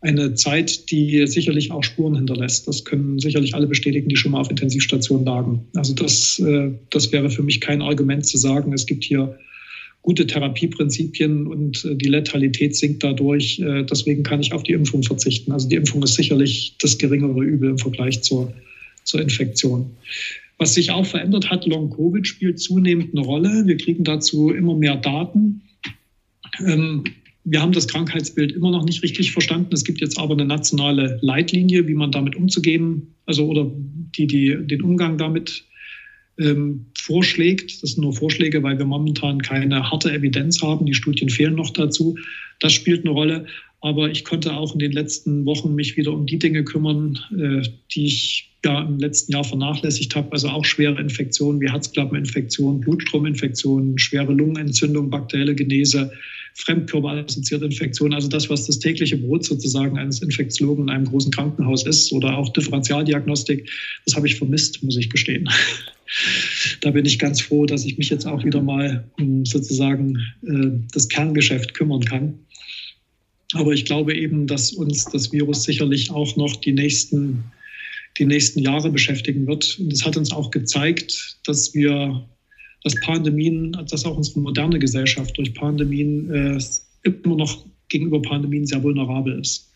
eine 0.02 0.34
Zeit, 0.34 0.90
die 0.90 1.26
sicherlich 1.28 1.72
auch 1.72 1.84
Spuren 1.84 2.16
hinterlässt. 2.16 2.68
Das 2.68 2.84
können 2.84 3.20
sicherlich 3.20 3.54
alle 3.54 3.68
bestätigen, 3.68 4.10
die 4.10 4.16
schon 4.16 4.32
mal 4.32 4.42
auf 4.42 4.50
Intensivstationen 4.50 5.26
lagen. 5.26 5.68
Also 5.76 5.94
das, 5.94 6.40
äh, 6.40 6.72
das 6.90 7.12
wäre 7.12 7.30
für 7.30 7.44
mich 7.44 7.62
kein 7.62 7.82
Argument 7.82 8.26
zu 8.26 8.38
sagen, 8.38 8.74
es 8.74 8.88
gibt 8.88 9.04
hier 9.04 9.38
gute 10.02 10.26
Therapieprinzipien 10.26 11.46
und 11.46 11.86
äh, 11.86 11.96
die 11.96 12.10
Letalität 12.10 12.76
sinkt 12.76 13.04
dadurch. 13.04 13.60
Äh, 13.60 13.84
deswegen 13.84 14.24
kann 14.24 14.42
ich 14.42 14.54
auf 14.54 14.64
die 14.64 14.74
Impfung 14.74 15.04
verzichten. 15.04 15.52
Also 15.52 15.70
die 15.70 15.76
Impfung 15.76 16.02
ist 16.02 16.16
sicherlich 16.16 16.76
das 16.80 16.98
geringere 16.98 17.44
Übel 17.44 17.70
im 17.70 17.78
Vergleich 17.78 18.24
zur, 18.24 18.52
zur 19.04 19.22
Infektion. 19.22 19.92
Was 20.58 20.74
sich 20.74 20.92
auch 20.92 21.06
verändert 21.06 21.50
hat, 21.50 21.66
Long-Covid 21.68 22.28
spielt 22.28 22.60
zunehmend 22.60 23.14
eine 23.14 23.26
Rolle. 23.26 23.64
Wir 23.68 23.78
kriegen 23.78 24.04
dazu 24.04 24.50
immer 24.50 24.76
mehr 24.76 24.96
Daten. 24.96 25.62
Ähm, 26.60 27.04
wir 27.44 27.62
haben 27.62 27.72
das 27.72 27.88
Krankheitsbild 27.88 28.52
immer 28.52 28.72
noch 28.72 28.86
nicht 28.86 29.02
richtig 29.04 29.32
verstanden. 29.32 29.74
Es 29.74 29.84
gibt 29.84 30.02
jetzt 30.02 30.20
aber 30.20 30.34
eine 30.34 30.46
nationale 30.46 31.18
Leitlinie, 31.22 31.88
wie 31.88 31.94
man 31.94 32.12
damit 32.12 32.36
umzugehen, 32.36 33.16
also 33.26 33.48
oder 33.48 33.72
die, 34.16 34.28
die 34.28 34.56
den 34.62 34.82
Umgang 34.82 35.18
damit 35.18 35.66
ähm, 36.40 36.86
vorschlägt. 36.98 37.82
Das 37.82 37.92
sind 37.92 38.04
nur 38.04 38.14
Vorschläge, 38.14 38.62
weil 38.64 38.78
wir 38.78 38.86
momentan 38.86 39.42
keine 39.42 39.90
harte 39.90 40.12
Evidenz 40.12 40.62
haben. 40.62 40.86
Die 40.86 40.94
Studien 40.94 41.30
fehlen 41.30 41.56
noch 41.56 41.72
dazu. 41.72 42.18
Das 42.60 42.74
spielt 42.74 43.06
eine 43.06 43.12
Rolle. 43.12 43.46
Aber 43.84 44.12
ich 44.12 44.24
konnte 44.24 44.54
auch 44.54 44.74
in 44.74 44.80
den 44.80 44.92
letzten 44.92 45.46
Wochen 45.46 45.74
mich 45.74 45.98
wieder 45.98 46.14
um 46.14 46.28
die 46.28 46.38
Dinge 46.38 46.64
kümmern, 46.64 47.18
äh, 47.36 47.68
die 47.94 48.06
ich 48.06 48.52
ja 48.64 48.84
im 48.84 49.00
letzten 49.00 49.32
Jahr 49.32 49.44
vernachlässigt 49.44 50.16
habe. 50.16 50.32
Also 50.32 50.50
auch 50.50 50.66
schwere 50.66 51.02
Infektionen 51.02 51.60
wie 51.60 51.72
Herzklappeninfektionen, 51.72 52.82
Blutstrominfektionen, 52.82 53.98
schwere 53.98 54.34
Lungenentzündung, 54.34 55.10
bakterielle 55.10 55.56
Genese, 55.56 56.12
fremdkörperassoziierte 56.56 57.66
Infektionen. 57.66 58.14
Also 58.14 58.28
das, 58.28 58.50
was 58.50 58.68
das 58.68 58.80
tägliche 58.80 59.18
Brot 59.18 59.46
sozusagen 59.46 59.98
eines 59.98 60.22
Infektiologen 60.22 60.86
in 60.86 60.90
einem 60.90 61.06
großen 61.06 61.32
Krankenhaus 61.32 61.86
ist 61.86 62.12
oder 62.12 62.38
auch 62.38 62.50
Differentialdiagnostik, 62.54 63.70
das 64.06 64.16
habe 64.16 64.28
ich 64.28 64.36
vermisst, 64.36 64.84
muss 64.84 64.98
ich 64.98 65.10
gestehen. 65.10 65.50
da 66.82 66.92
bin 66.92 67.06
ich 67.06 67.20
ganz 67.20 67.42
froh, 67.42 67.66
dass 67.66 67.86
ich 67.86 67.98
mich 67.98 68.10
jetzt 68.10 68.26
auch 68.26 68.44
wieder 68.44 68.62
mal 68.62 69.04
um 69.18 69.46
sozusagen 69.46 70.18
äh, 70.44 70.80
das 70.94 71.08
Kerngeschäft 71.08 71.74
kümmern 71.74 72.04
kann. 72.04 72.40
Aber 73.54 73.74
ich 73.74 73.86
glaube 73.86 74.16
eben, 74.16 74.48
dass 74.48 74.72
uns 74.72 75.06
das 75.06 75.32
Virus 75.32 75.64
sicherlich 75.64 76.12
auch 76.12 76.36
noch 76.38 76.56
die 76.58 76.72
nächsten, 76.72 77.44
die 78.18 78.26
nächsten 78.26 78.60
Jahre 78.60 78.90
beschäftigen 78.90 79.46
wird. 79.48 79.78
Und 79.80 79.92
es 79.92 80.06
hat 80.06 80.18
uns 80.18 80.32
auch 80.32 80.52
gezeigt, 80.52 81.38
dass 81.46 81.74
wir, 81.74 82.28
dass 82.84 82.96
Pandemien, 83.02 83.72
dass 83.90 84.06
auch 84.06 84.18
unsere 84.18 84.40
moderne 84.40 84.80
Gesellschaft 84.80 85.38
durch 85.38 85.54
Pandemien 85.54 86.30
äh, 86.32 86.60
immer 87.04 87.36
noch 87.36 87.66
gegenüber 87.90 88.22
Pandemien 88.22 88.66
sehr 88.66 88.82
vulnerabel 88.82 89.40
ist 89.40 89.72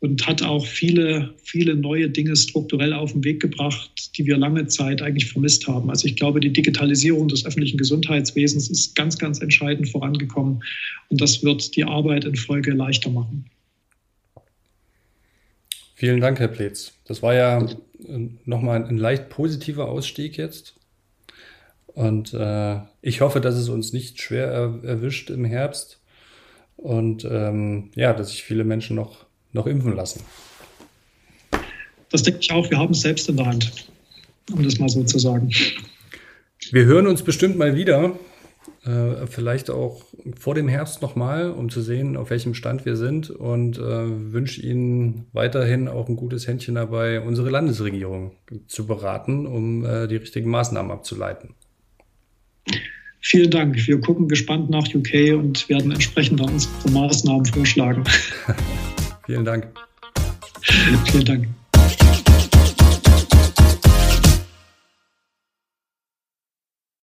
und 0.00 0.26
hat 0.26 0.42
auch 0.42 0.66
viele, 0.66 1.34
viele 1.42 1.74
neue 1.74 2.10
Dinge 2.10 2.36
strukturell 2.36 2.92
auf 2.92 3.12
den 3.12 3.24
Weg 3.24 3.40
gebracht, 3.40 4.16
die 4.16 4.26
wir 4.26 4.36
lange 4.36 4.66
Zeit 4.66 5.00
eigentlich 5.00 5.30
vermisst 5.30 5.66
haben. 5.66 5.90
Also 5.90 6.06
ich 6.06 6.16
glaube, 6.16 6.40
die 6.40 6.52
Digitalisierung 6.52 7.28
des 7.28 7.46
öffentlichen 7.46 7.78
Gesundheitswesens 7.78 8.68
ist 8.68 8.94
ganz, 8.94 9.18
ganz 9.18 9.40
entscheidend 9.40 9.88
vorangekommen 9.88 10.62
und 11.08 11.20
das 11.20 11.42
wird 11.42 11.74
die 11.76 11.84
Arbeit 11.84 12.24
in 12.24 12.36
Folge 12.36 12.72
leichter 12.72 13.10
machen. 13.10 13.46
Vielen 15.94 16.20
Dank, 16.20 16.38
Herr 16.40 16.48
Pletz. 16.48 16.92
Das 17.06 17.22
war 17.22 17.34
ja 17.34 17.64
äh, 17.64 18.28
nochmal 18.44 18.84
ein 18.84 18.98
leicht 18.98 19.30
positiver 19.30 19.88
Ausstieg 19.88 20.36
jetzt. 20.36 20.74
Und 21.96 22.34
äh, 22.34 22.80
ich 23.00 23.22
hoffe, 23.22 23.40
dass 23.40 23.54
es 23.54 23.70
uns 23.70 23.94
nicht 23.94 24.20
schwer 24.20 24.48
erwischt 24.82 25.30
im 25.30 25.46
Herbst. 25.46 26.02
Und 26.76 27.24
ähm, 27.24 27.90
ja, 27.94 28.12
dass 28.12 28.28
sich 28.28 28.44
viele 28.44 28.64
Menschen 28.64 28.96
noch 28.96 29.24
noch 29.54 29.66
impfen 29.66 29.96
lassen. 29.96 30.20
Das 32.10 32.22
denke 32.22 32.40
ich 32.42 32.52
auch. 32.52 32.70
Wir 32.70 32.78
haben 32.78 32.92
es 32.92 33.00
selbst 33.00 33.30
in 33.30 33.38
der 33.38 33.46
Hand, 33.46 33.88
um 34.52 34.62
das 34.62 34.78
mal 34.78 34.90
so 34.90 35.02
zu 35.04 35.18
sagen. 35.18 35.50
Wir 36.70 36.84
hören 36.84 37.06
uns 37.06 37.22
bestimmt 37.22 37.56
mal 37.56 37.74
wieder. 37.74 38.18
Äh, 38.84 39.26
vielleicht 39.26 39.70
auch 39.70 40.04
vor 40.38 40.54
dem 40.54 40.68
Herbst 40.68 41.00
nochmal, 41.00 41.50
um 41.50 41.70
zu 41.70 41.80
sehen, 41.80 42.18
auf 42.18 42.28
welchem 42.28 42.52
Stand 42.52 42.84
wir 42.84 42.96
sind 42.96 43.30
und 43.30 43.78
äh, 43.78 44.32
wünsche 44.32 44.60
Ihnen 44.60 45.26
weiterhin 45.32 45.88
auch 45.88 46.08
ein 46.10 46.16
gutes 46.16 46.46
Händchen 46.46 46.74
dabei, 46.74 47.22
unsere 47.22 47.48
Landesregierung 47.48 48.32
zu 48.66 48.86
beraten, 48.86 49.46
um 49.46 49.84
äh, 49.84 50.06
die 50.08 50.16
richtigen 50.16 50.50
Maßnahmen 50.50 50.92
abzuleiten. 50.92 51.54
Vielen 53.20 53.50
Dank. 53.50 53.76
Wir 53.86 54.00
gucken 54.00 54.28
gespannt 54.28 54.70
nach 54.70 54.86
UK 54.94 55.34
und 55.36 55.68
werden 55.68 55.90
entsprechend 55.90 56.40
unsere 56.40 56.90
Maßnahmen 56.90 57.44
vorschlagen. 57.46 58.04
Vielen 59.26 59.44
Dank. 59.44 59.66
Vielen 60.62 61.24
Dank. 61.24 61.48